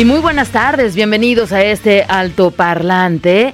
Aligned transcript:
Y 0.00 0.06
muy 0.06 0.20
buenas 0.20 0.48
tardes, 0.48 0.94
bienvenidos 0.94 1.52
a 1.52 1.62
este 1.62 2.06
altoparlante 2.08 3.52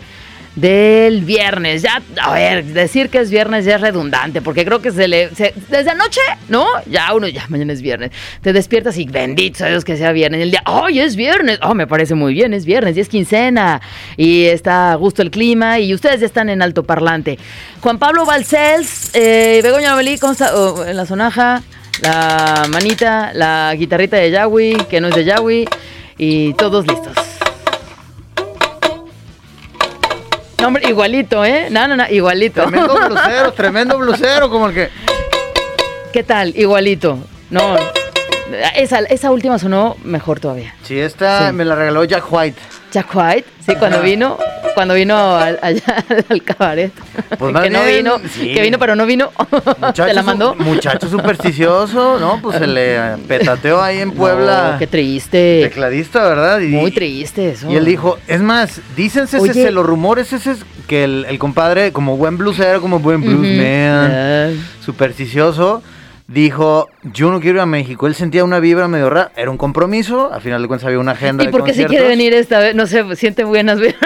del 0.54 1.22
viernes. 1.22 1.82
Ya, 1.82 2.00
a 2.22 2.34
ver, 2.34 2.64
decir 2.66 3.08
que 3.08 3.18
es 3.18 3.32
viernes 3.32 3.64
ya 3.64 3.74
es 3.74 3.80
redundante, 3.80 4.40
porque 4.40 4.64
creo 4.64 4.80
que 4.80 4.92
se 4.92 5.08
le. 5.08 5.28
desde 5.28 5.90
anoche, 5.90 6.20
¿no? 6.48 6.64
Ya 6.88 7.12
uno, 7.14 7.26
ya 7.26 7.44
mañana 7.48 7.72
es 7.72 7.82
viernes. 7.82 8.12
Te 8.42 8.52
despiertas 8.52 8.96
y 8.96 9.06
bendito 9.06 9.58
sea 9.58 9.70
Dios 9.70 9.84
que 9.84 9.96
sea 9.96 10.12
viernes. 10.12 10.40
El 10.40 10.52
día, 10.52 10.62
¡ay, 10.66 11.00
es 11.00 11.16
viernes! 11.16 11.58
¡Oh, 11.62 11.74
me 11.74 11.88
parece 11.88 12.14
muy 12.14 12.32
bien! 12.32 12.54
Es 12.54 12.64
viernes 12.64 12.96
y 12.96 13.00
es 13.00 13.08
quincena. 13.08 13.80
Y 14.16 14.44
está 14.44 14.92
a 14.92 14.94
gusto 14.94 15.22
el 15.22 15.32
clima 15.32 15.80
y 15.80 15.92
ustedes 15.94 16.20
ya 16.20 16.26
están 16.26 16.48
en 16.48 16.62
altoparlante. 16.62 17.40
Juan 17.80 17.98
Pablo 17.98 18.24
Balcells, 18.24 19.10
eh, 19.14 19.58
Begoña 19.64 19.94
Amelí, 19.94 20.16
¿cómo 20.18 20.34
está? 20.34 20.54
Oh, 20.54 20.84
en 20.84 20.96
la 20.96 21.06
sonaja, 21.06 21.64
la 22.02 22.66
manita, 22.70 23.32
la 23.34 23.74
guitarrita 23.76 24.16
de 24.16 24.30
Yahweh, 24.30 24.86
que 24.88 25.00
no 25.00 25.08
es 25.08 25.16
de 25.16 25.24
Yahweh. 25.24 25.64
Y 26.18 26.54
todos 26.54 26.86
listos. 26.86 27.14
No, 30.60 30.68
hombre, 30.68 30.88
igualito, 30.88 31.44
¿eh? 31.44 31.68
No, 31.70 31.86
no, 31.86 31.96
no, 31.96 32.04
igualito. 32.08 32.62
Tremendo 32.62 32.94
blusero, 33.08 33.52
tremendo 33.52 33.98
blusero, 33.98 34.50
como 34.50 34.68
el 34.68 34.74
que. 34.74 34.88
¿Qué 36.12 36.22
tal? 36.22 36.56
Igualito. 36.56 37.18
No, 37.50 37.76
esa, 38.74 39.00
esa 39.00 39.30
última 39.30 39.58
sonó 39.58 39.96
mejor 40.02 40.40
todavía. 40.40 40.74
Sí, 40.82 40.98
esta 40.98 41.48
Sí. 41.48 41.52
me 41.52 41.64
la 41.64 41.74
regaló 41.74 42.04
Jack 42.04 42.24
White. 42.32 42.58
Jack 42.90 43.14
White, 43.14 43.44
sí, 43.64 43.74
cuando 43.76 44.00
vino, 44.00 44.38
cuando 44.76 44.92
vino 44.94 45.34
al- 45.36 45.58
allá 45.62 46.04
al 46.28 46.42
cabaret. 46.42 46.92
Pues 47.38 47.56
que 47.62 47.70
no 47.70 47.82
bien, 47.82 47.96
vino, 48.04 48.18
sí. 48.30 48.52
que 48.52 48.60
vino 48.60 48.78
pero 48.78 48.94
no 48.94 49.06
vino. 49.06 49.32
¿Te 49.94 50.12
la 50.14 50.22
mandó? 50.22 50.54
Muchacho 50.54 51.08
supersticioso, 51.08 52.18
¿no? 52.20 52.40
Pues 52.42 52.58
se 52.58 52.66
le 52.66 53.16
petateó 53.26 53.82
ahí 53.82 53.98
en 54.00 54.12
Puebla. 54.12 54.72
No, 54.72 54.78
qué 54.78 54.86
triste. 54.86 55.60
Tecladista, 55.62 56.22
¿verdad? 56.28 56.60
Y, 56.60 56.68
Muy 56.68 56.90
triste 56.92 57.50
eso. 57.52 57.70
Y 57.70 57.76
él 57.76 57.86
dijo, 57.86 58.18
es 58.28 58.42
más, 58.42 58.80
dícense 58.94 59.38
Oye. 59.38 59.50
ese- 59.52 59.70
los 59.70 59.86
rumores 59.86 60.32
ese 60.34 60.50
es 60.52 60.58
que 60.86 61.04
el, 61.04 61.24
el 61.28 61.38
compadre, 61.38 61.90
como 61.92 62.16
buen 62.18 62.36
blusero, 62.36 62.80
como 62.82 62.98
buen 63.00 63.22
bluesman, 63.22 64.10
Ah. 64.14 64.50
supersticioso, 64.84 65.82
dijo, 66.28 66.88
yo 67.02 67.30
no 67.30 67.40
quiero 67.40 67.56
ir 67.58 67.62
a 67.62 67.66
México. 67.66 68.06
Él 68.06 68.14
sentía 68.14 68.44
una 68.44 68.58
vibra 68.60 68.88
medio 68.88 69.08
rara. 69.10 69.30
Era 69.36 69.50
un 69.50 69.56
compromiso, 69.56 70.32
al 70.32 70.40
final 70.40 70.60
de 70.62 70.68
cuentas 70.68 70.86
había 70.86 70.98
una 70.98 71.12
agenda 71.12 71.44
¿Y 71.44 71.48
por 71.48 71.62
qué 71.64 71.72
se 71.74 71.86
quiere 71.86 72.08
venir 72.08 72.34
esta 72.34 72.58
vez? 72.58 72.74
No 72.74 72.86
sé, 72.86 73.04
siente 73.16 73.44
buenas 73.44 73.78
vibras. 73.80 73.96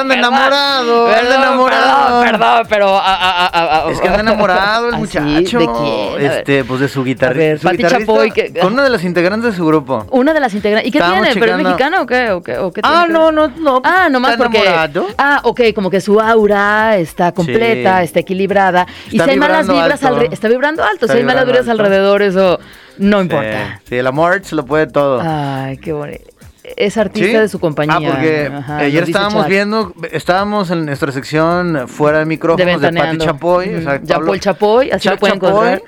Anda 0.00 0.14
enamorado, 0.14 1.06
anda 1.06 1.18
Perdón, 1.20 1.42
enamorado. 1.42 2.20
Perdón, 2.20 2.38
perdón, 2.38 2.66
pero. 2.68 2.96
ah, 2.98 3.02
ah, 3.04 3.50
ah, 3.52 3.82
ah, 3.86 3.90
Es 3.90 4.00
que 4.00 4.08
anda 4.08 4.20
enamorado 4.20 4.88
el 4.88 4.94
¿Ah, 4.94 4.98
muchacho. 4.98 5.58
¿De 5.58 5.66
quién? 5.66 6.30
A. 6.30 6.34
Este, 6.38 6.64
pues 6.64 6.80
de 6.80 6.88
su 6.88 7.00
A 7.00 7.28
ver. 7.32 7.58
Pati 7.60 7.82
Chapoy, 7.84 8.30
que- 8.30 8.52
Con 8.52 8.72
una 8.74 8.82
de 8.84 8.90
las 8.90 9.04
integrantes 9.04 9.50
de 9.52 9.56
su 9.56 9.66
grupo. 9.66 10.06
Una 10.10 10.32
de 10.32 10.40
las 10.40 10.54
integrantes. 10.54 10.88
¿Y 10.88 10.92
qué 10.92 11.00
tiene? 11.00 11.30
¿Pero 11.34 11.56
es 11.56 11.62
mexicana 11.62 12.02
o 12.02 12.06
qué? 12.06 12.30
¿O 12.30 12.42
qué, 12.42 12.58
o 12.58 12.72
qué 12.72 12.80
Ah, 12.84 13.06
no, 13.08 13.32
no, 13.32 13.48
no. 13.48 13.80
Ah, 13.84 14.08
nomás 14.10 14.32
está 14.32 14.44
porque. 14.44 14.58
enamorado. 14.60 15.06
Ah, 15.18 15.40
ok, 15.44 15.60
como 15.74 15.90
que 15.90 16.00
su 16.00 16.20
aura 16.20 16.96
está 16.96 17.32
completa, 17.32 17.98
Sí. 17.98 18.04
está 18.04 18.20
equilibrada. 18.20 18.86
y 19.10 19.18
si 19.18 19.30
hay 19.30 19.36
malas 19.36 19.66
vibras 19.66 20.02
alto. 20.04 20.20
alre- 20.20 20.28
Está 20.32 20.48
vibrando 20.48 20.82
alto. 20.82 21.06
Está 21.06 21.12
si 21.14 21.18
hay 21.18 21.24
malas 21.24 21.44
vibras 21.46 21.68
alto. 21.68 21.82
alrededor, 21.82 22.22
eso 22.22 22.58
no 22.98 23.20
importa. 23.20 23.78
Sí, 23.80 23.86
sí, 23.90 23.96
el 23.96 24.06
amor 24.06 24.40
se 24.44 24.54
lo 24.56 24.64
puede 24.64 24.86
todo. 24.86 25.20
Ay, 25.24 25.76
qué 25.78 25.92
bonito. 25.92 26.24
Es 26.76 26.96
artista 26.96 27.28
¿Sí? 27.30 27.36
de 27.36 27.48
su 27.48 27.58
compañía. 27.58 27.96
Ah, 27.96 28.00
porque 28.12 28.50
Ajá, 28.54 28.76
ayer 28.78 29.02
estábamos 29.04 29.46
viendo, 29.46 29.92
estábamos 30.12 30.70
en 30.70 30.86
nuestra 30.86 31.12
sección 31.12 31.86
fuera 31.88 32.18
de 32.18 32.24
de 32.24 32.28
micrófonos 32.28 32.66
de, 32.66 32.72
Pati 32.74 32.84
Ventaneando. 32.84 33.24
Chapoy. 33.24 33.68
Ujú. 33.68 33.78
o 33.78 33.82
sea, 33.82 34.00
Ya 34.02 34.14
Pablo- 34.14 34.26
Paul 34.28 34.40
Chapoy, 34.40 34.90
así 34.90 35.08
lo 35.08 35.16
pueden 35.16 35.40
Chapoy, 35.40 35.82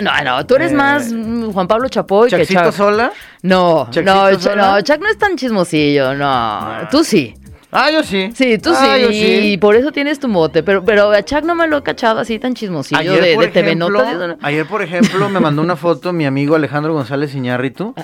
no, 0.00 0.10
no, 0.24 0.46
tú 0.46 0.54
eres 0.56 0.72
Eh, 0.72 0.74
más 0.74 1.12
mm, 1.12 1.50
Juan 1.52 1.68
Pablo 1.68 1.88
Chapoy 1.88 2.30
que 2.30 2.36
Chuckcito 2.38 2.64
Chuck. 2.64 2.72
Sola. 2.72 3.12
No, 3.42 3.84
¿Chuckcito 3.90 4.14
no, 4.30 4.38
Sola? 4.40 4.72
no, 4.72 4.80
Chuck 4.82 4.98
no 5.00 5.08
es 5.08 5.18
tan 5.18 5.36
chismosillo, 5.36 6.14
no. 6.14 6.60
Tú 6.90 7.04
sí. 7.04 7.34
Ah, 7.70 7.90
yo 7.90 8.02
sí. 8.02 8.30
Sí, 8.34 8.56
tú 8.56 8.70
Ah, 8.74 8.96
sí, 9.10 9.52
y 9.52 9.58
por 9.58 9.74
eso 9.76 9.92
tienes 9.92 10.18
tu 10.18 10.26
mote, 10.26 10.62
pero, 10.62 10.82
pero 10.84 11.10
a 11.10 11.22
Chuck 11.22 11.42
no 11.44 11.54
me 11.54 11.66
lo 11.68 11.76
he 11.76 11.82
cachado 11.82 12.18
así 12.18 12.38
tan 12.38 12.54
chismosillo 12.54 12.98
Ayer, 12.98 13.20
de, 13.20 13.36
de 13.36 13.48
TV 13.48 13.72
ejemplo, 13.72 13.90
Notas. 13.90 14.08
y 14.08 14.16
eso 14.16 14.26
no. 14.28 14.38
ayer, 14.40 14.66
por 14.66 14.80
ejemplo, 14.82 15.28
me 15.28 15.38
mandó 15.38 15.60
una 15.60 15.76
foto 15.76 16.14
mi 16.14 16.24
amigo 16.24 16.56
Alejandro 16.56 16.94
González 16.94 17.34
Iñárritu, 17.34 17.94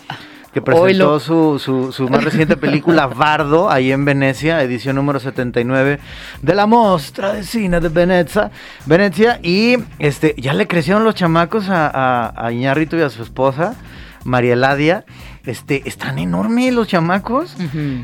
que 0.54 0.62
presentó 0.62 1.19
su, 1.19 1.59
su, 1.59 1.91
su 1.91 2.09
más 2.09 2.22
reciente 2.25 2.56
película, 2.56 3.09
Bardo, 3.09 3.69
ahí 3.69 3.91
en 3.91 4.04
Venecia, 4.04 4.62
edición 4.62 4.94
número 4.94 5.19
79 5.19 5.98
de 6.42 6.54
la 6.54 6.66
Mostra 6.66 7.32
de 7.34 7.42
Cine 7.42 7.81
de 7.81 7.88
Venecia, 7.88 8.53
Venecia 8.87 9.41
y 9.43 9.76
este, 9.98 10.37
ya 10.38 10.54
le 10.54 10.69
crecieron 10.69 11.03
los 11.03 11.16
chamacos 11.16 11.69
a, 11.69 11.88
a, 11.88 12.47
a 12.47 12.53
Iñárritu 12.53 12.97
y 12.97 13.00
a 13.00 13.10
su 13.10 13.25
esposa, 13.25 13.75
María 14.22 14.53
Eladia, 14.53 15.04
este, 15.47 15.82
están 15.88 16.19
enormes 16.19 16.72
los 16.72 16.88
chamacos, 16.88 17.56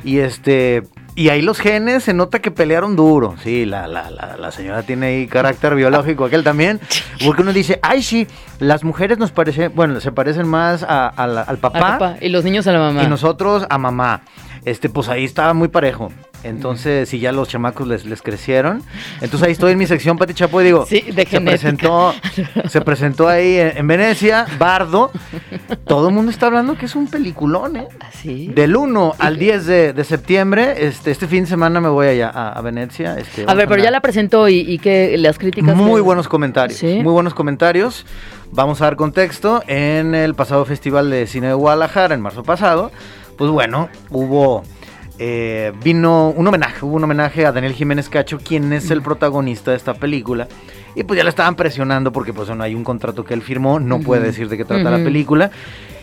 y 0.05 0.19
este... 0.19 0.83
Y 1.17 1.29
ahí 1.29 1.43
los 1.43 1.59
genes 1.59 2.05
se 2.05 2.15
nota 2.15 2.39
que 2.39 2.51
pelearon 2.53 2.95
duro. 2.95 3.35
Sí, 3.43 3.67
la, 3.67 3.89
la, 3.89 4.11
la, 4.11 4.37
la 4.39 4.51
señora 4.53 4.85
tiene 4.85 5.07
ahí 5.07 5.27
carácter 5.27 5.75
biológico, 5.75 6.25
aquel 6.25 6.45
también. 6.45 6.81
Porque 7.27 7.43
uno 7.43 7.53
dice, 7.53 7.81
ay, 7.83 8.03
sí, 8.03 8.29
las 8.61 8.85
mujeres 8.85 9.19
nos 9.19 9.33
parecen, 9.33 9.73
bueno, 9.75 9.99
se 10.01 10.13
parecen 10.13 10.47
más 10.47 10.83
a- 10.85 11.09
al 11.09 11.37
Al 11.39 11.59
papá, 11.59 11.81
papá, 11.81 12.17
y 12.21 12.29
los 12.29 12.45
niños 12.45 12.67
a 12.69 12.73
la 12.73 12.79
mamá. 12.79 13.03
y 13.03 13.09
nosotros 13.09 13.67
a 13.69 13.77
mamá. 13.77 14.23
Este, 14.65 14.89
pues 14.89 15.09
ahí 15.09 15.25
estaba 15.25 15.55
muy 15.55 15.69
parejo. 15.69 16.13
Entonces, 16.43 17.09
si 17.11 17.19
ya 17.19 17.33
los 17.33 17.49
chamacos 17.49 17.87
les, 17.87 18.07
les 18.07 18.23
crecieron. 18.23 18.83
Entonces 19.21 19.43
ahí 19.47 19.53
estoy 19.53 19.73
en 19.73 19.79
mi 19.79 19.87
sección, 19.87 20.17
Pati 20.17 20.33
Chapo, 20.33 20.61
y 20.63 20.65
digo, 20.65 20.87
Sí, 20.87 21.03
de 21.13 21.27
se 21.27 21.39
presentó, 21.41 22.15
se 22.69 22.81
presentó 22.81 23.29
ahí 23.29 23.59
en, 23.59 23.77
en 23.77 23.87
Venecia, 23.87 24.47
Bardo. 24.59 25.11
Todo 25.87 26.09
el 26.09 26.15
mundo 26.15 26.31
está 26.31 26.47
hablando 26.47 26.79
que 26.79 26.87
es 26.87 26.95
un 26.95 27.09
peliculón, 27.09 27.77
¿eh? 27.77 27.89
Así. 28.01 28.47
Del 28.49 28.75
1 28.75 29.17
al 29.19 29.39
10 29.39 29.67
de, 29.67 29.93
de 29.93 30.05
septiembre, 30.05 30.87
este, 30.87 31.11
este 31.11 31.27
fin 31.27 31.45
de 31.45 31.51
semana 31.51 31.79
me 31.79 31.91
voy 31.91 32.07
allá 32.07 32.31
a, 32.31 32.53
a 32.53 32.63
Venecia. 32.63 33.19
Este, 33.19 33.45
A 33.47 33.53
ver, 33.53 33.69
pero 33.69 33.83
ya 33.83 33.91
la 33.91 34.01
presentó 34.01 34.49
y, 34.49 34.61
y 34.61 34.79
que 34.79 35.17
las 35.19 35.37
críticas. 35.39 35.77
Muy 35.77 36.01
buenos 36.01 36.27
comentarios, 36.27 36.79
¿Sí? 36.79 37.01
muy 37.03 37.13
buenos 37.13 37.35
comentarios. 37.35 38.07
Vamos 38.53 38.81
a 38.81 38.85
dar 38.87 38.97
contexto. 38.97 39.63
En 39.67 40.15
el 40.15 40.35
pasado 40.35 40.65
Festival 40.65 41.11
de 41.11 41.27
Cine 41.27 41.49
de 41.49 41.55
Guadalajara, 41.55 42.15
en 42.15 42.21
marzo 42.23 42.43
pasado, 42.45 42.91
pues 43.41 43.51
bueno, 43.51 43.89
hubo... 44.11 44.63
eh, 45.19 45.73
vino 45.83 46.29
un 46.29 46.47
homenaje, 46.47 46.85
hubo 46.85 46.97
un 46.97 47.05
homenaje 47.05 47.47
a 47.47 47.53
Daniel 47.53 47.73
Jiménez 47.73 48.09
Cacho, 48.11 48.39
quien 48.39 48.71
es 48.75 48.91
el 48.91 49.01
protagonista 49.03 49.71
de 49.71 49.79
esta 49.79 49.95
película. 49.95 50.47
Y 50.95 51.05
pues 51.05 51.17
ya 51.17 51.25
le 51.25 51.31
estaban 51.31 51.55
presionando 51.57 52.13
porque 52.13 52.33
pues 52.35 52.49
bueno, 52.49 52.63
hay 52.65 52.75
un 52.75 52.85
contrato 52.85 53.25
que 53.25 53.33
él 53.33 53.41
firmó, 53.43 53.81
no 53.81 54.01
puede 54.01 54.23
decir 54.27 54.49
de 54.51 54.57
qué 54.59 54.65
trata 54.67 54.91
la 54.91 54.99
película. 55.05 55.51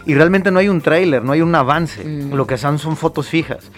Y 0.08 0.16
realmente 0.16 0.50
no 0.50 0.58
hay 0.60 0.70
un 0.70 0.82
tráiler, 0.82 1.24
no 1.24 1.32
hay 1.34 1.42
un 1.42 1.54
avance. 1.54 2.04
Mm. 2.04 2.34
Lo 2.34 2.48
que 2.48 2.58
son 2.58 2.80
son 2.80 2.96
fotos 2.98 3.28
fijas. 3.28 3.70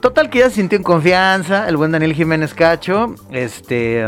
Total 0.00 0.30
que 0.30 0.38
ya 0.40 0.48
se 0.50 0.56
sintió 0.56 0.76
en 0.76 0.84
confianza, 0.84 1.68
el 1.68 1.76
buen 1.76 1.90
Daniel 1.90 2.12
Jiménez 2.14 2.54
Cacho, 2.54 3.14
este 3.32 4.06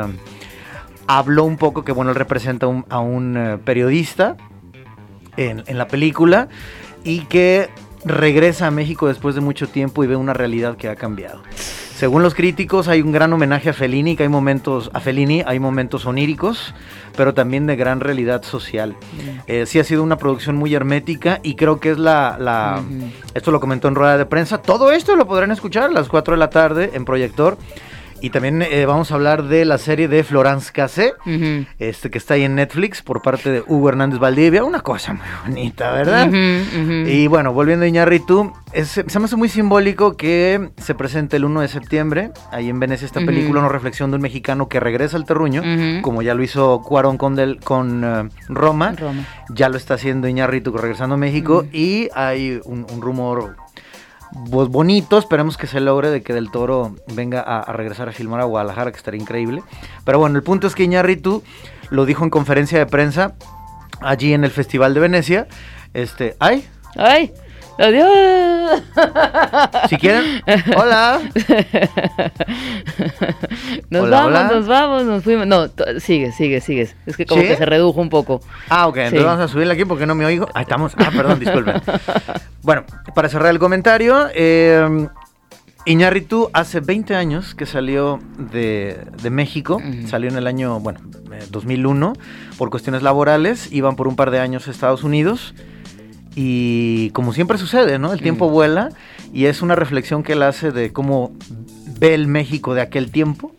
habló 1.09 1.44
un 1.44 1.56
poco 1.56 1.82
que 1.84 1.91
bueno, 1.92 2.10
él 2.12 2.16
representa 2.16 2.66
un- 2.69 2.84
a 2.88 3.00
un 3.00 3.37
eh, 3.37 3.59
periodista 3.65 4.37
en, 5.37 5.65
en 5.66 5.78
la 5.78 5.88
película 5.88 6.48
y 7.03 7.21
que 7.22 7.69
regresa 8.04 8.66
a 8.66 8.70
México 8.70 9.08
después 9.08 9.34
de 9.34 9.40
mucho 9.40 9.68
tiempo 9.68 10.04
y 10.04 10.06
ve 10.06 10.16
una 10.16 10.32
realidad 10.32 10.76
que 10.76 10.88
ha 10.88 10.97
cambiado. 10.97 11.42
Según 12.00 12.22
los 12.22 12.34
críticos, 12.34 12.88
hay 12.88 13.02
un 13.02 13.12
gran 13.12 13.30
homenaje 13.30 13.68
a 13.68 13.72
Fellini, 13.74 14.16
que 14.16 14.22
hay 14.22 14.30
momentos 14.30 14.91
a 14.94 15.00
Fellini, 15.00 15.42
hay 15.47 15.58
momentos 15.58 16.06
oníricos, 16.06 16.72
pero 17.14 17.34
también 17.34 17.66
de 17.66 17.76
gran 17.76 18.00
realidad 18.00 18.42
social. 18.42 18.97
Eh, 19.47 19.66
sí 19.66 19.78
ha 19.78 19.84
sido 19.84 20.02
una 20.02 20.16
producción 20.16 20.56
muy 20.56 20.74
hermética 20.74 21.41
y 21.42 21.56
creo 21.56 21.78
que 21.78 21.91
es 21.91 21.98
la, 21.98 22.82
esto 23.34 23.50
lo 23.50 23.60
comentó 23.60 23.88
en 23.88 23.97
rueda 23.97 24.16
de 24.16 24.24
prensa. 24.24 24.62
Todo 24.62 24.92
esto 24.92 25.14
lo 25.14 25.26
podrán 25.26 25.50
escuchar 25.50 25.82
a 25.82 25.88
las 25.91 26.08
4 26.08 26.32
de 26.32 26.38
la 26.38 26.48
tarde 26.48 26.91
en 26.94 27.04
Proyector. 27.04 27.58
Y 28.22 28.30
también 28.30 28.60
eh, 28.60 28.84
vamos 28.84 29.10
a 29.10 29.14
hablar 29.14 29.44
de 29.44 29.64
la 29.64 29.78
serie 29.78 30.06
de 30.06 30.22
Florence 30.24 30.70
Cassé, 30.72 31.14
este 31.78 32.10
que 32.10 32.18
está 32.18 32.34
ahí 32.34 32.42
en 32.44 32.54
Netflix 32.54 33.00
por 33.00 33.22
parte 33.22 33.50
de 33.50 33.62
Hugo 33.66 33.88
Hernández 33.88 34.18
Valdivia. 34.18 34.62
Una 34.62 34.80
cosa 34.80 35.14
muy 35.14 35.24
bonita, 35.46 35.92
¿verdad? 35.92 36.28
Y 37.08 37.26
bueno, 37.28 37.54
volviendo 37.54 37.86
a 37.86 37.88
Iñárritu, 37.88 38.52
es- 38.72 38.88
se 39.06 39.18
me 39.18 39.24
hace 39.24 39.36
muy 39.36 39.48
simbólico 39.48 40.18
que 40.18 40.68
se 40.76 40.94
presente 40.94 41.38
el 41.38 41.46
1 41.46 41.62
de 41.62 41.68
septiembre, 41.68 42.30
ahí 42.52 42.68
en 42.68 42.78
Venecia, 42.78 43.06
esta 43.06 43.20
película, 43.24 43.60
una 43.60 43.68
reflexión 43.70 44.10
de 44.10 44.16
un 44.16 44.22
mexicano 44.22 44.68
que 44.68 44.80
regresa 44.80 45.16
al 45.16 45.24
terruño, 45.24 45.62
como 46.02 46.20
ya 46.20 46.34
lo 46.34 46.42
hizo 46.42 46.82
Cuarón 46.82 47.16
con, 47.16 47.34
del- 47.36 47.58
con 47.60 48.04
eh, 48.04 48.28
Roma, 48.48 48.94
Roma. 48.98 49.24
ya 49.48 49.70
lo 49.70 49.78
está 49.78 49.94
haciendo 49.94 50.28
Iñárritu 50.28 50.76
regresando 50.76 51.14
a 51.14 51.18
México, 51.18 51.64
y 51.72 52.08
hay 52.14 52.60
un, 52.64 52.84
un 52.92 53.00
rumor 53.00 53.56
pues, 54.50 54.68
bonito. 54.68 55.18
Esperemos 55.18 55.56
que 55.56 55.66
se 55.66 55.80
logre 55.80 56.10
de 56.10 56.22
que 56.22 56.32
Del 56.32 56.50
Toro 56.50 56.94
venga 57.15 57.41
a, 57.41 57.72
regresar 57.72 58.09
a 58.09 58.12
filmar 58.12 58.41
a 58.41 58.44
Guadalajara, 58.44 58.91
que 58.91 58.98
estaría 58.98 59.21
increíble. 59.21 59.62
Pero 60.04 60.18
bueno, 60.18 60.36
el 60.36 60.42
punto 60.42 60.66
es 60.66 60.74
que 60.74 60.84
Iñárritu 60.84 61.42
lo 61.91 62.04
dijo 62.06 62.24
en 62.24 62.30
conferencia 62.30 62.78
de 62.78 62.86
prensa 62.86 63.34
allí 64.00 64.32
en 64.32 64.44
el 64.44 64.50
Festival 64.50 64.94
de 64.94 65.00
Venecia. 65.00 65.48
Este, 65.92 66.36
ay, 66.38 66.68
¡Ay! 66.97 67.32
¡Adiós! 67.80 68.82
si 69.88 69.97
quieren, 69.97 70.42
hola. 70.77 71.21
Nos 73.88 74.03
Hola, 74.03 74.16
vamos, 74.18 74.30
hola. 74.30 74.48
nos 74.53 74.66
vamos, 74.66 75.04
nos 75.04 75.24
fuimos. 75.24 75.47
No, 75.47 75.68
sigue, 75.98 76.32
sigue, 76.32 76.60
sigue. 76.60 76.91
Es 77.06 77.16
que 77.16 77.24
como 77.27 77.41
¿Sí? 77.41 77.48
que 77.48 77.56
se 77.56 77.66
redujo 77.66 78.00
un 78.00 78.10
poco. 78.10 78.41
Ah, 78.68 78.86
ok, 78.86 78.97
entonces 78.98 79.24
vamos 79.24 79.44
a 79.44 79.48
subirle 79.48 79.74
aquí 79.74 79.84
porque 79.84 80.06
no 80.06 80.15
me 80.15 80.24
oigo. 80.27 80.47
Ahí 80.54 80.62
estamos. 80.62 80.92
Ah, 80.97 81.10
perdón, 81.10 81.41
disculpen. 81.41 81.80
bueno, 82.62 82.84
para 83.15 83.28
cerrar 83.28 83.50
el 83.50 83.59
comentario, 83.59 84.28
eh, 84.34 85.09
Iñárritu 85.86 86.50
hace 86.53 86.80
20 86.80 87.16
años 87.16 87.54
que 87.54 87.66
salió 87.66 88.21
de, 88.38 89.06
de 89.22 89.30
México, 89.30 89.80
salió 90.06 90.28
en 90.28 90.36
el 90.36 90.47
año, 90.47 90.78
bueno, 90.80 91.00
eh, 91.32 91.44
2001, 91.50 92.12
por 92.59 92.71
cuestiones 92.71 93.03
laborales, 93.03 93.72
iban 93.72 93.97
por 93.97 94.06
un 94.06 94.16
par 94.16 94.30
de 94.30 94.38
años 94.38 94.68
a 94.68 94.71
Estados 94.71 95.03
Unidos 95.03 95.54
y 96.42 97.10
como 97.10 97.34
siempre 97.34 97.59
sucede, 97.59 97.98
¿no? 97.98 98.13
El 98.15 98.22
tiempo 98.22 98.48
vuela 98.48 98.89
y 99.34 99.45
es 99.45 99.60
una 99.60 99.75
reflexión 99.77 100.22
que 100.22 100.33
él 100.33 100.42
hace 100.42 100.71
de 100.72 100.91
cómo 100.91 101.33
ve 101.98 102.15
el 102.15 102.28
México 102.28 102.72
de 102.72 102.81
aquel 102.81 103.10
tiempo 103.10 103.54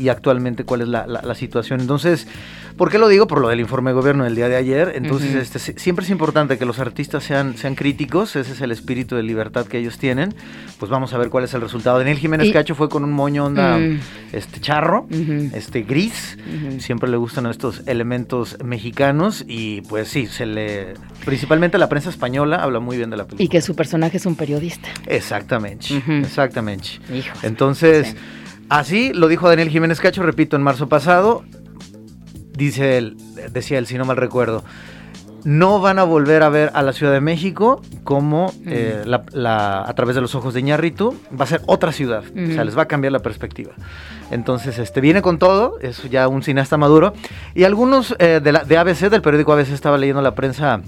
y 0.00 0.08
actualmente 0.08 0.64
cuál 0.64 0.80
es 0.82 0.88
la, 0.88 1.06
la- 1.06 1.22
la 1.22 1.34
situación. 1.36 1.80
Entonces, 1.80 2.26
¿por 2.76 2.90
qué 2.90 2.98
lo 2.98 3.08
digo? 3.08 3.26
Por 3.26 3.40
lo 3.40 3.48
del 3.48 3.60
informe 3.60 3.90
de 3.90 3.94
gobierno 3.94 4.24
del 4.24 4.34
día 4.34 4.48
de 4.48 4.56
ayer. 4.56 4.92
Entonces, 4.96 5.34
este, 5.34 5.58
si- 5.58 5.74
siempre 5.76 6.04
es 6.04 6.10
importante 6.10 6.58
que 6.58 6.64
los 6.64 6.78
artistas 6.78 7.22
sean, 7.24 7.56
sean 7.56 7.74
críticos, 7.74 8.34
ese 8.36 8.52
es 8.52 8.60
el 8.60 8.70
espíritu 8.72 9.16
de 9.16 9.22
libertad 9.22 9.66
que 9.66 9.78
ellos 9.78 9.98
tienen. 9.98 10.34
Pues 10.78 10.90
vamos 10.90 11.12
a 11.14 11.18
ver 11.18 11.28
cuál 11.30 11.44
es 11.44 11.54
el 11.54 11.60
resultado. 11.60 11.98
Daniel 11.98 12.18
Jiménez 12.18 12.48
Y- 12.48 12.52
Cacho 12.52 12.74
fue 12.74 12.88
con 12.88 13.04
un 13.04 13.12
moño 13.12 13.44
onda 13.44 13.78
este, 14.32 14.60
charro, 14.60 15.06
este 15.54 15.82
gris. 15.82 16.38
Siempre 16.78 17.08
le 17.10 17.16
gustan 17.16 17.46
estos 17.46 17.82
elementos 17.86 18.56
mexicanos 18.64 19.44
y 19.46 19.80
pues 19.82 20.08
sí, 20.08 20.26
se 20.26 20.46
le 20.46 20.94
principalmente 21.24 21.78
la 21.78 21.88
prensa 21.88 22.10
española 22.10 22.56
habla 22.62 22.80
muy 22.80 22.96
bien 22.96 23.10
de 23.10 23.16
la 23.16 23.24
película. 23.24 23.44
Y 23.44 23.48
que 23.48 23.60
su 23.62 23.74
personaje 23.74 24.16
es 24.18 24.26
un 24.26 24.36
periodista. 24.36 24.88
Exactamente, 25.06 26.02
exactamente. 26.20 26.88
Hijo. 27.14 27.34
Entonces, 27.42 28.08
Sí. 28.08 28.16
así 28.68 29.12
lo 29.14 29.28
dijo 29.28 29.48
Daniel 29.48 29.68
Jiménez 29.70 30.00
Cacho, 30.00 30.22
repito, 30.22 30.56
en 30.56 30.62
marzo 30.62 30.88
pasado. 30.88 31.44
Dice 32.56 32.96
él, 32.98 33.16
decía 33.52 33.78
él, 33.78 33.86
si 33.86 33.96
no 33.98 34.04
mal 34.04 34.16
recuerdo, 34.16 34.62
no 35.44 35.78
van 35.80 35.98
a 35.98 36.04
volver 36.04 36.42
a 36.42 36.48
ver 36.48 36.70
a 36.72 36.82
la 36.82 36.92
Ciudad 36.94 37.12
de 37.12 37.20
México 37.20 37.82
como 38.02 38.50
eh, 38.66 39.02
la- 39.04 39.24
la- 39.32 39.82
a 39.86 39.92
través 39.94 40.14
de 40.14 40.22
los 40.22 40.34
ojos 40.34 40.54
de 40.54 40.60
Iñárritu, 40.60 41.14
va 41.38 41.44
a 41.44 41.46
ser 41.48 41.60
otra 41.66 41.92
ciudad, 41.92 42.22
o 42.50 42.52
sea, 42.54 42.64
les 42.64 42.78
va 42.78 42.82
a 42.82 42.86
cambiar 42.88 43.12
la 43.12 43.18
perspectiva. 43.18 43.72
Entonces, 44.30 44.78
este 44.78 45.00
viene 45.02 45.20
con 45.20 45.38
todo, 45.38 45.78
es 45.82 46.08
ya 46.10 46.28
un 46.28 46.42
cineasta 46.42 46.76
maduro. 46.78 47.12
Y 47.54 47.64
algunos 47.64 48.16
eh, 48.18 48.40
de, 48.42 48.52
la, 48.52 48.64
de 48.64 48.78
ABC, 48.78 49.10
del 49.10 49.20
periódico 49.20 49.52
ABC, 49.52 49.70
estaba 49.72 49.98
leyendo 49.98 50.22
la 50.22 50.34
prensa 50.34 50.80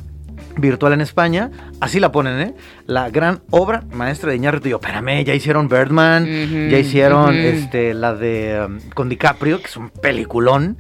virtual 0.59 0.95
en 0.95 1.03
España, 1.03 1.51
así 1.81 2.01
la 2.01 2.11
ponen, 2.11 2.41
¿eh? 2.41 2.55
La 2.87 3.11
gran 3.11 3.41
obra 3.51 3.83
maestra 3.93 4.31
de 4.31 4.37
Iñárritu. 4.37 4.71
Yo, 4.71 4.77
espérame, 4.77 5.23
ya 5.23 5.35
hicieron 5.35 5.69
Birdman, 5.69 6.25
ya 6.71 6.79
hicieron 6.79 7.35
este, 7.35 7.93
la 7.93 8.15
de 8.15 8.65
um, 8.67 8.79
con 8.95 9.11
DiCaprio, 9.11 9.59
que 9.61 9.67
es 9.67 9.77
un 9.77 9.91
peliculón, 9.91 10.79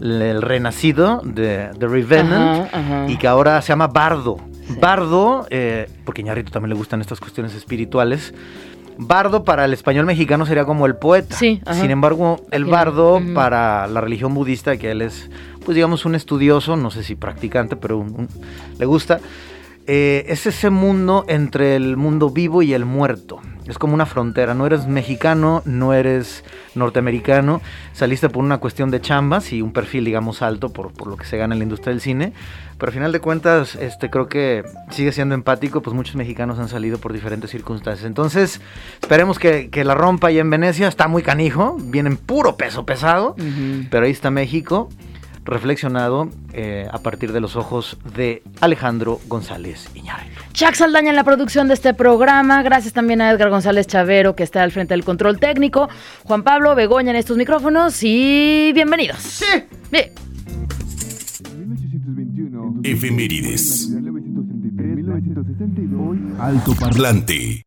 el 0.00 0.42
renacido 0.42 1.20
de 1.24 1.70
The 1.78 1.86
Revenant, 1.86 2.66
Ajá, 2.72 2.78
ajá. 2.78 3.06
y 3.08 3.16
que 3.16 3.26
ahora 3.28 3.60
se 3.62 3.68
llama 3.68 3.86
Bardo. 3.88 4.38
Bardo, 4.80 5.46
eh, 5.50 5.88
porque 6.04 6.22
a 6.22 6.24
Iñárritu 6.24 6.50
también 6.50 6.70
le 6.70 6.76
gustan 6.76 7.00
estas 7.00 7.20
cuestiones 7.20 7.54
espirituales. 7.54 8.34
Bardo 8.96 9.42
para 9.44 9.64
el 9.64 9.72
español 9.72 10.06
mexicano 10.06 10.46
sería 10.46 10.64
como 10.64 10.86
el 10.86 10.94
poeta. 10.96 11.34
Sí. 11.36 11.60
Sin 11.72 11.90
embargo, 11.90 12.40
el 12.52 12.64
bardo 12.64 13.20
para 13.34 13.86
la 13.88 14.00
religión 14.00 14.34
budista, 14.34 14.76
que 14.76 14.92
él 14.92 15.02
es, 15.02 15.28
pues 15.64 15.74
digamos, 15.74 16.04
un 16.04 16.14
estudioso, 16.14 16.76
no 16.76 16.90
sé 16.92 17.02
si 17.02 17.16
practicante, 17.16 17.74
pero 17.76 17.98
un- 17.98 18.14
un- 18.20 18.28
le 18.78 18.86
gusta, 18.86 19.18
eh, 19.86 20.24
es 20.28 20.46
ese 20.46 20.70
mundo 20.70 21.24
entre 21.28 21.74
el 21.76 21.96
mundo 21.96 22.30
vivo 22.30 22.62
y 22.62 22.72
el 22.72 22.84
muerto. 22.84 23.40
Es 23.66 23.78
como 23.78 23.94
una 23.94 24.04
frontera, 24.04 24.54
no 24.54 24.66
eres 24.66 24.86
mexicano, 24.86 25.62
no 25.64 25.94
eres 25.94 26.44
norteamericano, 26.74 27.62
saliste 27.92 28.28
por 28.28 28.44
una 28.44 28.58
cuestión 28.58 28.90
de 28.90 29.00
chambas 29.00 29.52
y 29.52 29.62
un 29.62 29.72
perfil, 29.72 30.04
digamos, 30.04 30.42
alto 30.42 30.68
por, 30.70 30.92
por 30.92 31.08
lo 31.08 31.16
que 31.16 31.24
se 31.24 31.38
gana 31.38 31.54
en 31.54 31.60
la 31.60 31.64
industria 31.64 31.92
del 31.92 32.00
cine, 32.02 32.32
pero 32.78 32.90
al 32.90 32.94
final 32.94 33.12
de 33.12 33.20
cuentas, 33.20 33.74
este, 33.76 34.10
creo 34.10 34.28
que 34.28 34.64
sigue 34.90 35.12
siendo 35.12 35.34
empático, 35.34 35.80
pues 35.80 35.94
muchos 35.94 36.16
mexicanos 36.16 36.58
han 36.58 36.68
salido 36.68 36.98
por 36.98 37.12
diferentes 37.12 37.50
circunstancias. 37.50 38.06
Entonces, 38.06 38.60
esperemos 39.00 39.38
que, 39.38 39.70
que 39.70 39.84
la 39.84 39.94
rompa 39.94 40.28
ahí 40.28 40.38
en 40.38 40.50
Venecia, 40.50 40.88
está 40.88 41.08
muy 41.08 41.22
canijo, 41.22 41.76
viene 41.80 42.10
en 42.10 42.16
puro 42.16 42.56
peso 42.56 42.84
pesado, 42.84 43.34
pero 43.90 44.04
ahí 44.04 44.12
está 44.12 44.30
México 44.30 44.88
reflexionado 45.44 46.28
eh, 46.52 46.88
a 46.90 46.98
partir 46.98 47.32
de 47.32 47.40
los 47.40 47.56
ojos 47.56 47.96
de 48.14 48.42
Alejandro 48.60 49.20
González 49.28 49.88
Iñárritu. 49.94 50.40
Chuck 50.52 50.74
Saldaña 50.74 51.10
en 51.10 51.16
la 51.16 51.24
producción 51.24 51.68
de 51.68 51.74
este 51.74 51.94
programa. 51.94 52.62
Gracias 52.62 52.92
también 52.92 53.20
a 53.20 53.30
Edgar 53.30 53.50
González 53.50 53.86
Chavero, 53.86 54.34
que 54.34 54.42
está 54.42 54.62
al 54.62 54.72
frente 54.72 54.94
del 54.94 55.04
control 55.04 55.38
técnico. 55.38 55.88
Juan 56.24 56.42
Pablo 56.42 56.74
Begoña 56.74 57.10
en 57.10 57.16
estos 57.16 57.36
micrófonos 57.36 58.02
y 58.02 58.72
bienvenidos. 58.74 59.18
Sí. 59.18 59.44
Bien. 59.90 60.10
1821. 61.58 62.80
Efemérides. 62.84 63.88
1962. 63.90 66.40
Alto 66.40 66.74
Parlante. 66.74 67.66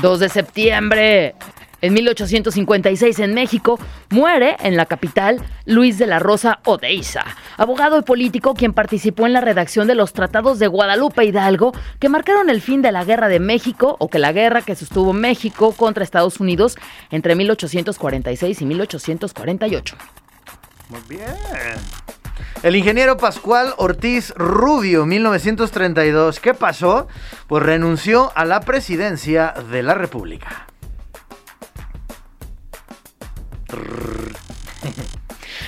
2 0.00 0.20
de 0.20 0.28
septiembre. 0.28 1.34
En 1.82 1.94
1856 1.94 3.18
en 3.20 3.34
México 3.34 3.78
muere 4.10 4.56
en 4.60 4.76
la 4.76 4.86
capital 4.86 5.42
Luis 5.64 5.96
de 5.98 6.06
la 6.06 6.18
Rosa 6.18 6.60
Odeiza, 6.64 7.24
abogado 7.56 7.98
y 7.98 8.02
político 8.02 8.54
quien 8.54 8.74
participó 8.74 9.26
en 9.26 9.32
la 9.32 9.40
redacción 9.40 9.86
de 9.86 9.94
los 9.94 10.12
tratados 10.12 10.58
de 10.58 10.66
Guadalupe 10.66 11.24
Hidalgo 11.24 11.72
que 11.98 12.10
marcaron 12.10 12.50
el 12.50 12.60
fin 12.60 12.82
de 12.82 12.92
la 12.92 13.04
guerra 13.04 13.28
de 13.28 13.40
México 13.40 13.96
o 13.98 14.08
que 14.08 14.18
la 14.18 14.32
guerra 14.32 14.60
que 14.62 14.76
sostuvo 14.76 15.12
México 15.12 15.72
contra 15.72 16.04
Estados 16.04 16.38
Unidos 16.38 16.76
entre 17.10 17.34
1846 17.34 18.60
y 18.60 18.66
1848. 18.66 19.96
Muy 20.90 21.00
bien. 21.08 21.24
El 22.62 22.76
ingeniero 22.76 23.16
Pascual 23.16 23.72
Ortiz 23.78 24.34
Rubio, 24.36 25.06
1932. 25.06 26.40
¿Qué 26.40 26.52
pasó? 26.52 27.08
Pues 27.46 27.62
renunció 27.62 28.32
a 28.34 28.44
la 28.44 28.60
presidencia 28.60 29.54
de 29.70 29.82
la 29.82 29.94
República. 29.94 30.66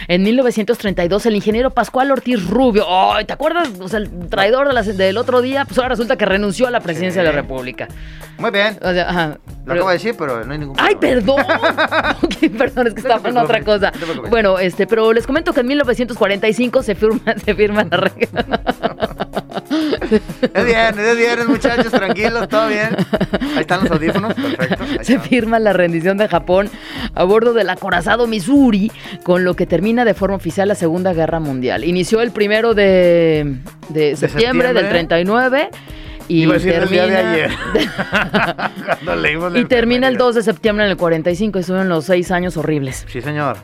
En 0.08 0.22
1932, 0.22 1.26
el 1.26 1.36
ingeniero 1.36 1.70
Pascual 1.70 2.10
Ortiz 2.10 2.48
Rubio, 2.48 2.86
¡ay! 2.88 3.24
¿te 3.24 3.32
acuerdas? 3.32 3.68
O 3.80 3.88
sea, 3.88 3.98
el 4.00 4.28
traidor 4.28 4.66
de 4.68 4.74
la- 4.74 4.82
del 4.82 5.16
otro 5.18 5.42
día, 5.42 5.64
pues 5.64 5.78
ahora 5.78 5.90
resulta 5.90 6.16
que 6.16 6.24
renunció 6.24 6.66
a 6.66 6.70
la 6.70 6.80
presidencia 6.80 7.22
de 7.22 7.28
la 7.28 7.32
República. 7.34 7.88
Muy 8.38 8.50
bien. 8.50 8.78
O 8.82 8.90
sea, 8.92 9.08
ajá. 9.08 9.38
Lo 9.64 9.74
acabo 9.74 9.88
de 9.90 9.94
decir, 9.94 10.14
pero 10.18 10.44
no 10.44 10.52
hay 10.52 10.58
ningún 10.58 10.76
¡Ay, 10.78 10.96
problema. 10.96 11.36
perdón! 11.36 12.16
Ok, 12.22 12.56
perdón, 12.58 12.86
es 12.88 12.94
que 12.94 13.00
estaba 13.00 13.28
en 13.28 13.36
otra 13.36 13.62
cosa. 13.62 13.92
Bueno, 14.28 14.58
este, 14.58 14.86
pero 14.86 15.12
les 15.12 15.26
comento 15.26 15.52
que 15.52 15.60
en 15.60 15.66
1945 15.68 16.82
se 16.82 16.94
firma, 16.94 17.20
se 17.44 17.54
firma 17.54 17.84
la 17.84 17.96
re- 17.98 18.12
Es 20.54 20.64
bien, 20.64 20.98
es 20.98 21.16
bien, 21.16 21.46
muchachos, 21.48 21.90
tranquilos, 21.92 22.48
todo 22.48 22.68
bien. 22.68 22.90
Ahí 23.54 23.60
están 23.60 23.80
los 23.82 23.90
audífonos, 23.90 24.34
perfecto. 24.34 24.84
se 25.02 25.18
firma 25.20 25.58
la 25.58 25.72
rendición 25.72 26.16
de 26.18 26.28
Japón 26.28 26.68
a 27.14 27.24
bordo 27.24 27.52
del 27.52 27.70
acorazado 27.70 28.26
Missouri, 28.26 28.90
con 29.22 29.44
lo 29.44 29.54
que 29.54 29.66
termina 29.66 30.04
de 30.04 30.14
forma 30.14 30.36
oficial 30.36 30.68
la 30.68 30.74
Segunda 30.74 31.12
Guerra 31.12 31.40
Mundial. 31.40 31.84
Inició 31.84 32.20
el 32.20 32.30
primero 32.32 32.74
de, 32.74 33.56
de 33.88 34.16
septiembre, 34.16 34.68
septiembre. 34.68 34.72
del 34.74 34.88
39 34.88 35.70
y 36.28 36.42
Iba 36.42 36.52
a 36.52 36.54
decir 36.54 36.72
el 36.72 36.80
termina, 36.88 37.04
día 37.06 37.12
de 37.12 37.26
ayer. 37.26 37.50
Cuando 39.04 39.16
leímos 39.16 39.56
y 39.56 39.64
termina 39.64 40.08
el 40.08 40.14
primero. 40.14 40.26
2 40.26 40.34
de 40.36 40.42
septiembre 40.42 40.84
en 40.84 40.90
el 40.92 40.96
45 40.96 41.58
y 41.58 41.60
estuvieron 41.60 41.88
los 41.88 42.04
seis 42.04 42.30
años 42.30 42.56
horribles. 42.56 43.04
Sí, 43.08 43.20
señor. 43.20 43.56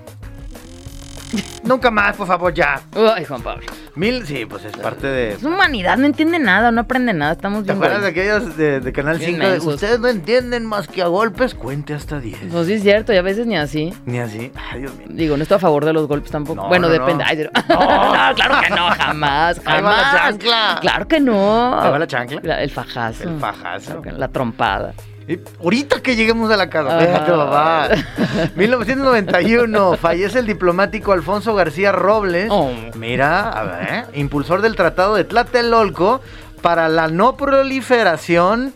Nunca 1.63 1.91
más, 1.91 2.17
por 2.17 2.27
favor, 2.27 2.55
ya. 2.55 2.81
Ay, 3.15 3.25
Juan 3.25 3.43
Pablo. 3.43 3.67
Mil, 3.95 4.25
sí, 4.27 4.47
pues 4.47 4.65
es 4.65 4.77
parte 4.77 5.07
de. 5.07 5.33
Es 5.33 5.43
humanidad, 5.43 5.97
no 5.99 6.07
entiende 6.07 6.39
nada, 6.39 6.71
no 6.71 6.83
aprende 6.83 7.13
nada, 7.13 7.33
estamos 7.33 7.61
¿Te 7.65 7.73
bien. 7.73 7.77
acuerdas 7.77 8.03
de 8.03 8.09
aquellos 8.09 8.57
de, 8.57 8.81
de 8.81 8.93
Canal 8.93 9.19
Bien 9.19 9.33
5? 9.33 9.45
de, 9.45 9.51
mensos. 9.53 9.75
Ustedes 9.75 10.01
no 10.01 10.09
entienden 10.09 10.65
más 10.65 10.87
que 10.89 11.03
a 11.03 11.07
golpes, 11.09 11.55
cuente 11.55 11.95
hasta 11.95 12.21
10. 12.21 12.39
Pues 12.51 12.67
sí 12.69 12.75
es 12.75 12.83
cierto, 12.83 13.13
y 13.13 13.17
a 13.17 13.23
veces 13.23 13.47
ni 13.47 13.57
así. 13.57 13.93
Ni 14.07 14.19
así. 14.21 14.53
Ay, 14.73 14.81
Dios 14.81 14.95
mío. 14.97 15.07
Digo, 15.11 15.37
no 15.37 15.43
estoy 15.43 15.57
a 15.57 15.61
favor 15.61 15.85
de 15.85 15.93
los 15.93 16.07
golpes 16.07 16.31
tampoco. 16.31 16.63
No, 16.63 16.69
bueno, 16.69 16.87
no, 16.87 16.93
depende. 16.93 17.25
no. 17.25 17.29
Ay, 17.29 17.37
pero- 17.37 17.51
no, 17.69 18.35
claro 18.35 18.55
que 18.63 18.71
no, 18.71 18.87
jamás, 18.91 19.61
Ahí 19.65 19.83
va 19.83 19.91
la 19.91 19.97
jamás. 19.97 20.23
chancla. 20.31 20.79
Claro 20.81 21.09
que 21.09 21.21
no. 21.21 21.81
Ahí 21.81 21.91
va 21.91 21.99
la 21.99 22.07
chancla. 22.07 22.41
La- 22.45 22.63
El 22.63 22.71
fajazo. 22.71 23.25
El 23.25 23.39
fajazo. 23.39 23.87
Claro 23.87 24.03
que- 24.03 24.13
La 24.13 24.29
trompada. 24.29 24.95
Y 25.29 25.39
ahorita 25.63 26.01
que 26.01 26.17
lleguemos 26.17 26.51
a 26.51 26.57
la 26.57 26.71
casa, 26.71 26.97
déjate, 26.97 27.31
papá. 27.33 27.89
1991, 28.57 29.99
fallece 29.99 30.39
el 30.39 30.47
diplomático 30.47 31.13
Alfonso 31.13 31.55
García 31.55 31.93
Robles. 31.93 32.49
Oh. 32.51 32.73
Mira, 32.95 33.51
a 33.51 33.65
ver, 33.65 34.07
impulsor 34.15 34.63
del 34.63 34.75
Tratado 34.75 35.15
de 35.15 35.25
Tlatelolco 35.25 36.23
para 36.63 36.89
la 36.89 37.09
no 37.09 37.37
proliferación 37.37 38.73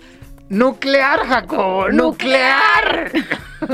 Nuclear, 0.50 1.21
Jacobo. 1.26 1.88
Nuclear. 1.88 3.11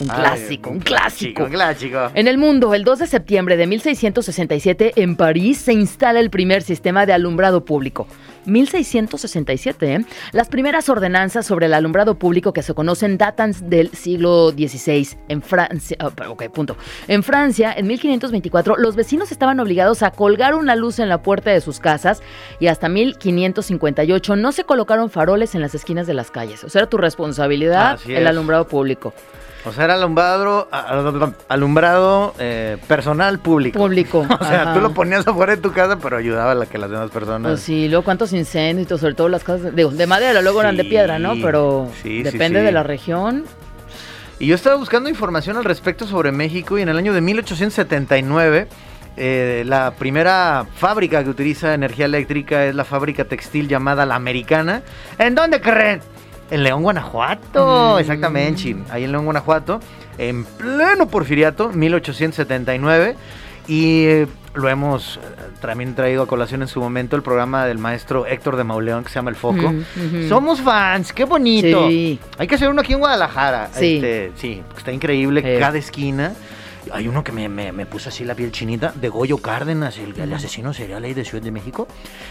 Un 0.00 0.10
Ay, 0.10 0.16
clásico, 0.16 0.70
un 0.70 0.80
clásico. 0.80 1.44
Un 1.44 1.50
clásico. 1.50 2.10
En 2.14 2.26
el 2.26 2.38
mundo, 2.38 2.74
el 2.74 2.84
2 2.84 3.00
de 3.00 3.06
septiembre 3.06 3.56
de 3.58 3.66
1667, 3.66 4.92
en 4.96 5.16
París, 5.16 5.58
se 5.58 5.74
instala 5.74 6.20
el 6.20 6.30
primer 6.30 6.62
sistema 6.62 7.04
de 7.04 7.12
alumbrado 7.12 7.64
público. 7.64 8.06
1667, 8.46 9.94
¿eh? 9.94 10.04
Las 10.32 10.48
primeras 10.48 10.88
ordenanzas 10.88 11.46
sobre 11.46 11.66
el 11.66 11.74
alumbrado 11.74 12.18
público 12.18 12.52
que 12.52 12.62
se 12.62 12.74
conocen 12.74 13.18
datan 13.18 13.52
del 13.62 13.90
siglo 13.90 14.50
XVI. 14.50 15.08
En 15.28 15.42
Francia, 15.42 15.96
ah, 16.00 16.10
ok, 16.28 16.44
punto. 16.48 16.76
En 17.08 17.22
Francia, 17.22 17.72
en 17.76 17.86
1524, 17.86 18.76
los 18.76 18.96
vecinos 18.96 19.32
estaban 19.32 19.60
obligados 19.60 20.02
a 20.02 20.10
colgar 20.10 20.54
una 20.54 20.76
luz 20.76 20.98
en 20.98 21.08
la 21.08 21.22
puerta 21.22 21.50
de 21.50 21.60
sus 21.60 21.80
casas 21.80 22.22
y 22.60 22.68
hasta 22.68 22.88
1558 22.88 24.36
no 24.36 24.52
se 24.52 24.64
colocaron 24.64 25.10
faroles 25.10 25.54
en 25.54 25.60
las 25.60 25.74
esquinas 25.74 26.06
de 26.06 26.14
las 26.14 26.30
calles. 26.30 26.64
O 26.64 26.68
sea, 26.68 26.82
era 26.82 26.90
tu 26.90 26.98
responsabilidad 26.98 27.98
el 28.06 28.26
alumbrado 28.26 28.66
público. 28.68 29.12
O 29.66 29.72
sea, 29.72 29.84
era 29.84 29.94
alumbrado, 29.94 30.68
eh, 32.38 32.78
personal 32.86 33.40
público. 33.40 33.78
Público. 33.78 34.24
O 34.40 34.44
sea, 34.44 34.62
ajá. 34.62 34.74
tú 34.74 34.80
lo 34.80 34.92
ponías 34.92 35.26
afuera 35.26 35.56
de 35.56 35.62
tu 35.62 35.72
casa, 35.72 35.98
pero 35.98 36.16
ayudaba 36.16 36.52
a 36.52 36.54
la 36.54 36.66
que 36.66 36.78
las 36.78 36.90
demás 36.90 37.10
personas. 37.10 37.50
Pues 37.50 37.62
sí, 37.62 37.88
luego 37.88 38.04
cuántos 38.04 38.32
incendios, 38.32 39.00
sobre 39.00 39.14
todo 39.14 39.28
las 39.28 39.42
casas, 39.42 39.74
digo, 39.74 39.90
de 39.90 40.06
madera, 40.06 40.40
luego 40.42 40.60
eran 40.60 40.76
de 40.76 40.84
piedra, 40.84 41.18
¿no? 41.18 41.34
Pero 41.42 41.90
sí, 42.02 42.22
depende 42.22 42.60
sí. 42.60 42.66
de 42.66 42.72
la 42.72 42.84
región. 42.84 43.44
Y 44.38 44.46
yo 44.46 44.54
estaba 44.54 44.76
buscando 44.76 45.08
información 45.08 45.56
al 45.56 45.64
respecto 45.64 46.06
sobre 46.06 46.30
México 46.30 46.78
y 46.78 46.82
en 46.82 46.90
el 46.90 46.98
año 46.98 47.12
de 47.12 47.20
1879 47.22 48.68
eh, 49.16 49.64
la 49.66 49.92
primera 49.92 50.66
fábrica 50.76 51.24
que 51.24 51.30
utiliza 51.30 51.72
energía 51.72 52.04
eléctrica 52.04 52.66
es 52.66 52.74
la 52.74 52.84
fábrica 52.84 53.24
textil 53.24 53.66
llamada 53.66 54.04
La 54.04 54.14
Americana. 54.14 54.82
¿En 55.18 55.34
dónde 55.34 55.60
creen? 55.60 56.00
En 56.50 56.62
León, 56.62 56.82
Guanajuato, 56.82 57.94
Mm. 57.96 57.98
exactamente, 58.00 58.76
ahí 58.90 59.04
en 59.04 59.12
León, 59.12 59.24
Guanajuato, 59.24 59.80
en 60.18 60.44
pleno 60.44 61.08
porfiriato, 61.08 61.70
1879. 61.70 63.16
Y 63.68 64.04
eh, 64.06 64.26
lo 64.54 64.68
hemos 64.68 65.16
eh, 65.16 65.20
también 65.60 65.96
traído 65.96 66.22
a 66.22 66.26
colación 66.28 66.62
en 66.62 66.68
su 66.68 66.78
momento 66.80 67.16
el 67.16 67.22
programa 67.22 67.66
del 67.66 67.78
maestro 67.78 68.24
Héctor 68.24 68.54
de 68.56 68.62
Mauleón 68.62 69.02
que 69.02 69.08
se 69.10 69.16
llama 69.16 69.30
El 69.30 69.36
Foco. 69.36 69.72
Mm. 69.72 70.28
Somos 70.28 70.60
fans, 70.60 71.12
qué 71.12 71.24
bonito. 71.24 71.88
Sí. 71.88 72.20
Hay 72.38 72.46
que 72.46 72.54
hacer 72.54 72.68
uno 72.68 72.80
aquí 72.82 72.92
en 72.92 73.00
Guadalajara. 73.00 73.70
Sí. 73.72 73.96
Este, 73.96 74.30
sí, 74.36 74.62
está 74.78 74.92
increíble 74.92 75.42
Eh. 75.44 75.58
cada 75.58 75.78
esquina. 75.78 76.32
Hay 76.92 77.08
uno 77.08 77.24
que 77.24 77.32
me, 77.32 77.48
me- 77.48 77.72
me 77.72 77.86
puso 77.86 78.08
así 78.08 78.24
la 78.24 78.34
piel 78.34 78.52
chinita, 78.52 78.92
de 78.94 79.08
Goyo 79.08 79.38
Cárdenas, 79.38 79.98
el, 79.98 80.18
el 80.18 80.32
asesino 80.32 80.72
serial 80.72 81.02
ahí 81.04 81.14
de 81.14 81.24
Ciudad 81.24 81.42
de 81.42 81.50
México. 81.50 81.88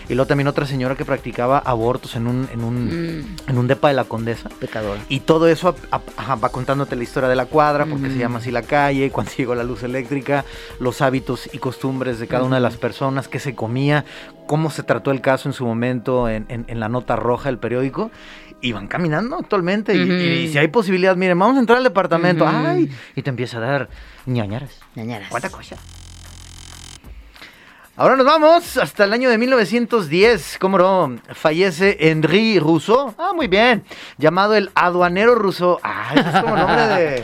Y 0.10 0.14
luego 0.16 0.28
también 0.28 0.48
otra 0.48 0.66
señora 0.66 0.96
que 0.96 1.06
practicaba 1.06 1.60
abortos 1.60 2.16
en 2.16 2.28
un, 2.28 2.48
en 2.54 2.64
un, 2.64 2.86
Mm, 2.86 3.36
en 3.48 3.58
un 3.58 3.68
depa 3.68 3.88
de 3.90 3.94
la 3.96 4.04
condesa. 4.06 4.50
pecador. 4.60 4.98
Y 5.10 5.22
todo 5.22 5.48
eso 5.48 5.76
ap- 5.92 6.08
ajá, 6.18 6.36
va 6.36 6.50
contándote 6.50 6.96
la 6.96 7.04
historia 7.04 7.30
de 7.30 7.36
la 7.36 7.46
cuadra, 7.46 7.86
porque 7.86 8.10
se 8.10 8.18
llama 8.18 8.40
así 8.40 8.52
la 8.52 8.62
calle, 8.64 9.12
cuando 9.12 9.32
llegó 9.38 9.56
la 9.56 9.64
luz 9.64 9.84
eléctrica, 9.84 10.46
los 10.80 11.02
hábitos 11.02 11.50
y 11.54 11.58
costumbres 11.58 12.20
de 12.20 12.28
cada 12.28 12.44
una 12.44 12.56
de 12.58 12.62
las 12.62 12.78
personas, 12.78 13.28
qué 13.28 13.40
se 13.40 13.56
comía, 13.56 14.06
cómo 14.48 14.70
se 14.70 14.84
trató 14.84 15.12
el 15.12 15.22
caso 15.22 15.50
en 15.50 15.54
su 15.54 15.66
momento 15.66 16.30
en, 16.30 16.46
en- 16.50 16.66
en 16.68 16.80
la 16.80 16.90
nota 16.90 17.16
roja 17.16 17.50
del 17.50 17.58
periódico. 17.58 18.12
Y 18.62 18.72
van 18.72 18.88
caminando 18.88 19.38
actualmente. 19.38 19.94
y- 19.96 20.48
si 20.52 20.58
hay 20.58 20.68
posibilidad, 20.70 21.16
miren, 21.16 21.38
vamos 21.38 21.58
a 21.58 21.60
entrar 21.60 21.78
al 21.78 21.84
departamento. 21.84 22.48
¡Ay! 22.48 22.90
Y 23.16 23.22
te 23.22 23.30
empieza 23.30 23.58
a 23.58 23.62
dar 23.62 23.90
ñañaras. 24.26 24.80
Ñañaras. 24.96 25.30
¿Cuánta 25.30 25.50
cosa? 25.50 25.76
Ahora 27.98 28.18
nos 28.18 28.26
vamos 28.26 28.76
hasta 28.76 29.06
el 29.06 29.14
año 29.14 29.30
de 29.30 29.38
1910. 29.38 30.58
¿Cómo 30.60 30.78
no? 30.78 31.16
Fallece 31.34 31.96
Henri 31.98 32.60
Rousseau. 32.60 33.16
Ah, 33.18 33.32
muy 33.34 33.48
bien. 33.48 33.86
Llamado 34.18 34.54
el 34.56 34.70
aduanero 34.76 35.34
Rousseau. 35.36 35.80
Ah, 35.82 36.12
eso 36.14 36.30
es 36.30 36.42
como 36.44 36.58
nombre 36.58 36.88
de. 36.88 37.24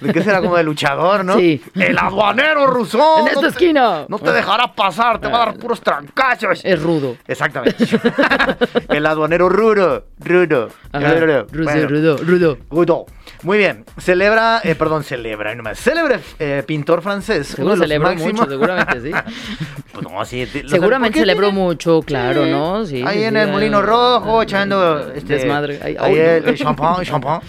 ¿De 0.00 0.12
qué 0.12 0.22
será? 0.22 0.40
Como 0.40 0.56
de 0.56 0.62
luchador, 0.62 1.24
¿no? 1.24 1.36
Sí. 1.36 1.60
El 1.74 1.98
aduanero 1.98 2.68
Rousseau. 2.68 3.22
En 3.22 3.26
esta 3.26 3.40
no 3.40 3.40
te- 3.40 3.48
esquina. 3.48 4.04
No 4.08 4.18
te 4.20 4.30
dejará 4.30 4.72
pasar, 4.72 5.20
te 5.20 5.26
va 5.26 5.42
a 5.42 5.46
dar 5.46 5.56
puros 5.56 5.80
trancachos. 5.80 6.60
Es 6.64 6.80
rudo. 6.80 7.16
Exactamente. 7.26 7.84
el 8.90 9.04
aduanero 9.06 9.48
Rudo. 9.48 10.06
Rudo. 10.20 10.68
Rudo. 10.92 11.46
Rudo, 11.50 11.64
Bueno. 11.64 11.88
rudo, 11.88 12.16
rudo. 12.18 12.58
Rudo. 12.70 13.06
Muy 13.42 13.58
bien. 13.58 13.84
Celebra, 13.98 14.60
eh, 14.62 14.76
perdón, 14.76 15.02
celebra, 15.02 15.54
nomás. 15.56 15.78
Célebre 15.80 16.20
eh, 16.38 16.62
pintor 16.64 17.02
francés. 17.02 17.48
Seguro 17.48 17.74
uno 17.74 17.74
de 17.74 17.78
los 17.78 17.84
celebró 17.88 18.08
máximos- 18.10 18.32
mucho, 18.40 18.50
seguramente 18.50 19.00
sí. 19.00 19.10
No, 20.04 20.24
sí. 20.24 20.46
Seguramente 20.46 21.10
¿por 21.10 21.14
qué 21.14 21.20
celebró 21.20 21.52
mucho, 21.52 22.02
claro, 22.02 22.44
Sí. 22.44 22.50
¿no? 22.50 22.86
Sí, 22.86 23.02
ahí 23.06 23.24
en 23.24 23.36
el 23.36 23.48
Molino 23.50 23.82
Rojo, 23.82 24.42
echando 24.42 25.12
este, 25.12 25.34
desmadre. 25.34 25.80
Ay, 25.82 25.96
ahí 25.98 26.16
el 26.18 26.54
champán, 26.56 27.04
champán. 27.04 27.40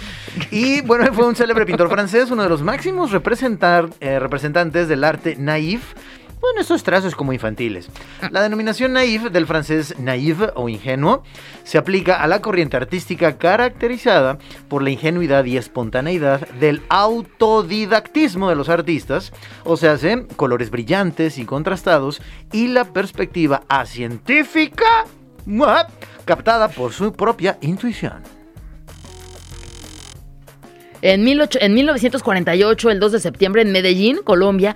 Y 0.52 0.82
bueno, 0.82 1.14
fue 1.14 1.28
un 1.28 1.36
célebre 1.36 1.66
pintor 1.66 1.90
francés, 1.90 2.32
uno 2.32 2.44
de 2.44 2.50
los 2.50 2.62
máximos 2.62 3.12
representar, 3.12 3.90
eh, 4.00 4.20
representantes 4.20 4.88
del 4.88 5.04
arte 5.04 5.36
naif. 5.38 5.94
Bueno, 6.46 6.62
estos 6.62 6.84
trazos 6.84 7.16
como 7.16 7.34
infantiles. 7.34 7.90
La 8.30 8.44
denominación 8.44 8.94
naif 8.94 9.32
del 9.32 9.48
francés 9.48 9.96
naïf 9.98 10.44
o 10.54 10.70
ingenuo 10.70 11.24
se 11.64 11.80
aplica 11.80 12.22
a 12.22 12.28
la 12.28 12.40
corriente 12.40 12.78
artística 12.78 13.40
caracterizada 13.40 14.38
por 14.70 14.84
la 14.84 14.92
ingenuidad 14.92 15.44
y 15.46 15.58
espontaneidad 15.58 16.48
del 16.60 16.84
autodidactismo 16.90 18.48
de 18.48 18.56
los 18.56 18.70
artistas, 18.70 19.34
o 19.64 19.76
sea, 19.76 19.94
hace 19.94 20.28
colores 20.36 20.70
brillantes 20.70 21.40
y 21.40 21.46
contrastados 21.46 22.22
y 22.52 22.68
la 22.68 22.94
perspectiva 22.94 23.64
científica 23.88 25.06
captada 26.26 26.68
por 26.68 26.94
su 26.94 27.12
propia 27.12 27.58
intuición. 27.62 28.22
En, 31.02 31.24
18 31.24 31.60
en 31.62 31.74
1948, 31.76 32.90
el 32.90 33.00
2 33.00 33.12
de 33.12 33.20
septiembre, 33.20 33.62
en 33.62 33.72
Medellín, 33.72 34.18
Colombia, 34.24 34.76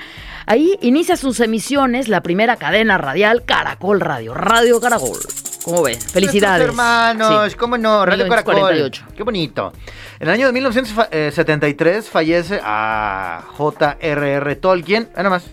ahí 0.50 0.77
inicia 0.82 1.15
sus 1.15 1.39
emisiones 1.39 2.08
la 2.10 2.22
primera 2.22 2.58
cadena 2.58 2.98
radial 2.98 3.46
Caracol 3.46 4.01
Radio, 4.01 4.34
Radio 4.34 4.82
Caracol. 4.82 5.20
¿Cómo 5.63 5.84
ves? 5.84 6.03
Felicidades. 6.12 6.65
Nuestros 6.65 6.70
hermanos, 6.70 7.51
Sí. 7.51 7.58
cómo 7.58 7.77
no, 7.77 8.06
Radio 8.06 8.27
Caracol. 8.27 8.56
1948. 8.56 9.15
Qué 9.15 9.24
bonito. 9.24 9.72
En 10.20 10.27
el 10.27 10.34
año 10.34 10.48
de 10.48 10.53
1973 10.53 12.10
fallece 12.10 12.60
a 12.63 13.44
J.R.R. 13.56 14.56
Tolkien. 14.56 15.10
Ve 15.15 15.24
nomás. 15.24 15.46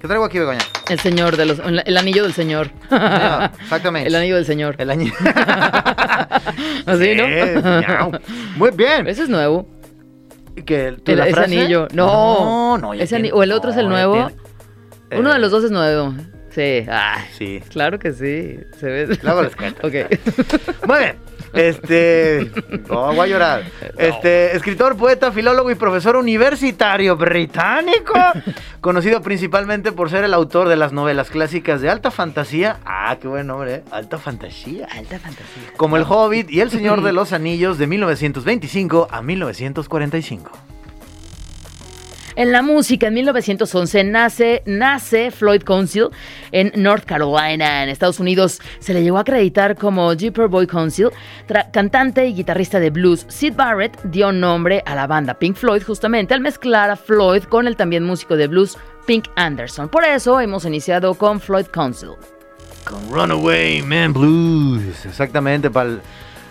¿Qué 0.00 0.08
traigo 0.08 0.24
aquí, 0.24 0.38
Begoña? 0.40 0.58
El 0.88 0.98
señor 0.98 1.36
de 1.36 1.46
los. 1.46 1.60
El 1.60 1.96
anillo 1.96 2.24
del 2.24 2.32
señor. 2.32 2.72
No, 2.90 3.44
exactamente. 3.44 4.08
El 4.08 4.16
anillo 4.16 4.34
del 4.34 4.46
señor. 4.46 4.74
El 4.78 4.90
año. 4.90 5.12
Así, 6.86 7.14
¿no? 7.14 8.10
Muy 8.56 8.70
bien. 8.72 9.06
Ese 9.06 9.22
es 9.22 9.28
nuevo. 9.28 9.68
¿Que, 10.66 10.92
tú 11.02 11.12
El- 11.12 11.18
la 11.18 11.24
ese 11.26 11.34
frase? 11.34 11.58
anillo. 11.60 11.88
No. 11.94 12.06
No, 12.06 12.78
no. 12.78 12.94
ya 12.94 13.04
Ese 13.04 13.16
tiene- 13.16 13.32
o 13.32 13.42
el 13.42 13.52
otro 13.52 13.70
es 13.70 13.76
el 13.76 13.88
nuevo. 13.88 14.14
tiene- 14.14 15.20
Uno 15.20 15.30
eh, 15.30 15.34
de 15.34 15.38
los 15.38 15.50
dos 15.50 15.64
es 15.64 15.70
nuevo. 15.70 16.14
Sí. 16.50 16.84
Ah, 16.88 17.24
Sí. 17.38 17.62
claro 17.70 17.98
que 17.98 18.12
sí. 18.12 18.58
Se 18.78 18.86
ve. 18.86 19.18
Luego 19.22 19.42
les 19.42 19.56
cuento. 19.56 19.80
ok. 19.86 19.94
Muy 20.86 20.98
bien. 20.98 21.16
Este. 21.52 22.50
No, 22.88 23.14
voy 23.14 23.20
a 23.20 23.26
llorar. 23.26 23.64
Este, 23.98 24.56
escritor, 24.56 24.96
poeta, 24.96 25.32
filólogo 25.32 25.70
y 25.70 25.74
profesor 25.74 26.16
universitario 26.16 27.16
británico. 27.16 28.14
conocido 28.80 29.22
principalmente 29.22 29.92
por 29.92 30.10
ser 30.10 30.24
el 30.24 30.34
autor 30.34 30.68
de 30.68 30.76
las 30.76 30.92
novelas 30.92 31.30
clásicas 31.30 31.80
de 31.80 31.90
alta 31.90 32.10
fantasía. 32.10 32.78
Ah, 32.84 33.16
qué 33.20 33.28
buen 33.28 33.46
nombre, 33.46 33.74
¿eh? 33.76 33.82
Alta 33.90 34.18
fantasía. 34.18 34.86
Alta 34.90 35.18
fantasía. 35.18 35.72
Como 35.76 35.96
El 35.96 36.04
Hobbit 36.08 36.50
y 36.50 36.60
El 36.60 36.70
Señor 36.70 37.02
de 37.02 37.12
los 37.12 37.32
Anillos 37.32 37.78
de 37.78 37.86
1925 37.86 39.08
a 39.10 39.22
1945. 39.22 40.71
En 42.34 42.50
la 42.50 42.62
música, 42.62 43.08
en 43.08 43.14
1911 43.14 44.04
nace, 44.04 44.62
nace 44.64 45.30
Floyd 45.30 45.62
Council 45.62 46.08
en 46.50 46.72
North 46.76 47.04
Carolina, 47.04 47.82
en 47.82 47.90
Estados 47.90 48.20
Unidos. 48.20 48.60
Se 48.78 48.94
le 48.94 49.02
llegó 49.02 49.18
a 49.18 49.20
acreditar 49.20 49.76
como 49.76 50.12
Jeeper 50.14 50.48
Boy 50.48 50.66
Council, 50.66 51.10
cantante 51.72 52.26
y 52.26 52.34
guitarrista 52.34 52.80
de 52.80 52.90
blues. 52.90 53.26
Sid 53.28 53.54
Barrett 53.54 54.02
dio 54.04 54.32
nombre 54.32 54.82
a 54.86 54.94
la 54.94 55.06
banda 55.06 55.34
Pink 55.34 55.56
Floyd 55.56 55.82
justamente 55.82 56.32
al 56.32 56.40
mezclar 56.40 56.90
a 56.90 56.96
Floyd 56.96 57.42
con 57.44 57.66
el 57.66 57.76
también 57.76 58.04
músico 58.04 58.36
de 58.36 58.46
blues 58.46 58.78
Pink 59.06 59.26
Anderson. 59.36 59.88
Por 59.88 60.04
eso 60.04 60.40
hemos 60.40 60.64
iniciado 60.64 61.14
con 61.14 61.40
Floyd 61.40 61.66
Council. 61.66 62.12
Con 62.84 63.10
Runaway 63.10 63.82
Man 63.82 64.12
Blues. 64.12 65.04
Exactamente, 65.04 65.70
para 65.70 65.90
el. 65.90 66.00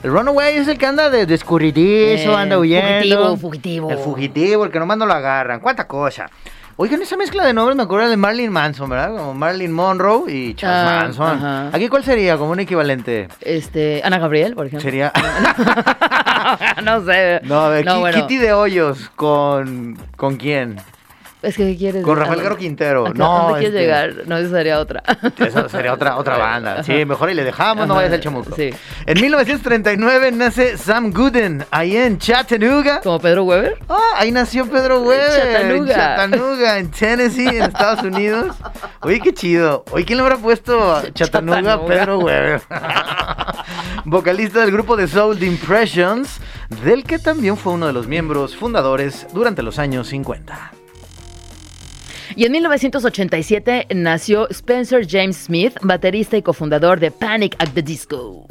El 0.03 0.11
Runaway 0.11 0.57
es 0.57 0.67
el 0.67 0.77
que 0.77 0.85
anda 0.87 1.09
de, 1.09 1.25
de 1.25 1.35
escurridizo, 1.35 2.31
Eh, 2.31 2.35
anda 2.35 2.57
huyendo. 2.57 2.87
fugitivo, 2.89 3.37
fugitivo. 3.37 3.91
El 3.91 3.97
fugitivo, 3.99 4.65
el 4.65 4.71
que 4.71 4.79
nomás 4.79 4.97
no 4.97 5.05
lo 5.05 5.13
agarran. 5.13 5.59
¿Cuánta 5.59 5.85
cosa? 5.87 6.29
Oigan, 6.77 7.01
esa 7.03 7.15
mezcla 7.17 7.45
de 7.45 7.53
nombres 7.53 7.75
me 7.77 7.83
acuerda 7.83 8.09
de 8.09 8.17
Marilyn 8.17 8.51
Manson, 8.51 8.89
¿verdad? 8.89 9.15
Como 9.15 9.35
Marilyn 9.35 9.71
Monroe 9.71 10.31
y 10.31 10.55
Charles 10.55 10.87
Ah, 10.89 11.01
Manson. 11.03 11.37
ajá. 11.37 11.69
¿Aquí 11.73 11.87
cuál 11.89 12.03
sería 12.03 12.37
como 12.37 12.51
un 12.51 12.59
equivalente? 12.59 13.27
Este, 13.41 14.01
Ana 14.03 14.17
Gabriel, 14.17 14.55
por 14.55 14.65
ejemplo. 14.65 14.81
Sería. 14.89 15.11
no 16.83 17.05
sé. 17.05 17.41
No, 17.43 17.59
a 17.61 17.69
ver, 17.69 17.85
No, 17.85 17.95
Ki- 17.95 17.99
bueno. 17.99 18.17
Kitty 18.21 18.37
de 18.37 18.53
Hoyos 18.53 19.11
con. 19.15 19.97
¿Con 20.15 20.37
quién? 20.37 20.77
Es 21.41 21.57
que 21.57 21.65
¿qué 21.71 21.77
quieres 21.77 22.03
Con 22.03 22.17
¿A 22.17 22.21
Rafael 22.21 22.43
Garo 22.43 22.55
Quintero. 22.57 23.07
¿A 23.07 23.13
No, 23.13 23.25
¿a 23.25 23.43
¿Dónde 23.43 23.59
quieres 23.61 23.75
este, 23.75 23.79
llegar? 23.81 24.27
No, 24.27 24.37
esa 24.37 24.49
sería 24.49 24.79
otra. 24.79 25.01
Esa 25.39 25.69
sería 25.69 25.93
otra, 25.93 26.17
otra 26.17 26.37
banda. 26.37 26.83
Sí, 26.83 27.03
mejor 27.05 27.31
y 27.31 27.33
le 27.33 27.43
dejamos, 27.43 27.87
no 27.87 27.93
Ajá, 27.93 28.03
vayas 28.03 28.13
al 28.13 28.21
chamuco. 28.21 28.55
sí. 28.55 28.69
En 29.07 29.19
1939 29.21 30.31
nace 30.33 30.77
Sam 30.77 31.11
Gooden, 31.11 31.65
ahí 31.71 31.97
en 31.97 32.19
Chattanooga. 32.19 33.01
¿Como 33.01 33.19
Pedro 33.19 33.43
Weber? 33.45 33.77
Ah, 33.89 33.97
ahí 34.17 34.31
nació 34.31 34.67
Pedro 34.69 35.01
Weber. 35.01 35.29
Chattanooga. 35.29 35.77
En 35.77 35.87
Chattanooga, 35.87 36.77
en 36.77 36.91
Tennessee, 36.91 37.47
en 37.47 37.63
Estados 37.63 38.03
Unidos. 38.03 38.55
Oye, 39.01 39.19
qué 39.19 39.33
chido. 39.33 39.83
Oye, 39.91 40.05
¿quién 40.05 40.17
le 40.17 40.23
habrá 40.23 40.37
puesto 40.37 41.01
Chattanooga, 41.13 41.61
Chattanooga. 41.61 41.87
Pedro 41.87 42.19
Weber? 42.19 42.61
Vocalista 44.05 44.59
del 44.61 44.71
grupo 44.71 44.95
de 44.95 45.07
Soul 45.07 45.39
The 45.39 45.45
Impressions, 45.47 46.39
del 46.83 47.03
que 47.03 47.17
también 47.19 47.57
fue 47.57 47.73
uno 47.73 47.87
de 47.87 47.93
los 47.93 48.07
miembros 48.07 48.55
fundadores 48.55 49.25
durante 49.33 49.63
los 49.63 49.79
años 49.79 50.07
50. 50.09 50.71
Y 52.35 52.45
en 52.45 52.51
1987 52.53 53.87
nació 53.95 54.49
Spencer 54.49 55.07
James 55.07 55.37
Smith, 55.37 55.73
baterista 55.81 56.37
y 56.37 56.41
cofundador 56.41 56.99
de 56.99 57.11
Panic 57.11 57.55
at 57.59 57.69
the 57.73 57.81
Disco. 57.81 58.47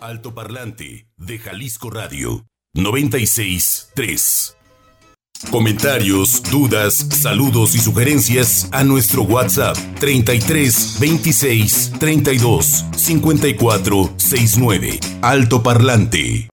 Altoparlante 0.00 1.06
de 1.16 1.38
Jalisco 1.38 1.88
Radio 1.88 2.44
963. 2.74 4.56
Comentarios, 5.50 6.42
dudas, 6.50 6.94
saludos 6.94 7.74
y 7.74 7.78
sugerencias 7.78 8.68
a 8.72 8.84
nuestro 8.84 9.22
WhatsApp 9.22 9.76
33 10.00 10.98
26 11.00 11.92
32 11.98 12.84
54 12.96 14.14
69. 14.16 15.00
Altoparlante. 15.20 16.48
Muy 16.48 16.51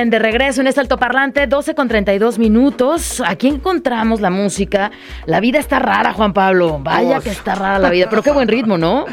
bien, 0.00 0.10
de 0.10 0.18
regreso 0.18 0.62
en 0.62 0.66
este 0.66 0.80
altoparlante, 0.80 1.46
12 1.46 1.74
con 1.74 1.86
32 1.86 2.38
minutos. 2.38 3.22
Aquí 3.26 3.48
encontramos 3.48 4.22
la 4.22 4.30
música. 4.30 4.90
La 5.26 5.40
vida 5.40 5.58
está 5.58 5.78
rara, 5.78 6.14
Juan 6.14 6.32
Pablo. 6.32 6.78
Vaya 6.80 7.20
que 7.20 7.28
está 7.28 7.54
rara 7.54 7.78
la 7.78 7.90
vida. 7.90 8.06
Pero 8.08 8.22
qué 8.22 8.30
buen 8.30 8.48
ritmo, 8.48 8.78
¿no? 8.78 9.04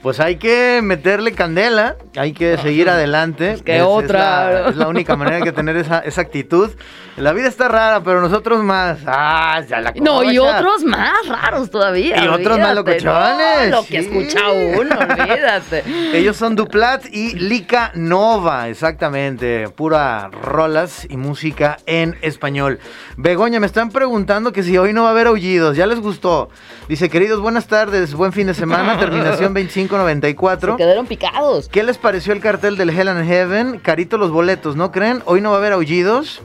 Pues 0.00 0.18
hay 0.18 0.36
que 0.36 0.80
meterle 0.82 1.32
candela, 1.32 1.96
hay 2.16 2.32
que 2.32 2.58
seguir 2.58 2.88
adelante. 2.90 3.58
¿Qué 3.64 3.76
Es- 3.76 3.82
es 3.82 3.86
otra? 3.88 4.50
la- 4.50 4.68
Es 4.70 4.76
la, 4.76 4.88
única 4.88 5.16
manera 5.16 5.44
de 5.44 5.52
tener 5.52 5.76
esa, 5.76 6.00
esa 6.00 6.20
actitud. 6.20 6.70
La 7.16 7.32
vida 7.32 7.48
está 7.48 7.68
rara, 7.68 8.02
pero 8.02 8.20
nosotros 8.20 8.62
más. 8.62 8.98
Ah, 9.06 9.60
ya 9.68 9.80
la 9.80 9.92
No, 10.00 10.22
y 10.22 10.38
otros 10.38 10.84
más 10.84 11.12
raros 11.28 11.70
todavía. 11.70 12.24
Y 12.24 12.28
otros 12.28 12.58
más 12.58 12.74
locochones, 12.74 13.68
No, 13.70 13.76
lo 13.76 13.82
que 13.84 14.02
sí. 14.02 14.08
escucha 14.08 14.48
uno, 14.50 14.96
olvídate. 14.98 15.84
Ellos 16.16 16.36
son 16.36 16.56
Duplat 16.56 17.04
y 17.12 17.34
Lica 17.34 17.90
Nova, 17.94 18.68
exactamente. 18.68 19.68
Pura 19.68 20.28
rolas 20.28 21.06
y 21.10 21.16
música 21.16 21.76
en 21.86 22.16
español. 22.22 22.78
Begoña, 23.16 23.60
me 23.60 23.66
están 23.66 23.90
preguntando 23.90 24.52
que 24.52 24.62
si 24.62 24.78
hoy 24.78 24.92
no 24.92 25.02
va 25.02 25.08
a 25.08 25.12
haber 25.12 25.26
aullidos. 25.26 25.76
¿Ya 25.76 25.86
les 25.86 26.00
gustó? 26.00 26.48
Dice, 26.88 27.10
queridos, 27.10 27.40
buenas 27.40 27.66
tardes, 27.66 28.14
buen 28.14 28.32
fin 28.32 28.46
de 28.46 28.54
semana, 28.54 28.98
terminación 28.98 29.52
2594. 29.52 30.72
Se 30.72 30.78
quedaron 30.78 31.06
picados. 31.06 31.68
¿Qué 31.68 31.82
les 31.82 31.98
pareció 32.00 32.32
el 32.32 32.40
cartel 32.40 32.76
del 32.76 32.90
Hell 32.90 33.08
and 33.08 33.26
Heaven? 33.26 33.78
Carito 33.78 34.18
los 34.18 34.30
boletos, 34.30 34.76
¿no 34.76 34.90
creen? 34.92 35.22
¿Hoy 35.26 35.40
no 35.40 35.50
va 35.50 35.56
a 35.56 35.58
haber 35.58 35.72
aullidos? 35.72 36.42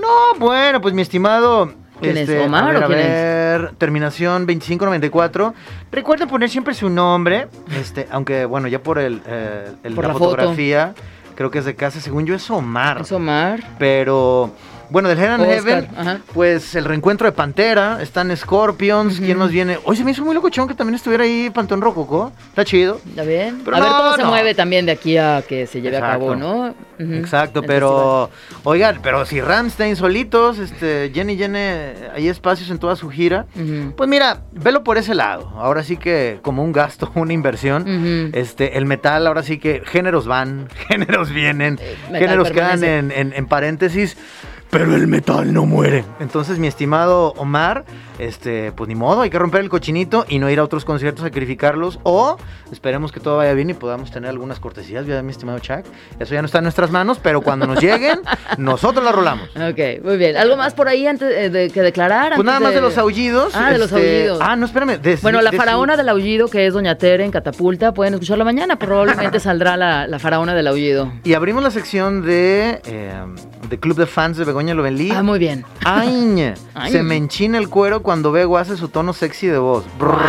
No, 0.00 0.38
bueno, 0.38 0.80
pues 0.80 0.94
mi 0.94 1.02
estimado... 1.02 1.72
¿Quién 2.00 2.16
es, 2.16 2.28
este, 2.28 2.40
Omar 2.40 2.64
a 2.64 2.66
ver, 2.66 2.76
o 2.76 2.84
a 2.84 2.86
quién 2.88 2.98
es? 2.98 3.06
ver, 3.06 3.72
terminación 3.78 4.44
2594. 4.44 5.54
Recuerden 5.92 6.26
poner 6.28 6.50
siempre 6.50 6.74
su 6.74 6.90
nombre, 6.90 7.46
este, 7.78 8.08
aunque 8.10 8.44
bueno, 8.44 8.66
ya 8.66 8.82
por 8.82 8.98
el, 8.98 9.22
eh, 9.24 9.70
el- 9.84 9.94
Por 9.94 10.04
la, 10.04 10.08
la 10.08 10.14
foto. 10.18 10.30
fotografía, 10.30 10.94
creo 11.36 11.52
que 11.52 11.60
es 11.60 11.64
de 11.64 11.76
casa, 11.76 12.00
según 12.00 12.26
yo 12.26 12.34
es 12.34 12.50
Omar. 12.50 13.02
Es 13.02 13.12
Omar. 13.12 13.60
Pero 13.78 14.50
bueno, 14.92 15.08
del 15.08 15.18
Hell 15.18 15.30
and 15.30 15.44
Heaven, 15.46 15.88
ajá. 15.96 16.18
pues 16.34 16.74
el 16.74 16.84
reencuentro 16.84 17.26
de 17.26 17.32
Pantera, 17.32 18.02
están 18.02 18.34
Scorpions, 18.36 19.18
¿quién 19.18 19.38
más 19.38 19.50
viene? 19.50 19.78
Hoy 19.84 19.96
se 19.96 20.04
me 20.04 20.10
hizo 20.10 20.22
muy 20.24 20.34
locochón 20.34 20.68
que 20.68 20.74
también 20.74 20.94
estuviera 20.94 21.24
ahí 21.24 21.50
Pantón 21.50 21.80
Rococo, 21.80 22.30
está 22.50 22.64
chido. 22.64 23.00
¿Ya 23.16 23.22
bien? 23.24 23.62
Pero 23.64 23.76
a 23.76 23.80
ver 23.80 23.88
no, 23.90 23.96
cómo 23.96 24.16
se 24.16 24.24
mueve 24.24 24.54
también 24.54 24.84
de 24.86 24.92
aquí 24.92 25.16
a 25.16 25.42
que 25.48 25.66
se 25.66 25.80
lleve 25.80 25.96
a 25.96 26.00
Exacto. 26.00 26.18
cabo, 26.26 26.36
¿no? 26.36 26.74
Exacto, 26.98 27.62
pero 27.62 28.30
oigan, 28.62 29.00
pero 29.02 29.26
si 29.26 29.40
Ramstein 29.40 29.96
solitos, 29.96 30.58
este, 30.60 31.10
Jenny 31.12 31.36
Jenny, 31.36 31.58
hay 32.14 32.28
espacios 32.28 32.70
en 32.70 32.78
toda 32.78 32.94
su 32.94 33.08
gira. 33.10 33.46
Pues 33.96 34.08
mira, 34.08 34.42
velo 34.52 34.84
por 34.84 34.98
ese 34.98 35.14
lado. 35.14 35.48
Ahora 35.56 35.82
sí 35.82 35.96
que 35.96 36.38
como 36.42 36.62
un 36.62 36.70
gasto, 36.70 37.10
una 37.16 37.32
inversión. 37.32 38.30
Este, 38.34 38.78
el 38.78 38.86
metal, 38.86 39.26
ahora 39.26 39.42
sí 39.42 39.58
que 39.58 39.82
géneros 39.84 40.26
van, 40.28 40.68
géneros 40.88 41.30
vienen, 41.30 41.78
Eh, 41.82 41.96
géneros 42.12 42.50
quedan 42.52 42.84
en, 42.84 43.10
en- 43.10 43.32
en 43.32 43.46
paréntesis. 43.46 44.16
Pero 44.72 44.96
el 44.96 45.06
metal 45.06 45.52
no 45.52 45.66
muere. 45.66 46.02
Entonces, 46.18 46.58
mi 46.58 46.66
estimado 46.66 47.34
Omar, 47.36 47.84
este, 48.18 48.72
pues 48.72 48.88
ni 48.88 48.94
modo, 48.94 49.20
hay 49.20 49.28
que 49.28 49.38
romper 49.38 49.60
el 49.60 49.68
cochinito 49.68 50.24
y 50.30 50.38
no 50.38 50.48
ir 50.48 50.58
a 50.60 50.64
otros 50.64 50.86
conciertos, 50.86 51.24
sacrificarlos. 51.24 52.00
O 52.04 52.38
esperemos 52.72 53.12
que 53.12 53.20
todo 53.20 53.36
vaya 53.36 53.52
bien 53.52 53.68
y 53.68 53.74
podamos 53.74 54.10
tener 54.10 54.30
algunas 54.30 54.60
cortesías, 54.60 55.04
¿verdad, 55.06 55.22
mi 55.24 55.30
estimado 55.32 55.58
Chuck? 55.58 55.84
Eso 56.18 56.32
ya 56.32 56.40
no 56.40 56.46
está 56.46 56.56
en 56.56 56.64
nuestras 56.64 56.90
manos, 56.90 57.18
pero 57.22 57.42
cuando 57.42 57.66
nos 57.66 57.82
lleguen, 57.82 58.20
nosotros 58.56 59.04
las 59.04 59.14
rolamos. 59.14 59.50
Ok, 59.50 60.02
muy 60.04 60.16
bien. 60.16 60.38
¿Algo 60.38 60.56
más 60.56 60.72
por 60.72 60.88
ahí 60.88 61.06
antes 61.06 61.30
eh, 61.36 61.50
de 61.50 61.68
que 61.68 61.82
declarar? 61.82 62.28
Pues 62.28 62.38
antes 62.38 62.46
nada 62.46 62.60
más 62.60 62.72
de 62.72 62.80
los 62.80 62.96
aullidos. 62.96 63.52
Ah, 63.54 63.72
de 63.72 63.78
los 63.78 63.92
este, 63.92 64.20
aullidos. 64.22 64.38
Ah, 64.40 64.56
no, 64.56 64.64
espérame. 64.64 64.96
de- 65.02 65.16
Bueno, 65.16 65.42
la 65.42 65.50
de 65.50 65.58
su- 65.58 65.62
faraona 65.62 65.98
del 65.98 66.08
aullido, 66.08 66.48
que 66.48 66.66
es 66.66 66.72
Doña 66.72 66.96
Tere 66.96 67.26
en 67.26 67.30
Catapulta, 67.30 67.92
pueden 67.92 68.14
escucharlo 68.14 68.46
mañana. 68.46 68.76
Probablemente 68.78 69.38
saldrá 69.38 69.76
la, 69.76 70.06
la 70.06 70.18
faraona 70.18 70.54
del 70.54 70.66
aullido. 70.66 71.12
Y 71.24 71.34
abrimos 71.34 71.62
la 71.62 71.70
sección 71.70 72.22
de, 72.24 72.80
eh, 72.86 73.12
de 73.68 73.78
Club 73.78 73.98
de 73.98 74.06
Fans 74.06 74.38
de 74.38 74.46
Begoña 74.46 74.61
Lovenlí. 74.68 75.10
Ah, 75.10 75.22
muy 75.22 75.38
bien. 75.38 75.64
Ay, 75.84 76.54
Ay. 76.74 76.92
se 76.92 77.02
me 77.02 77.16
enchina 77.16 77.58
el 77.58 77.68
cuero 77.68 78.02
cuando 78.02 78.32
Bego 78.32 78.56
hace 78.58 78.76
su 78.76 78.88
tono 78.88 79.12
sexy 79.12 79.46
de 79.48 79.58
voz. 79.58 79.84
Brrr. 79.98 80.20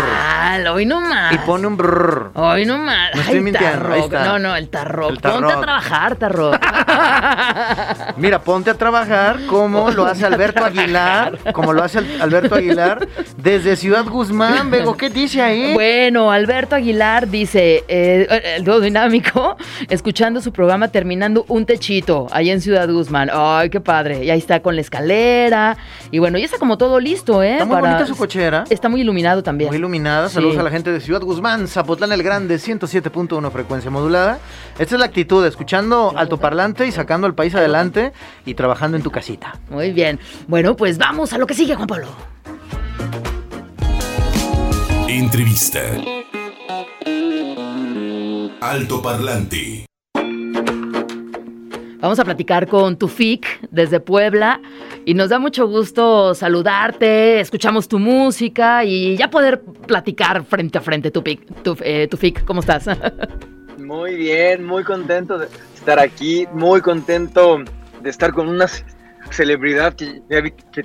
Hoy 0.74 0.86
no 0.86 1.02
más. 1.02 1.34
Y 1.34 1.38
pone 1.40 1.68
un 1.68 1.76
brrr. 1.78 2.32
Hoy 2.36 2.66
no 2.66 2.78
más. 2.78 3.10
No 3.16 3.22
estoy 3.22 3.38
Ay, 3.38 3.42
mintiendo, 3.44 3.72
Tarroc. 3.80 3.94
ahí 3.94 4.02
está. 4.02 4.24
No, 4.26 4.40
no, 4.40 4.56
el 4.56 4.70
tarroc. 4.70 5.10
El 5.12 5.18
Ponte 5.20 5.52
a 5.54 5.60
trabajar, 5.62 6.16
tarroc. 6.16 6.56
Mira, 8.18 8.40
ponte 8.42 8.70
a 8.70 8.74
trabajar 8.76 9.40
como 9.48 9.90
lo 9.92 10.06
hace 10.06 10.26
Alberto 10.26 10.64
Aguilar, 10.64 11.38
como 11.54 11.74
lo 11.74 11.84
hace 11.84 12.00
Al- 12.00 12.22
Alberto 12.22 12.56
Aguilar 12.56 13.08
desde 13.38 13.76
Ciudad 13.76 14.06
Guzmán. 14.06 14.70
Bego, 14.70 14.96
¿qué 14.96 15.10
dice 15.10 15.42
ahí? 15.42 15.74
Bueno, 15.74 16.32
Alberto 16.32 16.76
Aguilar 16.76 17.28
dice, 17.28 17.84
eh, 17.88 18.56
el 18.58 18.64
dúo 18.64 18.80
dinámico, 18.80 19.58
escuchando 19.90 20.42
su 20.42 20.52
programa 20.52 20.88
terminando 20.90 21.46
un 21.48 21.66
techito 21.66 22.28
ahí 22.32 22.50
en 22.50 22.62
Ciudad 22.62 22.88
Guzmán. 22.90 23.30
Ay, 23.34 23.70
qué 23.70 23.80
padre. 23.82 24.24
Y 24.24 24.30
ahí 24.30 24.40
está 24.40 24.62
con 24.62 24.76
la 24.76 24.82
escalera. 24.82 25.78
Y 26.12 26.20
bueno, 26.20 26.38
ya 26.38 26.46
está 26.46 26.58
como 26.58 26.78
todo 26.78 27.00
listo, 27.00 27.42
¿eh? 27.44 27.54
Está 27.54 27.66
muy 27.66 27.78
bonita 27.82 28.06
su 28.06 28.16
cochera. 28.16 28.64
Está 28.70 28.90
muy 28.90 29.02
iluminado 29.02 29.44
también. 29.44 29.70
Muy 29.70 29.78
iluminada. 29.78 30.30
Saludos 30.44 30.56
Sí. 30.56 30.60
a 30.60 30.64
la 30.64 30.70
gente 30.72 30.92
de 30.92 31.00
Ciudad 31.00 31.22
Guzmán, 31.22 31.68
Zapotlán 31.70 32.12
el 32.12 32.22
Grande, 32.22 32.58
107.1 32.60 33.50
frecuencia 33.50 33.90
modulada. 33.90 34.40
Esta 34.78 34.96
es 34.96 35.00
la 35.00 35.06
actitud, 35.06 35.46
escuchando 35.46 36.14
altoparlante 36.18 36.86
y 36.86 36.92
sacando 36.92 37.28
al 37.28 37.34
país 37.34 37.56
adelante 37.56 38.12
y 38.46 38.54
trabajando 38.54 38.98
en 38.98 39.04
tu 39.04 39.10
casita. 39.12 39.58
Muy 39.70 39.92
bien. 39.92 40.20
Bueno, 40.48 40.76
pues 40.76 40.98
vamos 40.98 41.32
a 41.32 41.38
lo 41.38 41.48
que 41.48 41.54
sigue, 41.54 41.76
Juan 41.76 41.88
Pablo. 41.88 42.08
Entrevista. 45.08 45.80
Altoparlante. 48.60 49.86
Vamos 52.04 52.20
a 52.20 52.26
platicar 52.26 52.68
con 52.68 52.98
Tufik 52.98 53.66
desde 53.72 54.02
Puebla 54.02 54.60
y 55.06 55.14
nos 55.14 55.30
da 55.30 55.40
mucho 55.40 55.70
gusto 55.70 56.36
saludarte, 56.36 57.40
escuchamos 57.40 57.88
tu 57.88 57.98
música 57.98 58.84
y 58.84 59.16
ya 59.16 59.30
poder 59.30 59.62
platicar 59.62 60.44
frente 60.44 60.78
a 60.78 60.82
frente, 60.82 61.12
Tufik. 61.12 61.64
Tuf- 61.64 61.82
eh, 61.82 62.10
Tufik, 62.12 62.44
¿cómo 62.44 62.60
estás? 62.60 62.88
Muy 63.78 64.16
bien, 64.18 64.66
muy 64.66 64.84
contento 64.84 65.38
de 65.38 65.48
estar 65.76 65.98
aquí, 65.98 66.46
muy 66.54 66.82
contento 66.82 67.60
de 68.02 68.10
estar 68.10 68.34
con 68.34 68.50
una 68.50 68.68
ce- 68.68 68.84
celebridad 69.30 69.94
que, 69.94 70.22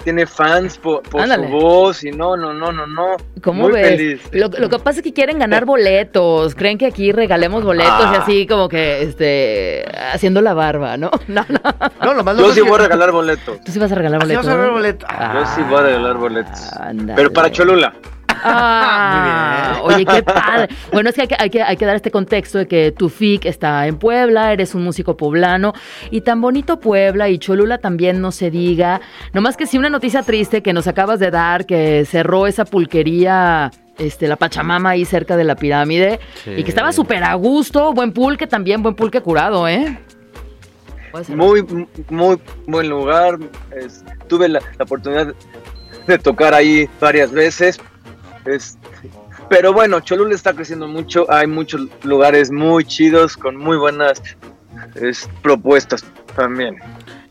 tiene 0.02 0.26
fans 0.26 0.78
por, 0.78 1.02
por 1.02 1.26
su 1.26 1.42
voz 1.44 2.04
y 2.04 2.10
no, 2.10 2.36
no, 2.36 2.52
no, 2.54 2.72
no, 2.72 2.86
no. 2.86 3.16
¿Cómo 3.42 3.64
muy 3.64 3.72
ves? 3.72 3.88
feliz. 3.88 4.20
Lo, 4.32 4.48
lo 4.48 4.68
que 4.68 4.78
pasa 4.78 4.98
es 5.00 5.02
que 5.02 5.12
quieren 5.12 5.38
ganar 5.38 5.64
boletos, 5.64 6.54
creen 6.54 6.78
que 6.78 6.86
aquí 6.86 7.12
regalemos 7.12 7.64
boletos 7.64 8.00
y 8.12 8.14
Ah. 8.16 8.22
así 8.22 8.46
como 8.46 8.68
que 8.68 9.02
este 9.02 9.84
haciendo 10.12 10.40
la 10.40 10.54
barba, 10.54 10.96
¿no? 10.96 11.10
No, 11.28 11.44
no. 11.48 11.60
No, 12.02 12.14
lo 12.14 12.24
más 12.24 12.36
Yo 12.38 12.52
sí 12.52 12.60
voy 12.62 12.74
a 12.74 12.78
regalar 12.84 13.12
boletos. 13.12 13.60
¿Tú 13.64 13.72
sí 13.72 13.78
vas 13.78 13.92
a 13.92 13.94
regalar 13.94 14.20
¿Ah, 14.22 14.26
sí 14.26 14.34
boletos? 14.34 14.46
vas 14.46 14.54
a 14.54 14.56
regalar 14.56 14.72
boletos? 14.72 15.08
Yo 15.34 15.46
sí 15.54 15.62
voy 15.68 15.78
a 15.78 15.82
regalar 15.82 16.16
boletos. 16.16 16.70
Pero 17.16 17.32
para 17.32 17.50
Cholula. 17.50 17.92
Ah, 18.44 19.80
Oye, 19.82 20.04
qué 20.04 20.22
padre. 20.22 20.68
Bueno, 20.92 21.10
es 21.10 21.14
que 21.14 21.22
hay, 21.22 21.28
que 21.28 21.36
hay 21.38 21.50
que 21.50 21.62
hay 21.62 21.76
que 21.76 21.86
dar 21.86 21.96
este 21.96 22.10
contexto 22.10 22.58
de 22.58 22.66
que 22.66 22.92
tu 22.92 23.08
FIC 23.08 23.44
está 23.46 23.86
en 23.86 23.98
Puebla, 23.98 24.52
eres 24.52 24.74
un 24.74 24.82
músico 24.84 25.16
poblano 25.16 25.72
y 26.10 26.20
tan 26.22 26.40
bonito 26.40 26.80
Puebla 26.80 27.28
y 27.28 27.38
Cholula 27.38 27.78
también 27.78 28.20
no 28.20 28.32
se 28.32 28.50
diga. 28.50 29.00
Nomás 29.32 29.56
que 29.56 29.66
sí 29.66 29.78
una 29.78 29.90
noticia 29.90 30.22
triste 30.22 30.62
que 30.62 30.72
nos 30.72 30.86
acabas 30.86 31.18
de 31.20 31.30
dar 31.30 31.66
que 31.66 32.04
cerró 32.04 32.46
esa 32.46 32.64
pulquería 32.64 33.70
este, 33.98 34.28
la 34.28 34.36
Pachamama 34.36 34.90
ahí 34.90 35.04
cerca 35.04 35.36
de 35.36 35.44
la 35.44 35.56
pirámide 35.56 36.20
Sí. 36.44 36.52
y 36.56 36.62
que 36.64 36.70
estaba 36.70 36.92
súper 36.92 37.24
a 37.24 37.34
gusto, 37.34 37.92
buen 37.92 38.12
pulque 38.12 38.46
también, 38.46 38.82
buen 38.82 38.94
pulque 38.94 39.20
curado, 39.20 39.66
¿eh? 39.68 39.98
Muy, 41.34 41.64
muy 42.10 42.38
buen 42.66 42.88
lugar. 42.88 43.38
es- 43.76 44.04
tuve 44.28 44.48
la, 44.48 44.60
la 44.76 44.84
oportunidad 44.84 45.34
de 46.06 46.18
tocar 46.18 46.54
ahí 46.54 46.88
varias 47.00 47.32
veces. 47.32 47.80
Es- 48.54 48.78
pero 49.48 49.72
bueno, 49.72 50.00
Cholula 50.00 50.34
está 50.34 50.52
creciendo 50.52 50.86
mucho. 50.88 51.24
Hay 51.30 51.46
muchos 51.46 51.82
lugares 52.02 52.50
muy 52.50 52.84
chidos 52.84 53.36
con 53.36 53.56
muy 53.56 53.76
buenas 53.78 54.20
es, 54.94 55.28
propuestas 55.42 56.04
también. 56.36 56.76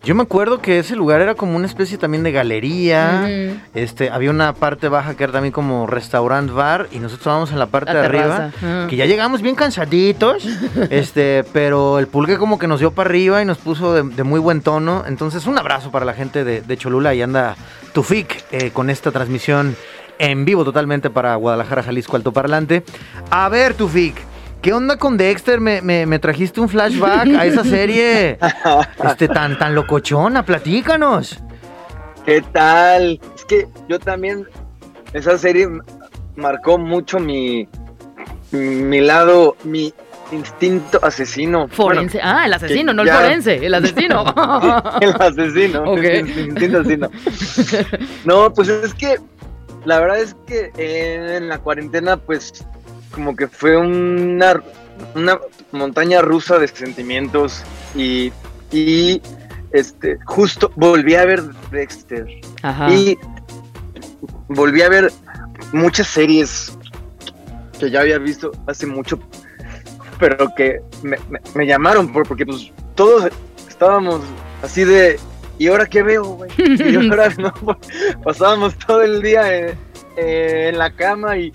Yo 0.03 0.15
me 0.15 0.23
acuerdo 0.23 0.61
que 0.61 0.79
ese 0.79 0.95
lugar 0.95 1.19
era 1.19 1.35
como 1.35 1.57
una 1.57 1.65
especie 1.65 1.97
también 1.97 2.23
de 2.23 2.31
galería. 2.31 3.27
Este, 3.73 4.09
había 4.09 4.29
una 4.31 4.53
parte 4.53 4.87
baja 4.87 5.15
que 5.17 5.23
era 5.25 5.33
también 5.33 5.51
como 5.51 5.85
restaurant 5.85 6.49
bar 6.53 6.87
y 6.91 6.95
nosotros 6.99 7.19
estábamos 7.19 7.51
en 7.51 7.59
la 7.59 7.65
parte 7.65 7.93
La 7.93 7.99
de 8.01 8.05
arriba, 8.05 8.51
ajá. 8.55 8.87
que 8.87 8.95
ya 8.95 9.05
llegamos 9.05 9.41
bien 9.41 9.55
cansaditos, 9.55 10.47
este, 10.89 11.43
pero 11.51 11.99
el 11.99 12.07
pulque 12.07 12.37
como 12.37 12.57
que 12.57 12.67
nos 12.67 12.79
dio 12.79 12.91
para 12.91 13.09
arriba 13.09 13.41
y 13.41 13.45
nos 13.45 13.57
puso 13.57 13.93
de, 13.93 14.03
de 14.03 14.23
muy 14.23 14.39
buen 14.39 14.61
tono. 14.61 15.03
Entonces, 15.07 15.45
un 15.45 15.57
abrazo 15.57 15.91
para 15.91 16.05
la 16.05 16.13
gente 16.13 16.43
de, 16.45 16.61
de 16.61 16.77
Cholula 16.77 17.13
y 17.13 17.21
anda 17.21 17.55
Tufik 17.93 18.45
eh, 18.51 18.71
con 18.71 18.89
esta 18.89 19.11
transmisión 19.11 19.75
en 20.19 20.45
vivo 20.45 20.63
totalmente 20.65 21.09
para 21.09 21.35
Guadalajara, 21.35 21.83
Jalisco, 21.83 22.15
Altoparlante. 22.15 22.83
A 23.29 23.49
ver, 23.49 23.73
Tufik. 23.73 24.15
¿Qué 24.61 24.73
onda 24.73 24.97
con 24.97 25.17
Dexter? 25.17 25.59
Me, 25.61 25.81
me- 25.81 26.05
me 26.05 26.17
trajiste 26.19 26.59
un 26.59 26.67
flashback 26.67 27.27
a 27.27 27.45
esa 27.45 27.63
serie 27.63 28.37
este, 29.05 29.27
tan, 29.27 29.57
tan 29.57 29.75
locochona. 29.75 30.43
Platícanos. 30.43 31.39
¿Qué 32.25 32.41
tal? 32.41 33.19
Es 33.35 33.45
que 33.45 33.67
yo 33.87 33.99
también, 33.99 34.45
esa 35.13 35.37
serie 35.37 35.67
marcó 36.35 36.77
mucho 36.77 37.19
mi, 37.19 37.67
mi 38.51 38.99
lado, 38.99 39.55
mi 39.63 39.93
instinto 40.31 40.99
asesino. 41.03 41.67
Forense. 41.69 42.19
ah, 42.21 42.45
el 42.47 42.53
asesino, 42.53 42.93
no 42.93 43.03
el 43.03 43.07
ya- 43.07 43.15
forense, 43.15 43.65
el 43.65 43.73
asesino. 43.75 44.25
El 44.99 45.13
asesino. 45.21 45.83
Ok. 45.83 45.97
el 46.03 46.39
instinto 46.49 46.79
asesino. 46.79 47.09
No, 48.25 48.51
pues 48.51 48.67
es 48.69 48.93
que 48.93 49.15
la 49.87 49.99
verdad 50.01 50.19
es 50.19 50.35
que 50.45 50.71
en 50.77 51.47
la 51.47 51.59
cuarentena, 51.59 52.17
pues 52.17 52.65
como 53.11 53.35
que 53.35 53.47
fue 53.47 53.77
una, 53.77 54.61
una 55.15 55.39
montaña 55.71 56.21
rusa 56.21 56.59
de 56.59 56.67
sentimientos 56.67 57.63
y, 57.95 58.31
y 58.71 59.21
este, 59.71 60.17
justo 60.25 60.71
volví 60.75 61.15
a 61.15 61.25
ver 61.25 61.41
Dexter. 61.71 62.25
Ajá. 62.63 62.89
Y 62.93 63.17
volví 64.49 64.81
a 64.81 64.89
ver 64.89 65.11
muchas 65.71 66.07
series 66.07 66.77
que 67.79 67.89
ya 67.89 68.01
había 68.01 68.17
visto 68.17 68.51
hace 68.65 68.85
mucho, 68.87 69.19
pero 70.19 70.53
que 70.55 70.81
me, 71.03 71.17
me- 71.29 71.39
me 71.55 71.65
llamaron 71.65 72.11
por- 72.11 72.27
porque 72.27 72.45
pues 72.45 72.71
todos 72.95 73.29
estábamos 73.69 74.21
así 74.63 74.83
de, 74.83 75.19
¿y 75.57 75.67
ahora 75.67 75.85
qué 75.85 76.03
veo, 76.03 76.23
güey? 76.23 76.51
Y 76.57 76.95
ahora 77.09 77.29
no, 77.37 77.53
pues, 77.53 77.77
pasábamos 78.23 78.77
todo 78.77 79.01
el 79.01 79.21
día 79.21 79.55
en, 79.55 79.77
eh, 80.17 80.69
en 80.69 80.77
la 80.77 80.91
cama 80.91 81.37
y, 81.37 81.51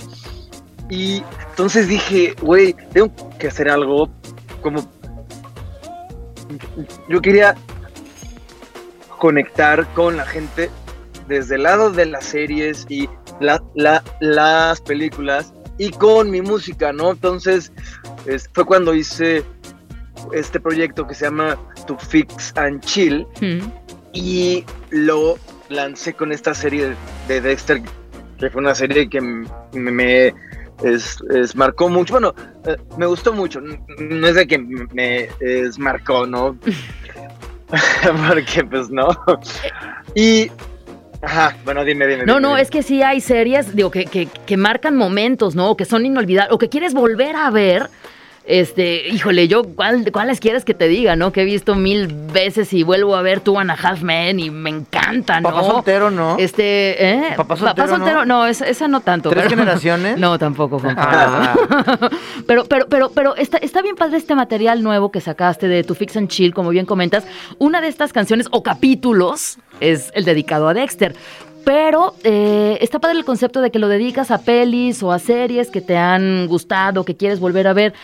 y 0.90 1.22
entonces 1.50 1.88
dije, 1.88 2.34
güey, 2.42 2.74
tengo 2.92 3.10
que 3.38 3.48
hacer 3.48 3.68
algo 3.68 4.08
como... 4.62 4.88
Yo 7.08 7.20
quería 7.20 7.54
conectar 9.18 9.86
con 9.94 10.16
la 10.16 10.26
gente 10.26 10.70
desde 11.28 11.54
el 11.54 11.62
lado 11.64 11.90
de 11.90 12.06
las 12.06 12.24
series 12.24 12.84
y 12.88 13.08
la, 13.40 13.62
la- 13.74 14.02
las 14.20 14.80
películas 14.80 15.52
y 15.78 15.90
con 15.90 16.30
mi 16.30 16.42
música, 16.42 16.92
¿no? 16.92 17.12
Entonces 17.12 17.72
es- 18.26 18.48
fue 18.52 18.64
cuando 18.64 18.94
hice 18.94 19.44
este 20.32 20.60
proyecto 20.60 21.06
que 21.06 21.14
se 21.14 21.24
llama 21.26 21.56
To 21.86 21.96
Fix 21.98 22.52
and 22.56 22.80
Chill 22.84 23.26
Mm. 23.40 23.60
y 24.12 24.64
lo 24.90 25.38
lancé 25.68 26.12
con 26.14 26.32
esta 26.32 26.54
serie 26.54 26.94
de 27.28 27.40
Dexter, 27.40 27.80
que 28.38 28.50
fue 28.50 28.60
una 28.60 28.74
serie 28.74 29.08
que 29.08 29.20
me 29.72 30.34
es, 30.82 31.18
es- 31.34 31.54
marcó 31.56 31.88
mucho. 31.88 32.14
Bueno, 32.14 32.34
eh, 32.66 32.76
me 32.98 33.06
gustó 33.06 33.32
mucho. 33.32 33.60
No 33.60 34.26
es 34.26 34.34
de 34.34 34.46
que 34.46 34.58
me 34.58 35.28
es, 35.40 35.78
marcó, 35.78 36.26
¿no? 36.26 36.56
Porque 38.28 38.64
pues 38.64 38.90
no. 38.90 39.08
Y... 40.14 40.50
Ajá, 41.24 41.56
bueno, 41.64 41.84
dime, 41.84 42.04
dime. 42.08 42.24
No, 42.26 42.34
dime, 42.34 42.40
no, 42.42 42.48
dime. 42.50 42.62
es 42.62 42.68
que 42.70 42.82
sí 42.82 43.00
hay 43.00 43.20
series, 43.20 43.76
digo, 43.76 43.92
que, 43.92 44.06
que, 44.06 44.26
que 44.26 44.56
marcan 44.56 44.96
momentos, 44.96 45.54
¿no? 45.54 45.70
O 45.70 45.76
que 45.76 45.84
son 45.84 46.04
inolvidables, 46.04 46.52
o 46.52 46.58
que 46.58 46.68
quieres 46.68 46.94
volver 46.94 47.36
a 47.36 47.48
ver. 47.50 47.88
Este, 48.44 49.08
híjole, 49.08 49.46
yo, 49.46 49.62
¿cuál, 49.62 50.10
¿cuáles 50.10 50.40
quieres 50.40 50.64
que 50.64 50.74
te 50.74 50.88
diga, 50.88 51.14
no? 51.14 51.30
Que 51.32 51.42
he 51.42 51.44
visto 51.44 51.76
mil 51.76 52.08
veces 52.08 52.72
y 52.72 52.82
vuelvo 52.82 53.14
a 53.14 53.22
ver 53.22 53.38
Two 53.38 53.58
and 53.60 53.70
a 53.70 53.74
Half 53.74 54.02
Men 54.02 54.40
y 54.40 54.50
me 54.50 54.68
encanta, 54.70 55.40
¿no? 55.40 55.50
Papá 55.50 55.62
soltero, 55.62 56.10
¿no? 56.10 56.36
Este, 56.38 57.04
¿eh? 57.10 57.34
Papá 57.36 57.56
soltero, 57.56 57.98
¿no? 57.98 58.24
no, 58.24 58.46
esa, 58.46 58.66
esa 58.66 58.88
no 58.88 59.00
tanto. 59.00 59.30
¿Tres 59.30 59.44
pero- 59.44 59.56
generaciones? 59.56 60.18
No, 60.22 60.38
tampoco, 60.38 60.78
Juan 60.80 60.96
Ah. 60.98 61.54
Pero, 62.46 62.64
pero, 62.64 62.86
pero, 62.88 63.10
pero 63.10 63.36
está, 63.36 63.58
está 63.58 63.80
bien 63.82 63.94
padre 63.94 64.16
este 64.16 64.34
material 64.34 64.82
nuevo 64.82 65.10
que 65.12 65.20
sacaste 65.20 65.68
de 65.68 65.84
Tu 65.84 65.94
Fix 65.94 66.16
and 66.16 66.28
Chill, 66.28 66.52
como 66.52 66.70
bien 66.70 66.86
comentas. 66.86 67.24
Una 67.58 67.80
de 67.80 67.86
estas 67.88 68.12
canciones 68.12 68.48
o 68.50 68.62
capítulos 68.64 69.58
es 69.80 70.10
el 70.14 70.24
dedicado 70.24 70.66
a 70.68 70.74
Dexter. 70.74 71.14
Pero 71.64 72.14
eh, 72.24 72.78
está 72.80 72.98
padre 72.98 73.18
el 73.18 73.24
concepto 73.24 73.60
de 73.60 73.70
que 73.70 73.78
lo 73.78 73.86
dedicas 73.86 74.32
a 74.32 74.38
pelis 74.38 75.00
o 75.04 75.12
a 75.12 75.20
series 75.20 75.70
que 75.70 75.80
te 75.80 75.96
han 75.96 76.48
gustado, 76.48 77.04
que 77.04 77.14
quieres 77.16 77.38
volver 77.38 77.68
a 77.68 77.72
ver. 77.72 77.94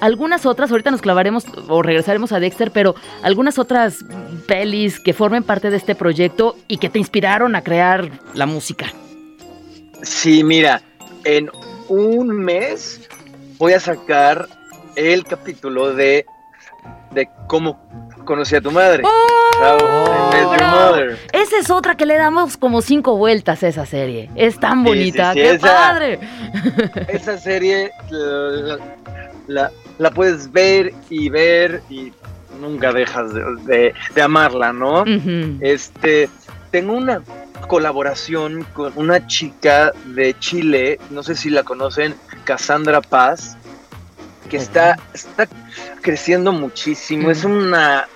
Algunas 0.00 0.44
otras, 0.46 0.70
ahorita 0.70 0.90
nos 0.90 1.00
clavaremos 1.00 1.44
o 1.68 1.82
regresaremos 1.82 2.30
a 2.32 2.40
Dexter, 2.40 2.70
pero 2.70 2.94
algunas 3.22 3.58
otras 3.58 4.04
pelis 4.46 5.00
que 5.00 5.12
formen 5.14 5.42
parte 5.42 5.70
de 5.70 5.76
este 5.78 5.94
proyecto 5.94 6.56
y 6.68 6.76
que 6.78 6.88
te 6.90 6.98
inspiraron 6.98 7.56
a 7.56 7.62
crear 7.62 8.10
la 8.34 8.46
música. 8.46 8.86
Sí, 10.02 10.44
mira, 10.44 10.82
en 11.24 11.50
un 11.88 12.28
mes 12.28 13.08
voy 13.58 13.72
a 13.72 13.80
sacar 13.80 14.46
el 14.96 15.24
capítulo 15.24 15.94
de, 15.94 16.26
de 17.12 17.28
cómo 17.48 17.80
conocí 18.24 18.54
a 18.54 18.60
tu 18.60 18.70
madre. 18.70 19.02
Mother. 19.58 21.18
Esa 21.32 21.58
es 21.58 21.70
otra 21.70 21.96
que 21.96 22.04
le 22.06 22.16
damos 22.16 22.56
como 22.58 22.82
cinco 22.82 23.16
vueltas 23.16 23.62
a 23.62 23.68
esa 23.68 23.86
serie. 23.86 24.30
Es 24.34 24.60
tan 24.60 24.80
Sí, 24.82 24.84
bonita, 24.84 25.32
sí, 25.32 25.38
sí, 25.40 25.44
qué 25.46 25.50
esa- 25.54 25.66
padre. 25.66 26.18
Esa 27.08 27.38
serie 27.38 27.90
la, 28.10 28.78
la- 29.46 29.70
la 29.98 30.10
puedes 30.10 30.50
ver 30.52 30.92
y 31.10 31.28
ver 31.28 31.82
y 31.90 32.12
nunca 32.60 32.92
dejas 32.92 33.32
de, 33.34 33.42
de- 33.66 33.94
de 34.14 34.22
amarla, 34.22 34.72
¿no? 34.72 35.04
Este, 35.60 36.28
tengo 36.70 36.92
una 36.94 37.22
colaboración 37.68 38.64
con 38.74 38.92
una 38.96 39.26
chica 39.26 39.92
de 40.06 40.38
Chile, 40.38 40.98
no 41.10 41.22
sé 41.22 41.34
si 41.34 41.50
la 41.50 41.62
conocen, 41.64 42.14
Cassandra 42.44 43.00
Paz, 43.00 43.56
que 44.48 44.56
está, 44.58 44.96
está 45.12 45.48
creciendo 46.02 46.52
muchísimo. 46.52 47.30
Es 47.30 47.44
una, 47.44 48.06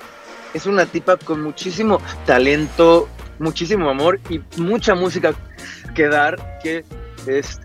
es 0.54 0.66
una 0.66 0.86
tipa 0.86 1.16
con 1.16 1.42
muchísimo 1.42 2.00
talento, 2.26 3.08
muchísimo 3.38 3.90
amor 3.90 4.20
y 4.28 4.40
mucha 4.56 4.94
música 4.94 5.32
que 5.94 6.06
dar. 6.08 6.60
Que 6.62 6.84
es, 7.26 7.60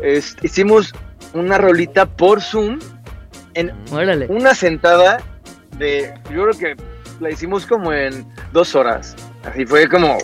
es- 0.00 0.36
hicimos 0.42 0.94
una 1.34 1.58
rolita 1.58 2.06
por 2.06 2.40
Zoom 2.40 2.78
en 3.58 3.72
Órale. 3.92 4.26
una 4.28 4.54
sentada 4.54 5.18
de, 5.78 6.14
yo 6.32 6.44
creo 6.44 6.58
que 6.76 6.82
la 7.20 7.30
hicimos 7.30 7.66
como 7.66 7.92
en 7.92 8.26
dos 8.52 8.74
horas. 8.74 9.14
Así 9.44 9.66
fue 9.66 9.88
como, 9.88 10.16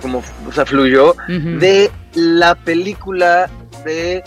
como, 0.00 0.22
o 0.48 0.52
sea, 0.52 0.64
fluyó 0.66 1.14
de 1.28 1.90
la 2.14 2.54
película 2.54 3.48
de 3.84 4.22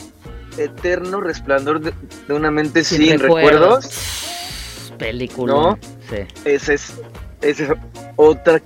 Eterno 0.57 1.19
Resplandor 1.21 1.81
de, 1.81 1.93
de 2.27 2.33
una 2.33 2.51
mente 2.51 2.83
sin, 2.83 3.19
recuerdos. 3.19 4.91
Película. 4.97 5.53
¿No? 5.53 5.79
Sí. 6.09 6.17
Esa 6.45 6.73
es, 6.73 6.93
esa 7.41 7.63
es 7.63 7.69
otra 8.15 8.61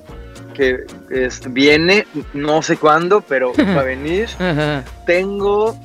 que 0.53 0.85
es- 1.09 1.41
viene, 1.51 2.05
no 2.33 2.61
sé 2.61 2.77
cuándo, 2.77 3.21
pero 3.21 3.53
va 3.75 3.81
a 3.81 3.83
venir. 3.85 4.29
Ajá. 4.37 4.83
Tengo 5.05 5.75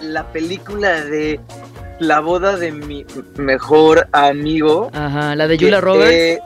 la 0.00 0.24
película 0.32 1.02
de 1.04 1.38
la 2.00 2.20
boda 2.20 2.56
de 2.56 2.72
mi 2.72 3.06
mejor 3.36 4.08
amigo. 4.12 4.90
Ajá. 4.92 5.34
La 5.36 5.46
de 5.46 5.56
que, 5.58 5.64
Julia 5.66 5.80
Roberts. 5.80 6.12
eh, 6.12 6.38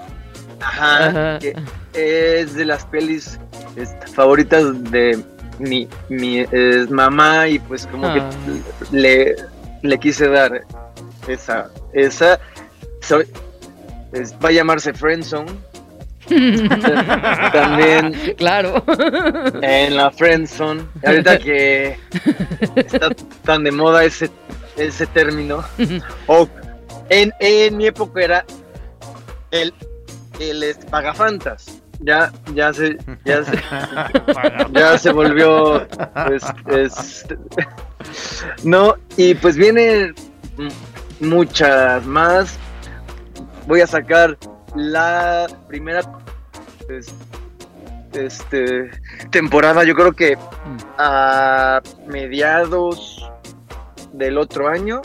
ajá, 0.61 1.07
Ajá. 1.07 1.39
que 1.39 1.55
es 2.41 2.55
de 2.55 2.65
las 2.65 2.85
pelis 2.87 3.39
este, 3.77 4.07
favoritas 4.09 4.91
de 4.91 5.19
mi, 5.59 5.89
mi 6.09 6.45
mamá 6.91 7.49
y 7.49 7.59
pues 7.61 7.87
como 7.87 8.07
Ah. 8.09 8.29
que 8.91 8.97
le, 8.97 9.37
le 9.83 9.99
quise 9.99 10.29
dar 10.29 10.63
esa, 11.29 11.71
esa, 11.93 12.39
soy- 13.01 13.29
es- 14.13 14.35
va 14.45 14.49
a 14.49 14.53
llamarse 14.53 14.93
Friendzone. 14.93 15.51
También 17.53 18.13
Claro. 18.37 18.83
en 19.63 19.97
la 19.97 20.11
Friendzone, 20.11 20.83
ahorita 21.05 21.39
que 21.39 21.99
está 22.77 23.11
tan 23.45 23.63
de 23.65 23.71
moda 23.71 24.05
ese, 24.05 24.31
ese 24.77 25.07
término, 25.07 25.65
o 26.27 26.49
en, 27.09 27.33
en 27.41 27.77
mi 27.77 27.87
época 27.87 28.23
era 28.23 28.45
el, 29.51 29.73
el 30.41 30.77
pagafantas. 30.91 31.81
Ya, 32.01 32.33
ya 32.55 32.73
se, 32.73 32.99
ya 33.25 33.45
se, 33.45 33.53
ya 34.73 34.99
se 34.99 35.13
volvió, 35.13 35.87
pues, 36.27 36.43
este, 36.67 37.39
no, 38.65 38.95
y 39.17 39.35
pues 39.35 39.57
vienen 39.57 40.15
muchas 41.21 42.05
más. 42.05 42.59
Voy 43.67 43.81
a 43.81 43.87
sacar 43.87 44.37
la 44.75 45.47
primera, 45.69 46.03
pues, 46.87 47.15
este, 48.13 48.91
temporada, 49.31 49.85
yo 49.85 49.95
creo 49.95 50.13
que 50.13 50.37
a 50.99 51.81
mediados 52.07 53.25
del 54.15 54.39
otro 54.39 54.69
año 54.69 55.03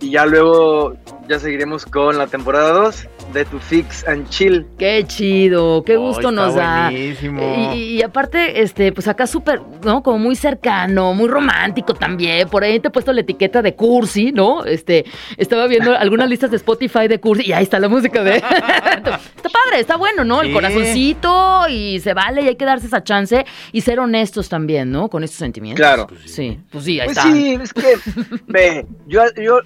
y 0.00 0.10
ya 0.10 0.26
luego 0.26 0.94
ya 1.28 1.38
seguiremos 1.38 1.84
con 1.86 2.18
la 2.18 2.26
temporada 2.26 2.72
2 2.72 3.08
de 3.32 3.44
Tu 3.44 3.58
Fix 3.58 4.06
and 4.08 4.28
Chill. 4.30 4.66
Qué 4.78 5.04
chido, 5.06 5.82
qué 5.84 5.96
gusto 5.96 6.30
nos 6.30 6.54
da. 6.54 6.90
buenísimo. 6.90 7.74
Y, 7.74 7.96
y 7.98 8.02
aparte, 8.02 8.62
este, 8.62 8.92
pues 8.92 9.06
acá 9.08 9.26
súper, 9.26 9.60
¿no? 9.84 10.02
Como 10.02 10.18
muy 10.18 10.34
cercano, 10.36 11.12
muy 11.14 11.28
romántico 11.28 11.94
también. 11.94 12.48
Por 12.48 12.64
ahí 12.64 12.80
te 12.80 12.88
he 12.88 12.90
puesto 12.90 13.12
la 13.12 13.20
etiqueta 13.20 13.60
de 13.62 13.74
cursi, 13.74 14.32
¿no? 14.32 14.64
Este, 14.64 15.04
estaba 15.36 15.66
viendo 15.66 15.96
algunas 15.96 16.28
listas 16.28 16.50
de 16.50 16.56
Spotify 16.56 17.06
de 17.08 17.20
cursi 17.20 17.44
y 17.48 17.52
ahí 17.52 17.62
está 17.64 17.78
la 17.78 17.88
música 17.88 18.22
de. 18.22 18.36
está 18.36 19.48
padre, 19.48 19.80
está 19.80 19.96
bueno, 19.96 20.24
¿no? 20.24 20.40
El 20.42 20.48
Sí. 20.48 20.54
corazoncito 20.54 21.68
y 21.68 22.00
se 22.00 22.14
vale 22.14 22.42
y 22.42 22.48
hay 22.48 22.56
que 22.56 22.64
darse 22.64 22.86
esa 22.86 23.02
chance 23.04 23.44
y 23.72 23.80
ser 23.82 24.00
honestos 24.00 24.48
también, 24.48 24.90
¿no? 24.90 25.08
Con 25.08 25.22
estos 25.24 25.38
sentimientos. 25.38 25.78
Claro. 25.84 26.06
Sí, 26.24 26.58
pues 26.70 26.84
sí, 26.84 26.98
ahí 27.00 27.06
Pues 27.08 27.18
está. 27.18 27.30
sí, 27.30 27.58
es 27.60 27.72
que, 27.74 27.94
ve, 28.46 28.86
yo, 29.06 29.22
yo, 29.36 29.60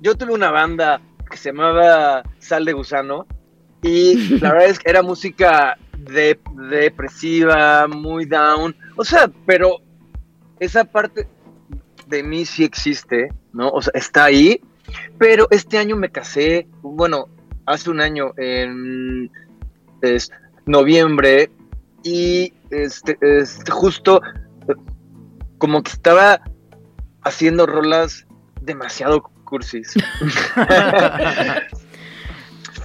yo 0.00 0.14
tuve 0.16 0.32
una 0.32 0.50
banda 0.50 1.00
que 1.32 1.38
se 1.38 1.48
llamaba 1.50 2.22
Sal 2.38 2.64
de 2.64 2.74
Gusano. 2.74 3.26
Y 3.82 4.38
la 4.38 4.52
verdad 4.52 4.68
es 4.68 4.78
que 4.78 4.90
era 4.90 5.02
música 5.02 5.76
de, 5.98 6.38
depresiva, 6.70 7.88
muy 7.88 8.26
down, 8.26 8.76
o 8.96 9.04
sea, 9.04 9.30
pero 9.46 9.78
esa 10.60 10.84
parte 10.84 11.26
de 12.06 12.22
mí 12.22 12.44
sí 12.44 12.62
existe, 12.62 13.32
¿no? 13.52 13.70
O 13.70 13.82
sea, 13.82 13.92
está 13.94 14.24
ahí, 14.24 14.60
pero 15.18 15.48
este 15.50 15.78
año 15.78 15.96
me 15.96 16.10
casé, 16.10 16.68
bueno, 16.82 17.28
hace 17.66 17.90
un 17.90 18.00
año, 18.00 18.32
en 18.36 19.30
es, 20.02 20.30
noviembre, 20.66 21.50
y 22.04 22.52
este, 22.70 23.16
este, 23.20 23.70
justo 23.70 24.20
eh, 24.68 24.74
como 25.58 25.82
que 25.82 25.92
estaba 25.92 26.40
haciendo 27.22 27.66
rolas 27.66 28.26
demasiado 28.60 29.31
cursis. 29.52 29.92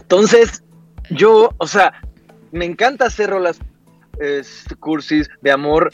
Entonces, 0.01 0.63
yo, 1.09 1.53
o 1.57 1.67
sea, 1.67 1.93
me 2.51 2.65
encanta 2.65 3.05
hacer 3.05 3.29
rolas 3.29 3.57
cursis 4.81 5.29
de 5.41 5.51
amor, 5.51 5.93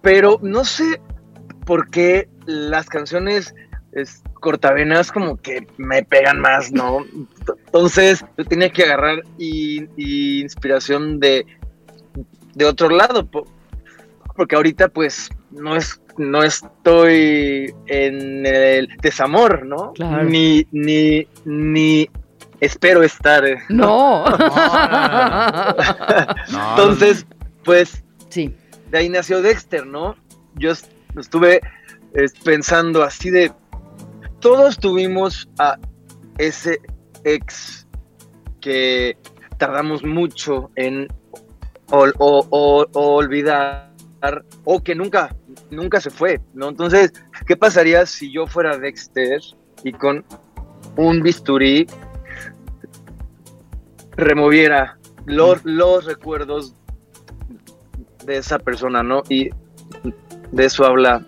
pero 0.00 0.38
no 0.42 0.64
sé 0.64 1.00
por 1.66 1.90
qué 1.90 2.28
las 2.46 2.86
canciones 2.88 3.52
es, 3.92 4.22
cortavenas 4.34 5.10
como 5.10 5.36
que 5.36 5.66
me 5.76 6.04
pegan 6.04 6.40
más, 6.40 6.70
¿no? 6.70 7.04
Entonces, 7.66 8.24
yo 8.38 8.44
tenía 8.44 8.70
que 8.70 8.84
agarrar 8.84 9.22
i- 9.38 9.88
inspiración 9.96 11.18
de, 11.18 11.46
de 12.54 12.64
otro 12.64 12.90
lado, 12.90 13.28
porque 14.34 14.56
ahorita 14.56 14.88
pues 14.88 15.28
no 15.50 15.76
es 15.76 16.00
no 16.18 16.42
estoy 16.42 17.74
en 17.86 18.44
el 18.44 18.86
desamor, 19.00 19.64
¿no? 19.64 19.92
Claro. 19.94 20.24
Ni 20.24 20.66
ni 20.72 21.26
ni 21.46 22.08
espero 22.60 23.02
estar. 23.02 23.44
eh. 23.46 23.58
No. 23.70 24.24
No, 26.52 26.70
Entonces, 26.70 27.26
pues 27.64 28.04
sí. 28.28 28.54
de 28.90 28.98
ahí 28.98 29.08
nació 29.08 29.42
Dexter, 29.42 29.86
¿no? 29.86 30.16
Yo 30.56 30.72
est- 30.72 30.90
estuve 31.18 31.60
eh, 32.14 32.26
pensando 32.44 33.02
así 33.02 33.30
de 33.30 33.52
todos 34.40 34.78
tuvimos 34.78 35.48
a 35.58 35.78
ese 36.38 36.78
ex 37.24 37.86
que 38.60 39.16
tardamos 39.58 40.04
mucho 40.04 40.70
en 40.76 41.08
ol- 41.90 42.14
o- 42.18 42.46
o- 42.50 42.86
o 42.92 43.14
olvidar 43.14 43.91
o 44.64 44.82
que 44.82 44.94
nunca 44.94 45.34
nunca 45.70 46.00
se 46.00 46.10
fue, 46.10 46.40
¿no? 46.54 46.68
Entonces, 46.68 47.12
¿qué 47.46 47.56
pasaría 47.56 48.06
si 48.06 48.32
yo 48.32 48.46
fuera 48.46 48.78
Dexter 48.78 49.40
y 49.84 49.92
con 49.92 50.24
un 50.96 51.22
bisturí 51.22 51.86
removiera 54.16 54.98
los, 55.26 55.64
los 55.64 56.04
recuerdos 56.04 56.74
de 58.24 58.36
esa 58.36 58.58
persona, 58.58 59.02
¿no? 59.02 59.22
Y 59.28 59.50
de 60.52 60.64
eso 60.64 60.84
habla 60.84 61.26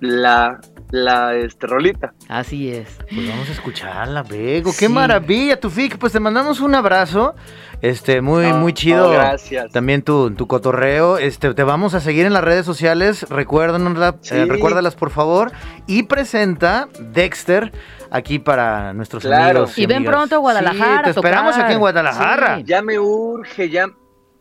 la, 0.00 0.60
la 0.90 1.34
este, 1.34 1.66
rolita. 1.66 2.14
Así 2.28 2.70
es. 2.72 2.88
Pues 3.12 3.28
vamos 3.28 3.48
a 3.48 3.52
escucharla, 3.52 4.22
Bego. 4.22 4.70
Sí. 4.72 4.78
Qué 4.80 4.88
maravilla, 4.88 5.58
tu 5.58 5.70
Fik. 5.70 5.98
Pues 5.98 6.12
te 6.12 6.20
mandamos 6.20 6.60
un 6.60 6.74
abrazo. 6.74 7.34
Este, 7.82 8.20
muy, 8.20 8.46
No, 8.46 8.58
muy 8.58 8.72
chido. 8.72 9.08
no, 9.08 9.12
gracias. 9.12 9.70
También 9.72 10.02
tu, 10.02 10.30
tu 10.30 10.46
cotorreo. 10.46 11.18
Este, 11.18 11.52
te 11.52 11.62
vamos 11.64 11.94
a 11.94 12.00
seguir 12.00 12.26
en 12.26 12.32
las 12.32 12.44
redes 12.44 12.64
sociales. 12.64 13.28
Recuérdanos, 13.28 14.14
Sí. 14.22 14.34
eh, 14.36 14.46
recuérdalas, 14.46 14.94
por 14.94 15.10
favor. 15.10 15.52
Y 15.86 16.04
presenta 16.04 16.88
Dexter 17.00 17.72
aquí 18.10 18.38
para 18.38 18.92
nuestros 18.94 19.22
Claro. 19.24 19.60
amigos. 19.60 19.76
Y 19.78 19.86
ven 19.86 19.98
amigas. 19.98 20.14
pronto 20.14 20.34
a 20.36 20.38
Guadalajara 20.38 20.78
Sí, 20.98 21.04
te 21.04 21.10
a 21.10 21.14
tocar. 21.14 21.30
esperamos 21.32 21.58
aquí 21.58 21.72
en 21.72 21.78
Guadalajara. 21.80 22.56
Sí. 22.58 22.64
Ya 22.66 22.80
me 22.82 22.98
urge, 22.98 23.68
ya, 23.68 23.86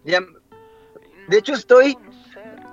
ya. 0.05 0.19
De 1.27 1.37
hecho, 1.37 1.53
estoy. 1.53 1.97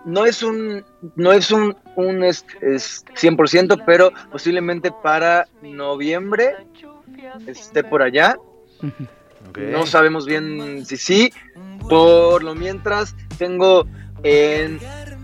No 0.04 0.24
es 0.24 0.42
un. 0.42 0.84
No 1.16 1.32
es 1.32 1.50
un, 1.50 1.76
un 1.96 2.24
es, 2.24 2.44
es 2.60 3.04
100%, 3.20 3.82
pero 3.86 4.12
posiblemente 4.32 4.90
para 5.02 5.46
noviembre 5.62 6.54
esté 7.46 7.84
por 7.84 8.02
allá. 8.02 8.36
No 9.56 9.86
sabemos 9.86 10.26
bien 10.26 10.84
si 10.86 10.96
sí. 10.96 11.32
Por 11.88 12.42
lo 12.42 12.54
mientras, 12.54 13.14
tengo 13.38 13.86
en 14.22 14.78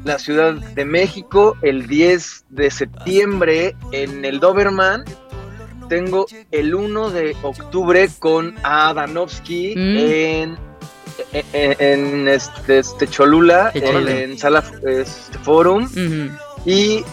la 0.05 0.19
Ciudad 0.19 0.55
de 0.55 0.85
México 0.85 1.57
el 1.63 1.87
10 1.87 2.47
de 2.51 2.71
septiembre 2.71 3.77
en 3.93 4.25
el 4.25 4.41
Doberman. 4.41 5.05
Tengo 5.89 6.27
el 6.51 6.75
1 6.75 7.11
de 7.11 7.37
octubre 7.43 8.09
con 8.19 8.55
Adanovsky 8.63 9.75
Mm. 9.77 9.97
en, 9.99 10.59
en, 11.33 11.77
en 11.81 12.29
este, 12.29 12.79
este 12.79 13.07
Cholula, 13.07 13.71
en, 13.75 14.39
Sala 14.39 14.65
este, 14.85 15.39
Forum. 15.39 15.89
Y 16.65 17.05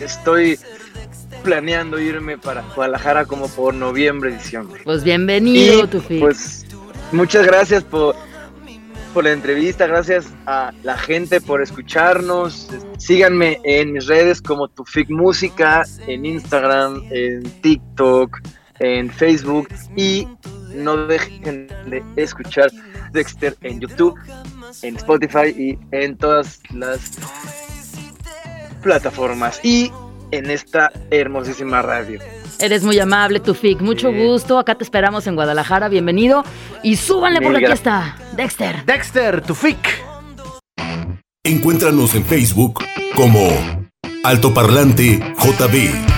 estoy 0.00 0.58
planeando 1.42 2.00
irme 2.00 2.38
para 2.38 2.62
Guadalajara 2.74 3.26
como 3.26 3.48
por 3.48 3.74
noviembre, 3.74 4.32
diciembre. 4.32 4.80
Pues 4.84 5.04
bienvenido, 5.04 5.88
Y. 6.08 6.18
Pues 6.18 6.66
muchas 7.12 7.46
gracias 7.46 7.84
por, 7.84 8.16
por 9.12 9.24
la 9.24 9.32
entrevista, 9.32 9.86
gracias 9.86 10.26
a 10.46 10.72
la 10.82 10.96
gente 10.96 11.40
por 11.40 11.62
escucharnos. 11.62 12.68
Síganme 12.98 13.60
en 13.64 13.92
mis 13.92 14.06
redes 14.06 14.40
como 14.40 14.68
Tufik 14.68 15.10
Música, 15.10 15.84
en 16.06 16.24
Instagram, 16.24 17.04
en 17.10 17.42
TikTok, 17.60 18.40
en 18.80 19.10
Facebook 19.10 19.68
y 19.96 20.26
no 20.74 20.96
dejen 21.06 21.68
de 21.86 22.02
escuchar 22.16 22.70
Dexter 23.12 23.56
en 23.62 23.80
YouTube, 23.80 24.18
en 24.82 24.96
Spotify 24.96 25.48
y 25.56 25.78
en 25.92 26.16
todas 26.16 26.60
las 26.74 27.12
plataformas 28.82 29.60
y 29.62 29.90
en 30.30 30.50
esta 30.50 30.90
hermosísima 31.10 31.82
radio. 31.82 32.20
Eres 32.60 32.82
muy 32.84 32.98
amable, 32.98 33.40
Tufik. 33.40 33.80
Mucho 33.80 34.10
Sí. 34.10 34.16
gusto. 34.18 34.58
Acá 34.58 34.74
te 34.76 34.84
esperamos 34.84 35.26
en 35.26 35.34
Guadalajara. 35.34 35.88
Bienvenido. 35.88 36.44
Y 36.82 36.96
súbanle 36.96 37.40
Mil 37.40 37.48
porque 37.48 37.66
aquí 37.66 37.66
gracias. 37.66 38.14
está 38.16 38.36
Dexter. 38.36 38.84
Dexter, 38.84 39.40
tu 39.42 39.54
Fik. 39.54 39.78
Encuéntranos 41.44 42.14
en 42.14 42.24
Facebook 42.24 42.82
como 43.14 43.48
Altoparlante 44.22 45.18
JB. 45.38 46.13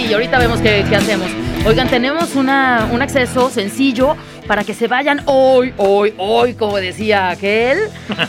Y 0.00 0.12
ahorita 0.12 0.38
vemos 0.38 0.60
qué, 0.60 0.84
qué 0.88 0.96
hacemos. 0.96 1.28
Oigan, 1.66 1.88
tenemos 1.88 2.34
una, 2.36 2.88
un 2.92 3.02
acceso 3.02 3.50
sencillo 3.50 4.14
para 4.46 4.62
que 4.62 4.72
se 4.74 4.86
vayan 4.86 5.22
hoy, 5.24 5.74
hoy, 5.76 6.14
hoy, 6.18 6.54
como 6.54 6.76
decía 6.76 7.30
aquel, 7.30 7.78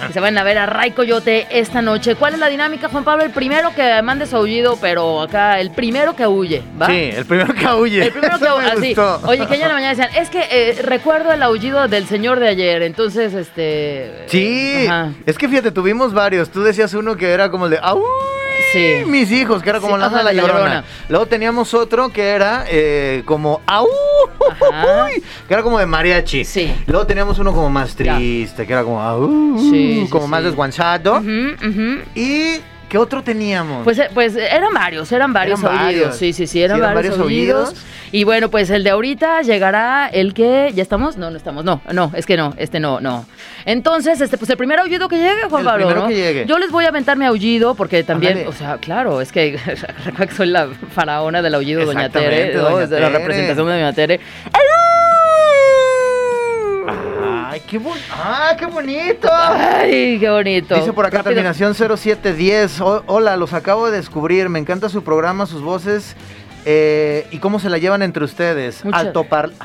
que 0.08 0.14
se 0.14 0.20
vayan 0.20 0.40
a 0.40 0.44
ver 0.44 0.58
a 0.58 0.66
Ray 0.66 0.92
Coyote 0.92 1.46
esta 1.52 1.84
noche. 1.84 2.16
¿Cuál 2.16 2.34
es 2.34 2.40
la 2.40 2.48
dinámica, 2.48 2.90
Juan 2.90 3.04
Pablo? 3.04 3.24
El 3.24 3.30
primero 3.32 3.76
que 3.76 4.02
mande 4.02 4.26
su 4.26 4.38
aullido, 4.38 4.80
pero 4.82 5.22
acá, 5.22 5.60
el 5.60 5.70
primero 5.70 6.16
que 6.16 6.26
huye, 6.26 6.64
¿va? 6.82 6.88
Sí, 6.88 7.12
el 7.16 7.26
primero 7.26 7.54
que 7.54 7.68
huye. 7.68 8.06
El 8.06 8.12
primero 8.12 8.40
que 8.40 8.46
me 8.64 8.68
así. 8.72 8.88
gustó. 8.96 9.22
Oye, 9.28 9.46
que 9.46 9.54
ayer 9.54 9.64
en 9.64 9.68
la 9.70 9.74
mañana 9.76 9.90
decían, 9.96 10.10
es 10.20 10.30
que 10.32 10.48
eh, 10.50 10.80
recuerdo 10.82 11.32
el 11.32 11.44
aullido 11.44 11.88
del 11.88 12.08
señor 12.08 12.40
de 12.40 12.48
ayer, 12.48 12.82
entonces, 12.82 13.36
este... 13.36 14.24
Sí, 14.28 14.88
Ajá. 14.88 15.12
es 15.28 15.38
que 15.38 15.48
fíjate, 15.48 15.72
tuvimos 15.72 16.14
varios. 16.14 16.50
Tú 16.50 16.64
decías 16.64 16.92
uno 16.96 17.16
que 17.16 17.30
era 17.30 17.52
como 17.52 17.66
el 17.66 17.72
de 17.72 17.80
¡Ay! 17.84 17.98
Sí. 18.74 19.04
Mis 19.06 19.32
hijos, 19.32 19.64
que 19.64 19.70
era 19.70 19.80
como 19.80 19.96
Sí, 19.96 20.00
la 20.02 20.08
ajá, 20.08 20.24
la 20.24 20.34
llorona. 20.34 20.60
Llorona. 20.60 20.84
Luego 21.10 21.26
teníamos 21.28 21.74
otro 21.74 22.10
que 22.10 22.30
era 22.30 22.66
eh, 22.68 23.24
como 23.26 23.62
¡Au! 23.66 23.88
Que 25.48 25.54
era 25.54 25.64
como 25.64 25.80
de 25.80 25.86
mariachi. 25.86 26.44
Sí. 26.46 26.74
Luego 26.88 27.06
teníamos 27.08 27.40
uno 27.40 27.54
como 27.54 27.70
más 27.70 27.96
Ya. 27.96 28.16
triste, 28.18 28.66
que 28.68 28.74
era 28.74 28.84
como 28.84 29.02
¡Au! 29.02 29.58
Sí, 29.60 30.08
como 30.10 30.28
más 30.28 30.44
desguanzado. 30.44 31.18
Ujú, 31.18 31.56
ujú. 31.66 32.02
¿Y 32.16 32.60
qué 32.90 32.98
otro 32.98 33.24
teníamos? 33.24 33.84
Pues, 33.84 34.00
eh, 34.00 34.10
pues 34.14 34.36
eh, 34.36 34.48
eran 34.52 34.74
varios, 34.74 35.12
eran 35.12 35.34
varios 35.34 35.62
Eran 35.62 35.76
varios. 35.76 36.16
Sí, 36.16 36.34
sí, 36.34 36.48
sí, 36.48 36.62
eran, 36.62 36.78
Sí, 36.78 36.82
eran 36.82 36.96
varios, 36.96 37.12
varios 37.18 37.24
aullidos. 37.24 37.76
Y 38.12 38.24
bueno, 38.24 38.50
pues 38.50 38.70
el 38.70 38.84
de 38.84 38.90
ahorita 38.92 39.42
llegará 39.42 40.08
el 40.08 40.34
que. 40.34 40.72
¿Ya 40.74 40.82
estamos? 40.82 41.18
No, 41.18 41.30
no 41.30 41.36
estamos. 41.38 41.66
No, 41.66 41.82
no, 41.92 42.12
es 42.16 42.26
que 42.26 42.38
no, 42.38 42.54
este 42.58 42.80
no, 42.80 43.02
no. 43.02 43.26
Entonces, 43.66 44.22
este, 44.22 44.38
pues 44.38 44.50
el 44.50 44.56
primer 44.58 44.80
aullido 44.80 45.10
que 45.10 45.18
llegue, 45.18 45.44
Juan 45.50 45.62
El 45.62 45.66
Pablo. 45.68 45.86
primero 45.88 46.02
¿no? 46.04 46.08
que 46.08 46.16
llegue. 46.16 46.46
Yo 46.46 46.58
les 46.58 46.72
voy 46.72 46.86
a 46.86 46.88
aventar 46.88 47.18
mi 47.18 47.26
aullido 47.26 47.76
porque 47.76 48.04
también, 48.04 48.34
Ándale. 48.34 48.50
o 48.50 48.54
sea, 48.54 48.78
claro, 48.78 49.20
es 49.20 49.32
que 49.34 49.60
soy 50.38 50.48
la 50.48 50.70
faraona 50.96 51.42
del 51.42 51.56
aullido 51.56 51.86
Doña 51.86 52.10
Tere. 52.10 52.54
Doña 52.54 52.84
Es 52.84 52.90
de 52.90 53.00
la 53.02 53.08
Tere. 53.08 53.20
representación 53.20 53.68
de 53.68 53.74
Doña 53.74 53.94
Tere. 53.94 54.20
¡Ay, 54.54 54.62
qué, 57.66 57.78
bon- 57.78 57.98
¡Ah, 58.12 58.56
qué 58.58 58.66
bonito! 58.66 59.30
Ay, 59.32 60.18
qué 60.20 60.30
bonito. 60.30 60.76
Dice 60.76 60.94
por 60.94 61.06
acá 61.06 61.18
Rápido. 61.18 61.34
terminación 61.36 61.74
0710. 61.76 62.82
O- 62.82 63.04
hola, 63.08 63.38
los 63.38 63.54
acabo 63.54 63.90
de 63.90 63.98
descubrir. 63.98 64.50
Me 64.50 64.60
encanta 64.60 64.90
su 64.90 65.04
programa, 65.04 65.46
sus 65.46 65.62
voces 65.62 66.16
eh, 66.66 67.26
y 67.32 67.38
cómo 67.40 67.60
se 67.60 67.70
la 67.70 67.78
llevan 67.78 68.02
entre 68.02 68.24
ustedes. 68.24 68.84
Muchas- 68.86 69.02
Altopar... 69.02 69.50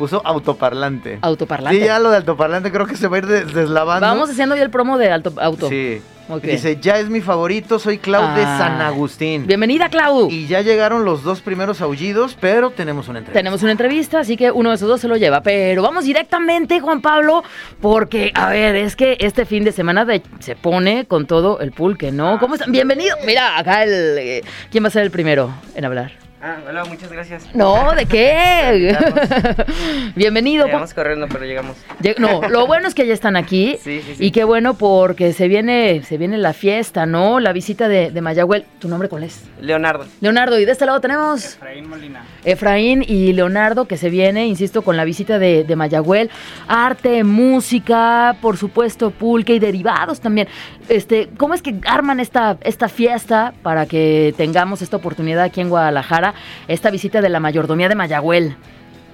Puso 0.00 0.22
autoparlante. 0.24 1.18
Autoparlante. 1.20 1.78
Sí, 1.78 1.84
ya 1.84 1.98
lo 1.98 2.10
de 2.10 2.16
altoparlante 2.16 2.72
creo 2.72 2.86
que 2.86 2.96
se 2.96 3.06
va 3.06 3.16
a 3.16 3.18
ir 3.18 3.26
des- 3.26 3.52
deslavando. 3.52 4.06
Vamos 4.06 4.30
haciendo 4.30 4.56
ya 4.56 4.62
el 4.62 4.70
promo 4.70 4.96
de 4.96 5.10
alto, 5.10 5.30
auto. 5.36 5.68
Sí. 5.68 6.00
Dice, 6.42 6.78
ya 6.80 6.98
es 6.98 7.10
mi 7.10 7.20
favorito, 7.20 7.78
soy 7.78 7.98
Clau 7.98 8.22
de 8.34 8.42
Ah. 8.44 8.56
San 8.56 8.80
Agustín. 8.80 9.46
Bienvenida, 9.46 9.90
Clau. 9.90 10.30
Y 10.30 10.46
ya 10.46 10.62
llegaron 10.62 11.04
los 11.04 11.22
dos 11.22 11.42
primeros 11.42 11.82
aullidos, 11.82 12.34
pero 12.40 12.70
tenemos 12.70 13.08
una 13.08 13.18
entrevista. 13.18 13.38
Tenemos 13.40 13.62
una 13.62 13.72
entrevista, 13.72 14.20
así 14.20 14.38
que 14.38 14.50
uno 14.50 14.70
de 14.70 14.76
esos 14.76 14.88
dos 14.88 15.00
se 15.02 15.08
lo 15.08 15.16
lleva. 15.18 15.42
Pero 15.42 15.82
vamos 15.82 16.04
directamente, 16.04 16.80
Juan 16.80 17.02
Pablo, 17.02 17.42
porque, 17.82 18.30
a 18.34 18.48
ver, 18.48 18.76
es 18.76 18.96
que 18.96 19.18
este 19.20 19.44
fin 19.44 19.64
de 19.64 19.72
semana 19.72 20.06
de- 20.06 20.22
se 20.38 20.56
pone 20.56 21.04
con 21.04 21.26
todo 21.26 21.60
el 21.60 21.72
pulque, 21.72 22.10
¿no? 22.10 22.38
¿Cómo 22.38 22.54
están? 22.54 22.72
Bienvenido. 22.72 23.16
Mira, 23.26 23.58
acá 23.58 23.82
el... 23.82 23.90
eh, 24.18 24.42
¿Quién 24.70 24.82
va 24.84 24.88
a 24.88 24.92
ser 24.92 25.02
el 25.02 25.10
primero 25.10 25.50
en 25.74 25.84
hablar? 25.84 26.12
Ah, 26.42 26.56
hola, 26.66 26.86
muchas 26.86 27.12
gracias. 27.12 27.54
No, 27.54 27.92
¿de 27.92 28.06
qué? 28.06 28.96
Bienvenido. 30.16 30.64
Llegamos 30.64 30.94
corriendo, 30.94 31.26
pero 31.30 31.44
llegamos. 31.44 31.76
Lleg- 32.00 32.16
No, 32.18 32.40
lo 32.48 32.66
bueno 32.66 32.88
es 32.88 32.94
que 32.94 33.06
ya 33.06 33.12
están 33.12 33.36
aquí. 33.36 33.76
Sí, 33.90 34.00
sí, 34.06 34.14
sí. 34.16 34.24
Y 34.26 34.30
qué 34.30 34.44
bueno 34.44 34.74
porque 34.74 35.32
se 35.34 35.48
viene, 35.48 36.02
se 36.02 36.16
viene 36.16 36.38
la 36.38 36.52
fiesta, 36.54 37.04
¿no? 37.04 37.40
La 37.40 37.52
visita 37.52 37.88
de, 37.88 38.10
de 38.10 38.20
Mayagüel. 38.22 38.64
¿Tu 38.78 38.88
nombre 38.88 39.08
cuál 39.10 39.24
es? 39.24 39.42
Leonardo. 39.60 40.06
Leonardo, 40.20 40.58
y 40.58 40.64
de 40.64 40.72
este 40.72 40.86
lado 40.86 41.00
tenemos 41.00 41.44
Efraín 41.56 41.88
Molina. 41.88 42.24
Efraín 42.44 43.04
y 43.06 43.32
Leonardo 43.34 43.86
que 43.86 43.96
se 43.98 44.08
viene, 44.10 44.46
insisto, 44.46 44.80
con 44.82 44.96
la 44.96 45.04
visita 45.04 45.38
de, 45.38 45.64
de 45.64 45.76
Mayagüel. 45.76 46.30
Arte, 46.68 47.22
música, 47.24 48.36
por 48.40 48.56
supuesto, 48.56 49.10
pulque 49.10 49.54
y 49.54 49.58
derivados 49.58 50.20
también. 50.20 50.48
Este, 50.88 51.28
¿Cómo 51.36 51.52
es 51.54 51.60
que 51.62 51.74
arman 51.86 52.18
esta, 52.20 52.56
esta 52.62 52.88
fiesta 52.88 53.52
para 53.62 53.86
que 53.86 54.34
tengamos 54.38 54.80
esta 54.82 54.96
oportunidad 54.96 55.42
aquí 55.44 55.60
en 55.60 55.68
Guadalajara, 55.68 56.29
esta 56.68 56.90
visita 56.90 57.20
de 57.20 57.28
la 57.28 57.40
mayordomía 57.40 57.88
de 57.88 57.94
Mayagüel? 57.94 58.56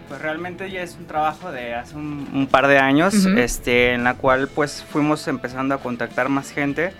Pues 0.09 0.21
realmente 0.21 0.71
ya 0.71 0.83
es 0.83 0.97
un 0.99 1.07
trabajo 1.07 1.51
de 1.51 1.75
hace 1.75 1.97
un, 1.97 2.29
un 2.33 2.47
par 2.47 2.69
de 2.69 2.79
años, 2.79 3.15
este, 3.27 3.93
en 3.93 4.05
la 4.05 4.15
cual 4.15 4.49
pues 4.49 4.85
fuimos 4.89 5.27
empezando 5.27 5.75
a 5.75 5.79
contactar 5.79 6.29
más 6.29 6.51
gente, 6.53 6.93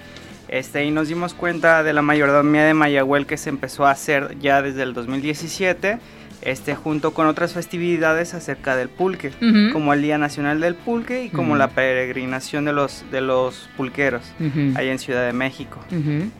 este, 0.49 0.85
y 0.85 0.91
nos 0.91 1.09
dimos 1.09 1.33
cuenta 1.35 1.83
de 1.85 1.93
la 1.93 2.03
mayordomía 2.03 2.65
de 2.65 2.75
Mayagüel 2.75 3.27
que 3.27 3.37
se 3.37 3.49
empezó 3.51 3.87
a 3.87 3.93
hacer 3.93 4.37
ya 4.41 4.61
desde 4.63 4.83
el 4.83 4.93
2017, 4.93 5.99
este, 6.43 6.75
junto 6.75 7.13
con 7.15 7.27
otras 7.27 7.53
festividades 7.53 8.35
acerca 8.35 8.77
del 8.77 8.89
pulque, 8.89 9.31
como 9.73 9.93
el 9.95 10.03
Día 10.03 10.19
Nacional 10.19 10.61
del 10.61 10.75
Pulque 10.75 11.25
y 11.25 11.29
como 11.31 11.57
la 11.57 11.69
peregrinación 11.69 12.65
de 12.65 12.73
los, 12.73 13.05
de 13.11 13.21
los 13.21 13.69
pulqueros, 13.77 14.23
Ujú. 14.39 14.77
allá 14.79 14.93
en 14.93 14.99
Ciudad 14.99 15.27
de 15.27 15.33
México. 15.33 15.79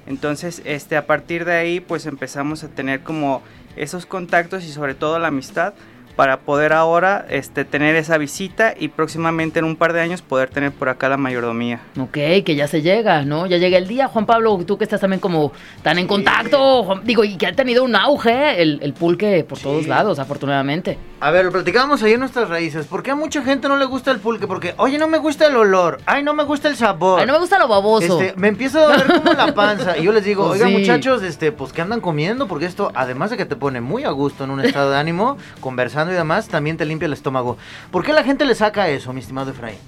Entonces, 0.07 0.63
este, 0.65 0.97
a 0.97 1.07
partir 1.07 1.45
de 1.45 1.55
ahí, 1.55 1.81
pues 1.81 2.07
empezamos 2.07 2.63
a 2.65 2.69
tener 2.69 3.01
como 3.01 3.43
esos 3.77 4.07
contactos 4.07 4.65
y 4.65 4.73
sobre 4.73 4.95
todo 4.95 5.19
la 5.19 5.29
amistad 5.29 5.75
para 6.17 6.41
poder 6.41 6.73
ahora 6.73 7.27
este, 7.29 7.65
tener 7.65 7.95
esa 7.95 8.17
visita 8.19 8.75
y 8.79 8.89
próximamente 8.89 9.59
en 9.59 9.67
un 9.67 9.77
par 9.77 9.93
de 9.93 10.01
años 10.01 10.23
poder 10.23 10.49
tener 10.49 10.73
por 10.73 10.89
acá 10.89 11.09
la 11.11 11.17
mayordomía. 11.19 11.81
Ok, 12.01 12.13
que 12.45 12.55
ya 12.57 12.67
se 12.69 12.81
llega, 12.83 13.23
¿no? 13.23 13.47
Ya 13.47 13.59
llega 13.59 13.77
el 13.79 13.87
día, 13.87 14.09
Juan 14.09 14.25
Pablo, 14.27 14.59
tú 14.67 14.79
que 14.79 14.85
estás 14.85 15.01
también 15.01 15.21
como 15.21 15.53
tan 15.83 15.99
en 15.99 16.07
contacto, 16.07 16.83
Juan- 16.85 17.03
digo, 17.05 17.23
y 17.23 17.37
que 17.37 17.47
ha 17.47 17.53
tenido 17.53 17.85
un 17.85 17.95
auge 17.95 18.63
el, 18.63 18.79
el 18.83 18.95
pulque 18.95 19.45
por 19.45 19.59
todos 19.59 19.87
lados, 19.87 20.19
afortunadamente. 20.19 20.99
A 21.21 21.31
ver, 21.31 21.45
lo 21.47 21.53
platicábamos 21.53 22.03
ahí 22.03 22.13
en 22.13 22.21
nuestras 22.21 22.49
raíces. 22.49 22.87
¿Por 22.87 23.03
qué 23.03 23.11
a 23.11 23.15
mucha 23.15 23.43
gente 23.43 23.69
no 23.69 23.77
le 23.77 23.85
gusta 23.87 24.11
el 24.11 24.19
pulque? 24.19 24.47
Porque, 24.47 24.75
oye, 24.79 24.99
no 24.99 25.09
me 25.09 25.19
gusta 25.19 25.47
el 25.47 25.57
olor. 25.57 25.99
Ay, 26.07 26.23
no 26.23 26.35
me 26.35 26.45
gusta 26.45 26.69
el 26.69 26.77
sabor. 26.77 27.21
Ay, 27.21 27.27
no 27.27 27.33
me 27.33 27.39
gusta 27.39 27.59
lo 27.59 27.69
baboso. 27.69 28.21
Este, 28.21 28.39
me 28.39 28.49
empiezo 28.49 28.81
a 28.81 28.89
doler 28.97 29.07
como 29.23 29.33
la 29.33 29.47
panza. 29.55 29.97
Y 29.97 30.03
yo 30.05 30.13
les 30.13 30.25
digo, 30.25 30.47
Pues 30.49 30.61
oigan, 30.61 30.75
sí. 30.75 30.79
muchachos, 30.81 31.23
este, 31.23 31.53
pues, 31.53 31.73
¿qué 31.73 31.81
andan 31.83 32.01
comiendo? 32.03 32.47
Porque 32.49 32.67
esto, 32.67 32.93
además 32.95 33.31
de 33.31 33.37
que 33.39 33.47
te 33.47 33.57
pone 33.57 33.81
muy 33.81 34.05
a 34.05 34.11
gusto 34.11 34.45
en 34.45 34.51
un 34.51 34.61
estado 34.61 34.91
de 34.91 34.99
ánimo, 34.99 35.39
conversando 35.61 36.06
y 36.11 36.15
demás, 36.15 36.49
también 36.49 36.77
te 36.77 36.85
limpia 36.85 37.07
el 37.07 37.13
estómago. 37.13 37.57
¿Por 37.91 38.05
qué 38.05 38.13
la 38.13 38.23
gente 38.25 38.45
le 38.45 38.55
saca 38.55 38.89
eso, 38.89 39.13
mi 39.13 39.21
estimado 39.21 39.51
Efraín? 39.51 39.79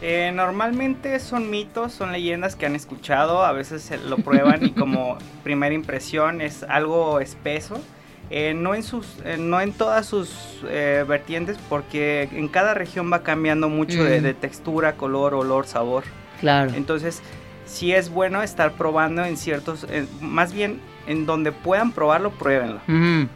Eh, 0.00 0.30
normalmente 0.32 1.18
son 1.18 1.50
mitos, 1.50 1.92
son 1.92 2.12
leyendas 2.12 2.54
que 2.54 2.66
han 2.66 2.76
escuchado, 2.76 3.44
a 3.44 3.50
veces 3.52 3.90
lo 4.08 4.16
prueban 4.18 4.64
y 4.64 4.70
como 4.70 5.18
primera 5.42 5.74
impresión 5.74 6.40
es 6.40 6.62
algo 6.62 7.18
espeso. 7.20 7.80
Eh, 8.30 8.52
no, 8.54 8.74
en 8.74 8.82
sus, 8.82 9.06
eh, 9.24 9.36
no 9.38 9.60
en 9.60 9.72
todas 9.72 10.04
sus 10.06 10.60
eh, 10.68 11.04
vertientes 11.08 11.56
porque 11.68 12.28
en 12.30 12.48
cada 12.48 12.74
región 12.74 13.10
va 13.12 13.22
cambiando 13.22 13.68
mucho 13.70 14.04
de, 14.04 14.20
Mm. 14.20 14.22
de 14.22 14.34
textura, 14.34 14.92
color, 14.96 15.34
olor, 15.34 15.66
sabor. 15.66 16.04
Claro. 16.40 16.70
Entonces, 16.74 17.22
sí 17.64 17.92
es 17.94 18.10
bueno 18.10 18.42
estar 18.42 18.72
probando 18.72 19.24
en 19.24 19.36
ciertos, 19.38 19.84
eh, 19.90 20.06
más 20.20 20.52
bien 20.52 20.78
en 21.06 21.24
donde 21.24 21.52
puedan 21.52 21.90
probarlo, 21.90 22.30
pruébenlo. 22.30 22.80
Ujú. 22.86 23.28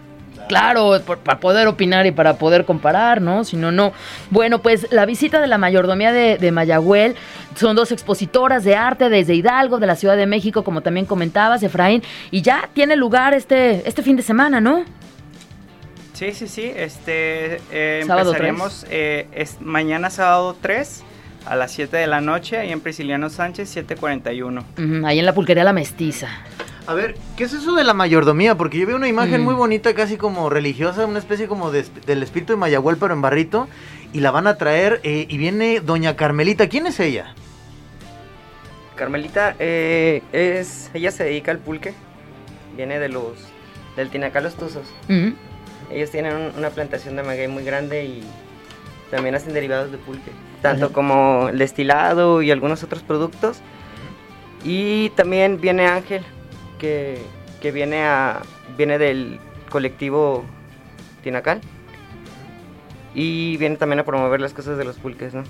Claro, 0.61 1.01
por- 1.07 1.19
para 1.19 1.41
poder 1.41 1.67
opinar 1.69 2.07
y 2.07 2.11
para 2.12 2.35
poder 2.35 2.65
comparar, 2.65 3.21
¿no? 3.21 3.45
Si 3.45 3.57
no, 3.57 3.73
no. 3.73 3.93
Bueno, 4.31 4.61
pues 4.61 4.87
la 4.93 5.07
visita 5.07 5.41
de 5.41 5.47
la 5.47 5.59
mayordomía 5.59 6.12
de, 6.12 6.38
de 6.38 6.53
Mayagüel 6.53 7.15
son 7.57 7.77
dos 7.77 7.93
expositoras 7.93 8.65
de 8.65 8.77
arte 8.77 9.09
desde 9.09 9.35
Hidalgo, 9.35 9.79
de 9.79 9.87
la 9.87 9.97
Ciudad 9.97 10.17
de 10.17 10.27
México, 10.27 10.65
como 10.65 10.81
también 10.81 11.07
comentabas, 11.07 11.62
Efraín, 11.62 12.03
y 12.31 12.43
ya 12.43 12.69
tiene 12.73 12.97
lugar 12.97 13.35
este, 13.35 13.87
este 13.88 14.03
fin 14.03 14.17
de 14.17 14.23
semana, 14.23 14.61
¿no? 14.61 14.85
Sí, 16.12 16.33
sí, 16.33 16.47
sí. 16.47 16.71
Este, 16.77 17.61
eh, 17.73 18.03
Sábado 18.07 18.31
empezaremos 18.31 18.87
eh, 18.91 19.27
es 19.33 19.61
mañana 19.61 20.11
sábado 20.11 20.57
3 20.61 21.03
a 21.47 21.57
las 21.57 21.73
7 21.73 21.97
de 21.97 22.07
la 22.07 22.21
noche 22.21 22.59
ahí 22.59 22.71
en 22.71 22.81
Prisciliano 22.81 23.29
Sánchez 23.31 23.69
741. 23.71 24.61
Ujú, 24.79 25.07
ahí 25.07 25.19
en 25.19 25.27
la 25.27 25.33
pulquería 25.35 25.65
La 25.65 25.73
Mestiza. 25.73 26.29
A 26.87 26.95
ver, 26.95 27.14
¿qué 27.37 27.45
es 27.45 27.53
eso 27.53 27.75
de 27.75 27.85
la 27.85 27.95
mayordomía? 27.95 28.57
Porque 28.57 28.79
yo 28.79 28.87
veo 28.87 28.97
una 28.97 29.09
imagen 29.09 29.40
Mm. 29.42 29.45
muy 29.45 29.55
bonita, 29.55 29.95
casi 29.95 30.16
como 30.16 30.51
religiosa, 30.51 31.07
una 31.07 31.21
especie 31.21 31.47
como 31.47 31.71
de 31.71 31.85
del 32.07 32.23
espíritu 32.23 32.53
de 32.55 32.57
Mayagüel, 32.57 32.97
pero 32.97 33.14
en 33.14 33.23
barrito. 33.23 33.68
Y 34.12 34.20
la 34.20 34.30
van 34.30 34.47
a 34.47 34.57
traer, 34.59 35.01
eh, 35.05 35.26
y 35.28 35.39
viene 35.39 35.80
Doña 35.80 36.16
Carmelita. 36.16 36.68
¿Quién 36.68 36.87
es 36.87 36.99
ella? 37.01 37.35
Carmelita 38.97 39.55
eh, 39.59 40.22
es, 40.33 40.91
ella 40.93 41.11
se 41.11 41.24
dedica 41.24 41.51
al 41.51 41.59
pulque. 41.59 41.95
Viene 42.76 42.99
de 42.99 43.09
los, 43.09 43.33
del 43.97 44.11
Tinacal 44.11 44.45
Los 44.45 44.55
Tuzos. 44.55 44.87
Ujú. 45.09 45.35
Ellos 45.91 46.11
tienen 46.11 46.35
un- 46.37 46.53
una 46.59 46.70
plantación 46.70 47.16
de 47.16 47.22
maguey 47.22 47.49
muy 47.49 47.64
grande 47.64 48.05
y 48.05 48.22
también 49.11 49.35
hacen 49.35 49.55
derivados 49.55 49.91
de 49.93 49.99
pulque. 49.99 50.30
Tanto 50.62 50.93
como 50.93 51.49
el 51.49 51.59
destilado 51.59 52.43
y 52.43 52.51
algunos 52.51 52.83
otros 52.83 53.03
productos. 53.03 53.59
Y 54.64 55.11
también 55.11 55.61
viene 55.61 55.87
Ángel, 55.87 56.22
que, 56.83 57.18
que 57.61 57.70
viene, 57.70 58.03
a, 58.05 58.43
viene 58.76 58.99
del 58.99 59.39
colectivo 59.70 60.45
Tinacal. 61.22 61.61
Y 63.14 63.57
viene 63.59 63.76
también 63.76 64.01
a 64.01 64.05
promover 64.05 64.41
las 64.41 64.53
cosas 64.53 64.76
de 64.78 64.85
los 64.85 64.97
pulques, 64.97 65.33
¿no? 65.33 65.45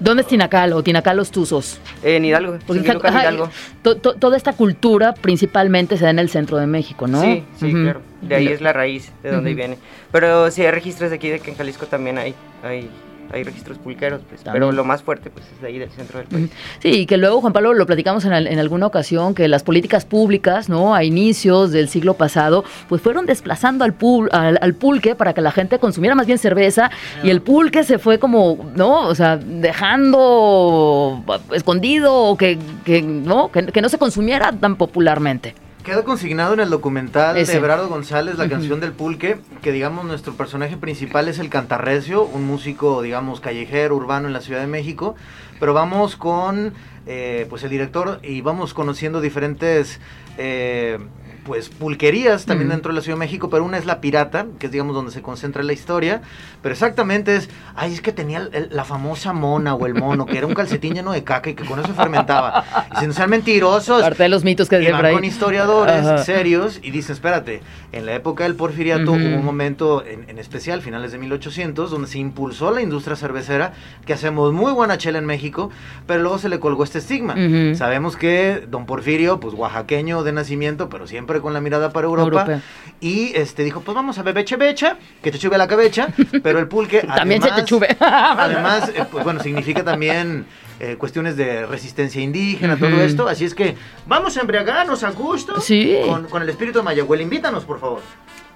¿Dónde 0.00 0.22
es 0.22 0.28
Tinacal 0.28 0.72
o 0.72 0.82
Tinacal 0.82 1.16
Los 1.16 1.30
Tuzos? 1.30 1.80
En 2.02 2.24
Hidalgo, 2.24 2.58
Porque 2.66 2.82
sí, 2.82 2.92
Lucan 2.92 3.10
ajá, 3.12 3.22
Hidalgo. 3.24 3.50
to- 3.82 3.96
to- 3.96 4.14
toda 4.14 4.36
esta 4.36 4.52
cultura 4.52 5.14
principalmente 5.14 5.96
se 5.96 6.04
da 6.04 6.10
en 6.10 6.18
el 6.18 6.28
centro 6.30 6.56
de 6.58 6.66
México, 6.66 7.06
¿no? 7.06 7.20
Sí, 7.22 7.44
sí, 7.58 7.66
Ujú. 7.72 7.82
claro. 7.82 8.00
De 8.22 8.34
ahí 8.36 8.48
es 8.48 8.60
la 8.60 8.72
raíz, 8.72 9.10
de 9.22 9.30
donde 9.32 9.54
viene. 9.54 9.78
Pero 10.12 10.50
sí 10.50 10.62
hay 10.62 10.70
registros 10.70 11.10
de 11.10 11.16
aquí, 11.16 11.28
de 11.30 11.40
que 11.40 11.50
en 11.50 11.56
Jalisco 11.56 11.86
también 11.86 12.18
hay, 12.18 12.34
hay, 12.62 12.88
hay 13.32 13.42
registros 13.42 13.78
pulqueros, 13.78 14.20
pues. 14.28 14.42
Pero 14.44 14.70
lo 14.72 14.84
más 14.84 15.02
fuerte, 15.02 15.30
pues, 15.30 15.44
es 15.54 15.60
de 15.60 15.68
ahí, 15.68 15.78
del 15.78 15.90
centro 15.90 16.18
del 16.18 16.28
país. 16.28 16.50
Sí, 16.80 16.88
y 16.90 17.06
que 17.06 17.16
luego, 17.16 17.40
Juan 17.40 17.52
Pablo, 17.52 17.74
lo 17.74 17.86
platicamos 17.86 18.24
en, 18.24 18.32
al- 18.32 18.46
en 18.46 18.58
alguna 18.58 18.86
ocasión, 18.86 19.34
que 19.34 19.48
las 19.48 19.62
políticas 19.62 20.04
públicas, 20.04 20.68
¿no? 20.68 20.94
A 20.94 21.02
inicios 21.04 21.72
del 21.72 21.88
siglo 21.88 22.14
pasado, 22.14 22.64
pues 22.88 23.02
fueron 23.02 23.26
desplazando 23.26 23.84
al, 23.84 23.96
pul- 23.98 24.28
al, 24.32 24.58
al 24.60 24.74
pulque 24.74 25.14
para 25.14 25.32
que 25.32 25.40
la 25.40 25.50
gente 25.52 25.78
consumiera 25.78 26.14
más 26.14 26.26
bien 26.26 26.38
cerveza 26.38 26.90
y 27.22 27.30
el 27.30 27.40
pulque 27.42 27.82
se 27.84 27.98
fue 27.98 28.18
como, 28.18 28.70
¿no? 28.76 29.00
O 29.08 29.14
sea, 29.14 29.36
dejando 29.36 31.22
escondido 31.52 32.14
o 32.14 32.36
que, 32.36 32.58
que, 32.84 33.02
¿no? 33.02 33.50
Que, 33.50 33.66
que 33.66 33.80
no 33.82 33.88
se 33.88 33.98
consumiera 33.98 34.52
tan 34.52 34.76
popularmente. 34.76 35.54
Queda 35.84 36.02
consignado 36.02 36.54
en 36.54 36.60
el 36.60 36.70
documental 36.70 37.36
Ese. 37.36 37.52
de 37.52 37.58
Everardo 37.58 37.88
González, 37.88 38.38
la 38.38 38.48
canción 38.48 38.80
del 38.80 38.92
pulque, 38.92 39.36
que 39.60 39.70
digamos 39.70 40.06
nuestro 40.06 40.32
personaje 40.32 40.78
principal 40.78 41.28
es 41.28 41.38
el 41.38 41.50
cantarrecio, 41.50 42.24
un 42.24 42.46
músico 42.46 43.02
digamos 43.02 43.40
callejero, 43.40 43.94
urbano 43.94 44.26
en 44.26 44.32
la 44.32 44.40
Ciudad 44.40 44.62
de 44.62 44.66
México, 44.66 45.14
pero 45.60 45.74
vamos 45.74 46.16
con 46.16 46.72
eh, 47.06 47.46
pues 47.50 47.64
el 47.64 47.70
director 47.70 48.18
y 48.22 48.40
vamos 48.40 48.72
conociendo 48.72 49.20
diferentes 49.20 50.00
eh, 50.38 50.98
pues 51.44 51.68
pulquerías 51.68 52.46
también 52.46 52.70
dentro 52.70 52.90
de 52.92 52.96
la 52.96 53.02
Ciudad 53.02 53.16
de 53.16 53.20
México, 53.20 53.50
pero 53.50 53.64
una 53.64 53.76
es 53.78 53.84
la 53.86 54.00
pirata, 54.00 54.46
que 54.58 54.66
es 54.66 54.72
digamos 54.72 54.94
donde 54.94 55.12
se 55.12 55.20
concentra 55.22 55.62
la 55.62 55.72
historia, 55.72 56.22
pero 56.62 56.72
exactamente 56.72 57.36
es, 57.36 57.50
ay 57.76 57.92
es 57.92 58.00
que 58.00 58.12
tenía 58.12 58.38
el- 58.52 58.68
la 58.70 58.84
famosa 58.84 59.32
mona 59.32 59.74
o 59.74 59.86
el 59.86 59.94
mono, 59.94 60.26
que 60.26 60.38
era 60.38 60.46
un 60.46 60.54
calcetín 60.54 60.94
lleno 60.94 61.12
de 61.12 61.22
caca 61.22 61.50
y 61.50 61.54
que 61.54 61.64
con 61.64 61.78
eso 61.78 61.92
fermentaba, 61.94 62.64
y 62.92 62.96
sin 63.00 63.12
ser 63.12 63.28
mentirosos, 63.28 64.02
Parte 64.02 64.22
de 64.22 64.28
los 64.28 64.42
mitos 64.44 64.68
que 64.68 64.76
y 64.76 64.78
dicen 64.80 64.92
van 64.92 65.00
por 65.02 65.06
ahí. 65.06 65.14
con 65.14 65.24
historiadores 65.24 66.06
Ajá. 66.06 66.18
serios 66.18 66.80
y 66.82 66.90
dicen, 66.90 67.12
espérate, 67.14 67.60
en 67.92 68.06
la 68.06 68.14
época 68.14 68.44
del 68.44 68.54
porfiriato 68.54 69.12
Ujú. 69.12 69.20
hubo 69.20 69.36
un 69.36 69.44
momento 69.44 70.04
en, 70.04 70.28
en 70.28 70.38
especial, 70.38 70.80
finales 70.82 71.12
de 71.12 71.18
1800, 71.18 71.90
donde 71.90 72.08
se 72.08 72.18
impulsó 72.18 72.70
la 72.70 72.80
industria 72.80 73.16
cervecera, 73.16 73.72
que 74.06 74.12
hacemos 74.14 74.52
muy 74.52 74.72
buena 74.72 74.96
chela 74.98 75.18
en 75.18 75.26
México, 75.26 75.70
pero 76.06 76.22
luego 76.22 76.38
se 76.38 76.48
le 76.48 76.58
colgó 76.58 76.84
este 76.84 76.98
estigma. 76.98 77.34
Sabemos 77.74 78.16
que 78.16 78.64
don 78.68 78.86
Porfirio, 78.86 79.40
pues 79.40 79.54
oaxaqueño 79.54 80.22
de 80.24 80.32
nacimiento, 80.32 80.88
pero 80.88 81.06
siempre 81.06 81.33
con 81.40 81.52
la 81.52 81.60
mirada 81.60 81.90
para 81.90 82.06
Europa, 82.06 82.60
y 83.00 83.32
este 83.34 83.64
dijo, 83.64 83.80
pues 83.80 83.94
vamos 83.94 84.18
a 84.18 84.22
beber 84.22 84.44
chevecha, 84.44 84.96
que 85.22 85.30
te 85.30 85.38
chuve 85.38 85.58
la 85.58 85.66
cabecha, 85.68 86.08
pero 86.42 86.58
el 86.58 86.68
pulque 86.68 87.00
También 87.16 87.42
se 87.42 87.50
te 87.50 87.64
chuve. 87.64 87.96
Además, 88.00 88.90
eh, 88.94 89.04
pues 89.10 89.24
bueno, 89.24 89.40
significa 89.40 89.84
también 89.84 90.46
eh, 90.80 90.96
cuestiones 90.96 91.36
de 91.36 91.66
resistencia 91.66 92.20
indígena, 92.22 92.76
todo 92.76 93.00
esto. 93.00 93.28
Así 93.28 93.44
es 93.44 93.54
que 93.54 93.76
vamos 94.06 94.36
a 94.36 94.40
embriagarnos 94.40 95.02
a 95.04 95.10
gusto 95.10 95.60
Sí. 95.60 95.96
con, 96.06 96.26
con 96.28 96.42
el 96.42 96.48
espíritu 96.48 96.78
de 96.78 96.84
Mayagüel. 96.84 97.20
Invítanos, 97.20 97.64
por 97.64 97.80
favor. 97.80 98.00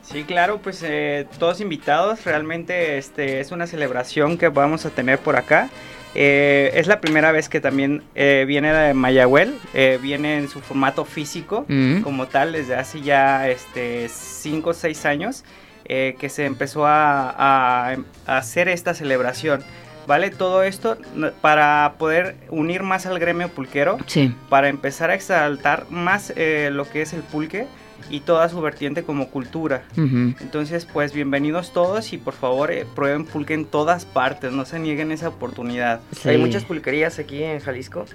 Sí, 0.02 0.24
claro, 0.24 0.58
pues 0.62 0.82
eh, 0.86 1.26
todos 1.38 1.60
invitados. 1.60 2.24
Realmente 2.24 2.96
este 2.96 3.40
es 3.40 3.52
una 3.52 3.66
celebración 3.66 4.38
que 4.38 4.48
vamos 4.48 4.86
a 4.86 4.90
tener 4.90 5.18
por 5.18 5.36
acá. 5.36 5.68
Eh, 6.14 6.70
es 6.74 6.86
la 6.86 7.00
primera 7.00 7.32
vez 7.32 7.48
que 7.48 7.60
también 7.60 8.02
eh, 8.14 8.44
viene 8.46 8.72
de 8.72 8.94
Mayagüel. 8.94 9.54
eh, 9.74 9.98
viene 10.02 10.38
en 10.38 10.48
su 10.48 10.60
formato 10.60 11.04
físico 11.04 11.64
Mm. 11.68 12.00
como 12.02 12.26
tal 12.26 12.52
desde 12.52 12.74
hace 12.76 13.00
ya 13.02 13.48
este 13.48 14.08
5 14.08 14.70
o 14.70 14.74
6 14.74 15.04
años 15.06 15.44
eh, 15.84 16.16
que 16.18 16.28
se 16.28 16.44
empezó 16.46 16.86
a, 16.86 17.30
a- 17.30 17.96
a 18.26 18.36
hacer 18.38 18.68
esta 18.68 18.94
celebración. 18.94 19.62
¿Vale? 20.06 20.30
Todo 20.30 20.62
esto 20.62 20.96
para 21.42 21.92
poder 21.98 22.34
unir 22.48 22.82
más 22.82 23.04
al 23.04 23.18
gremio 23.18 23.50
pulquero 23.50 23.98
Sí. 24.06 24.34
para 24.48 24.68
empezar 24.70 25.10
a 25.10 25.14
exaltar 25.14 25.84
más 25.90 26.32
lo 26.70 26.88
que 26.88 27.02
es 27.02 27.12
el 27.12 27.20
pulque 27.20 27.66
y 28.10 28.20
toda 28.20 28.48
su 28.48 28.60
vertiente 28.60 29.02
como 29.02 29.28
cultura. 29.28 29.82
Ujú. 29.92 30.34
Entonces, 30.40 30.86
pues 30.90 31.12
bienvenidos 31.12 31.72
todos 31.72 32.12
y 32.12 32.18
por 32.18 32.34
favor 32.34 32.70
eh, 32.70 32.86
prueben 32.94 33.24
pulque 33.24 33.54
en 33.54 33.64
todas 33.66 34.04
partes, 34.04 34.52
no 34.52 34.64
se 34.64 34.78
nieguen 34.78 35.12
esa 35.12 35.28
oportunidad. 35.28 36.00
Sí. 36.12 36.30
Hay 36.30 36.38
muchas 36.38 36.64
pulquerías 36.64 37.18
aquí 37.18 37.42
en 37.42 37.60
Jalisco. 37.60 38.06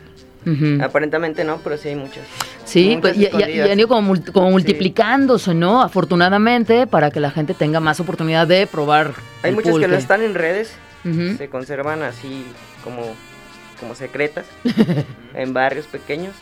Ujú. 0.45 0.83
Aparentemente 0.83 1.43
no, 1.45 1.57
pero 1.63 1.77
sí 1.77 1.87
hay 1.89 1.95
muchas. 1.95 2.23
Sí, 2.65 2.97
Muchas 2.97 3.15
pues, 3.15 3.17
y, 3.17 3.51
y- 3.53 3.61
han 3.61 3.79
ido 3.79 3.87
como, 3.87 4.13
como 4.33 4.51
multiplicándose, 4.51 5.53
¿no? 5.53 5.81
Afortunadamente, 5.81 6.85
para 6.87 7.11
que 7.11 7.19
la 7.21 7.31
gente 7.31 7.53
tenga 7.53 7.79
más 7.79 7.99
oportunidad 8.01 8.45
de 8.47 8.67
probar. 8.67 9.13
Hay 9.41 9.51
el 9.51 9.55
muchas 9.55 9.73
que 9.73 9.79
no 9.79 9.85
pulque. 9.87 9.95
están 9.97 10.21
en 10.21 10.33
redes, 10.33 10.73
Ujú. 11.05 11.37
se 11.37 11.47
conservan 11.49 12.03
así 12.03 12.45
como, 12.83 13.03
como 13.79 13.95
secretas 13.95 14.45
en 15.33 15.53
barrios 15.53 15.85
pequeños. 15.87 16.35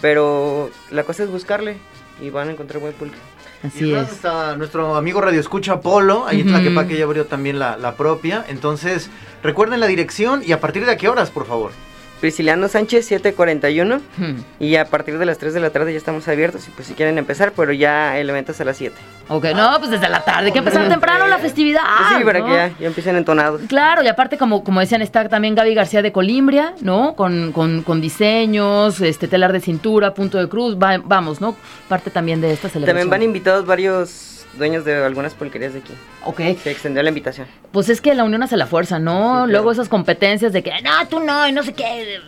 Pero 0.00 0.70
la 0.92 1.02
cosa 1.02 1.24
es 1.24 1.30
buscarle 1.30 1.76
y 2.20 2.30
van 2.30 2.48
a 2.48 2.52
encontrar 2.52 2.80
buen 2.80 2.92
pulque. 2.92 3.16
Así 3.62 3.84
y 3.86 3.92
además 3.92 4.08
es. 4.10 4.16
está 4.16 4.56
nuestro 4.56 4.94
amigo 4.96 5.20
Radio 5.20 5.38
Escucha 5.40 5.80
Polo, 5.80 6.26
ahí 6.26 6.40
en 6.40 6.48
Ujú. 6.48 6.56
Tlaquepaque 6.56 6.96
ya 6.96 7.04
abrió 7.04 7.26
también 7.26 7.58
la, 7.58 7.76
la 7.76 7.94
propia. 7.94 8.44
Entonces, 8.48 9.10
recuerden 9.42 9.80
la 9.80 9.86
dirección 9.86 10.42
y 10.44 10.52
a 10.52 10.60
partir 10.60 10.86
de 10.86 10.92
a 10.92 10.96
qué 10.96 11.08
horas, 11.08 11.30
por 11.30 11.46
favor. 11.46 11.72
Prisciliano 12.20 12.68
Sánchez 12.68 13.06
741 13.06 13.96
Ujú. 13.96 14.44
y 14.58 14.76
a 14.76 14.84
partir 14.84 15.18
de 15.18 15.24
las 15.26 15.38
3 15.38 15.54
de 15.54 15.60
la 15.60 15.70
tarde 15.70 15.92
ya 15.92 15.98
estamos 15.98 16.28
abiertos 16.28 16.68
y 16.68 16.70
pues 16.70 16.86
si 16.88 16.94
quieren 16.94 17.16
empezar, 17.18 17.52
pero 17.56 17.72
ya 17.72 18.18
el 18.18 18.28
evento 18.28 18.52
es 18.52 18.60
a 18.60 18.64
las 18.64 18.76
7. 18.76 18.94
Ok, 19.28 19.46
no, 19.54 19.76
pues 19.78 19.90
desde 19.90 20.08
la 20.08 20.22
tarde, 20.24 20.46
hay 20.46 20.52
que 20.52 20.58
empezar 20.58 20.88
temprano 20.88 21.26
la 21.26 21.38
festividad. 21.38 21.80
Pues 21.98 22.18
sí, 22.18 22.24
para 22.24 22.38
¿no? 22.40 22.46
que 22.46 22.52
ya, 22.52 22.70
ya 22.78 22.86
empiecen 22.88 23.16
entonados. 23.16 23.62
Claro, 23.68 24.02
y 24.02 24.08
aparte, 24.08 24.36
como, 24.36 24.62
como 24.64 24.80
decían, 24.80 25.02
está 25.02 25.28
también 25.28 25.54
Gaby 25.54 25.74
García 25.74 26.02
de 26.02 26.12
Colimbria, 26.12 26.74
¿no? 26.82 27.14
Con, 27.14 27.52
con, 27.52 27.82
con 27.82 28.00
diseños, 28.00 29.00
este 29.00 29.28
telar 29.28 29.52
de 29.52 29.60
cintura, 29.60 30.12
punto 30.14 30.38
de 30.38 30.48
cruz, 30.48 30.76
va- 30.76 30.98
vamos, 31.02 31.40
¿no? 31.40 31.56
Parte 31.88 32.10
también 32.10 32.40
de 32.40 32.52
esta 32.52 32.68
celebración. 32.68 32.86
También 33.08 33.10
van 33.10 33.22
invitados 33.22 33.64
varios 33.66 34.39
dueños 34.54 34.84
de 34.84 35.04
algunas 35.04 35.32
pulquerías 35.34 35.72
de 35.72 35.78
aquí. 35.78 35.94
Ok, 36.24 36.40
Se 36.62 36.70
extendió 36.70 37.02
la 37.02 37.08
invitación. 37.08 37.46
pues 37.72 37.88
es 37.88 38.00
que 38.00 38.14
la 38.14 38.24
unión 38.24 38.42
hace 38.42 38.56
la 38.56 38.66
fuerza, 38.66 38.98
¿no? 38.98 39.12
Sí, 39.12 39.28
claro. 39.30 39.46
Luego 39.46 39.72
esas 39.72 39.88
competencias 39.88 40.52
de 40.52 40.62
que, 40.62 40.72
no, 40.82 41.06
tú 41.08 41.20
no, 41.20 41.46
y 41.48 41.52
no 41.52 41.62
sé 41.62 41.72
qué, 41.72 42.18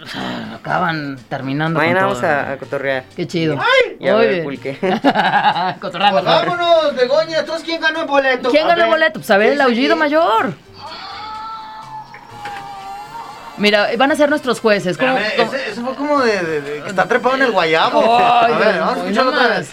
acaban 0.55 1.19
terminando 1.29 1.79
con 1.79 1.87
Mañana 1.87 2.07
vamos 2.07 2.21
todo. 2.21 2.31
a, 2.31 2.53
a 2.53 2.57
cotorrear 2.57 3.05
Qué 3.17 3.27
chido. 3.27 3.59
y 4.01 4.09
a 4.09 4.13
Muy 4.15 4.21
ver 4.23 4.31
bien. 4.35 4.45
pulque. 4.45 4.79
Cotorreando, 5.81 6.23
Pues 6.23 6.25
vámonos, 6.25 6.95
Begoña, 6.97 7.41
entonces 7.41 7.65
¿quién 7.65 7.81
ganó 7.81 8.01
el 8.03 8.07
boleto? 8.07 8.51
¿Quién 8.51 8.65
A 8.65 8.69
ganó 8.69 8.85
el 8.85 8.91
boleto? 8.91 9.15
Pues 9.21 9.31
a 9.31 9.37
ver, 9.37 9.49
¿qué 9.49 9.55
el 9.55 9.61
aullido 9.61 9.97
mayor. 9.97 10.55
Mira, 13.59 13.89
van 13.99 14.11
a 14.11 14.17
ser 14.17 14.31
nuestros 14.31 14.61
jueces. 14.61 14.97
¿Cómo- 14.97 15.17
ese, 15.19 15.71
ese 15.71 15.81
fue 15.83 15.95
como 15.95 16.21
de, 16.21 16.41
de- 16.43 16.61
de- 16.63 16.83
que 16.83 16.89
está 16.89 17.07
trepado 17.07 17.35
en 17.37 17.43
el 17.43 17.53
guayabo. 17.53 18.01
Ay, 18.19 18.53
a 18.55 18.59
ver, 18.59 18.79
vamos 18.81 18.97
a 18.97 19.01
escucharlo 19.03 19.31
otra 19.31 19.49
vez. 19.49 19.71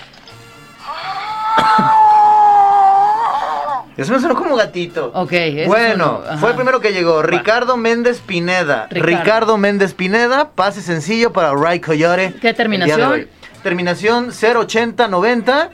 Eso 4.00 4.14
me 4.14 4.20
sonó 4.20 4.36
como 4.36 4.56
gatito. 4.56 5.12
Ok, 5.14 5.32
eso 5.34 5.70
Bueno, 5.70 6.22
sonó, 6.26 6.38
fue 6.40 6.50
el 6.52 6.56
primero 6.56 6.80
que 6.80 6.94
llegó. 6.94 7.22
Ricardo 7.22 7.78
Méndez 7.78 8.22
Pineda. 8.26 8.88
Ricardo. 8.90 9.06
Ricardo. 9.06 9.58
Méndez 9.58 9.94
Pineda. 9.94 10.52
Pase 10.52 10.82
sencillo 10.82 11.34
para 11.34 11.54
Ray 11.54 11.80
Coyote. 11.80 12.34
¿Qué 12.42 12.54
terminación? 12.54 13.28
Terminación 13.62 14.30
08090. 14.32 15.70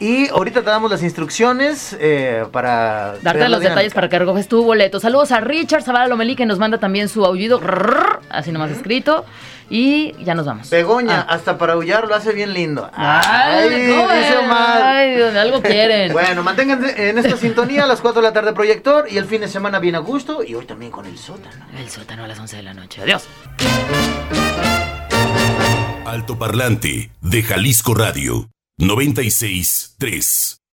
Y 0.00 0.28
ahorita 0.28 0.60
te 0.60 0.66
damos 0.70 0.90
las 0.90 1.02
instrucciones 1.02 1.94
eh, 2.00 2.46
para. 2.52 3.16
Darte 3.22 3.48
los 3.50 3.60
detalles 3.60 3.92
para 3.92 4.08
que 4.08 4.18
recoges 4.18 4.48
tu 4.48 4.64
boleto. 4.64 4.98
Saludos 4.98 5.30
a 5.30 5.40
Richard 5.40 5.82
Zavala 5.82 6.08
Lomelí 6.08 6.36
que 6.36 6.46
nos 6.46 6.58
manda 6.58 6.78
también 6.78 7.08
su 7.10 7.24
aullido, 7.24 7.60
así 8.30 8.50
nomás 8.50 8.70
escrito. 8.70 9.26
Y 9.72 10.12
ya 10.24 10.34
nos 10.34 10.46
vamos. 10.46 10.68
Begoña, 10.68 11.20
Ah. 11.20 11.34
hasta 11.34 11.56
para 11.56 11.74
aullar 11.74 12.08
lo 12.08 12.14
hace 12.16 12.32
bien 12.32 12.52
lindo. 12.52 12.90
Ay, 12.92 13.86
¿cómo 13.88 14.12
dice? 14.12 14.36
Omar. 14.38 14.82
Ay, 14.82 15.22
algo 15.22 15.62
quieren. 15.62 16.12
Bueno, 16.12 16.42
manténganse 16.42 17.08
en 17.08 17.18
esta 17.18 17.36
sintonía 17.36 17.84
a 17.84 17.86
las 17.86 18.00
4 18.00 18.20
de 18.20 18.26
la 18.28 18.32
tarde 18.34 18.52
proyector 18.52 19.06
y 19.08 19.16
el 19.16 19.26
fin 19.26 19.40
de 19.42 19.48
semana 19.48 19.78
bien 19.78 19.94
a 19.94 20.00
gusto 20.00 20.42
y 20.42 20.54
hoy 20.56 20.66
también 20.66 20.90
con 20.90 21.06
el 21.06 21.16
sótano. 21.16 21.64
El 21.78 21.88
sótano 21.88 22.24
a 22.24 22.26
las 22.26 22.38
11 22.40 22.56
de 22.56 22.62
la 22.64 22.74
noche. 22.74 23.00
Adiós. 23.02 23.28
Altoparlante 26.04 27.12
de 27.20 27.42
Jalisco 27.42 27.94
Radio 27.94 28.50
96 28.78 29.94
3. 29.98 30.59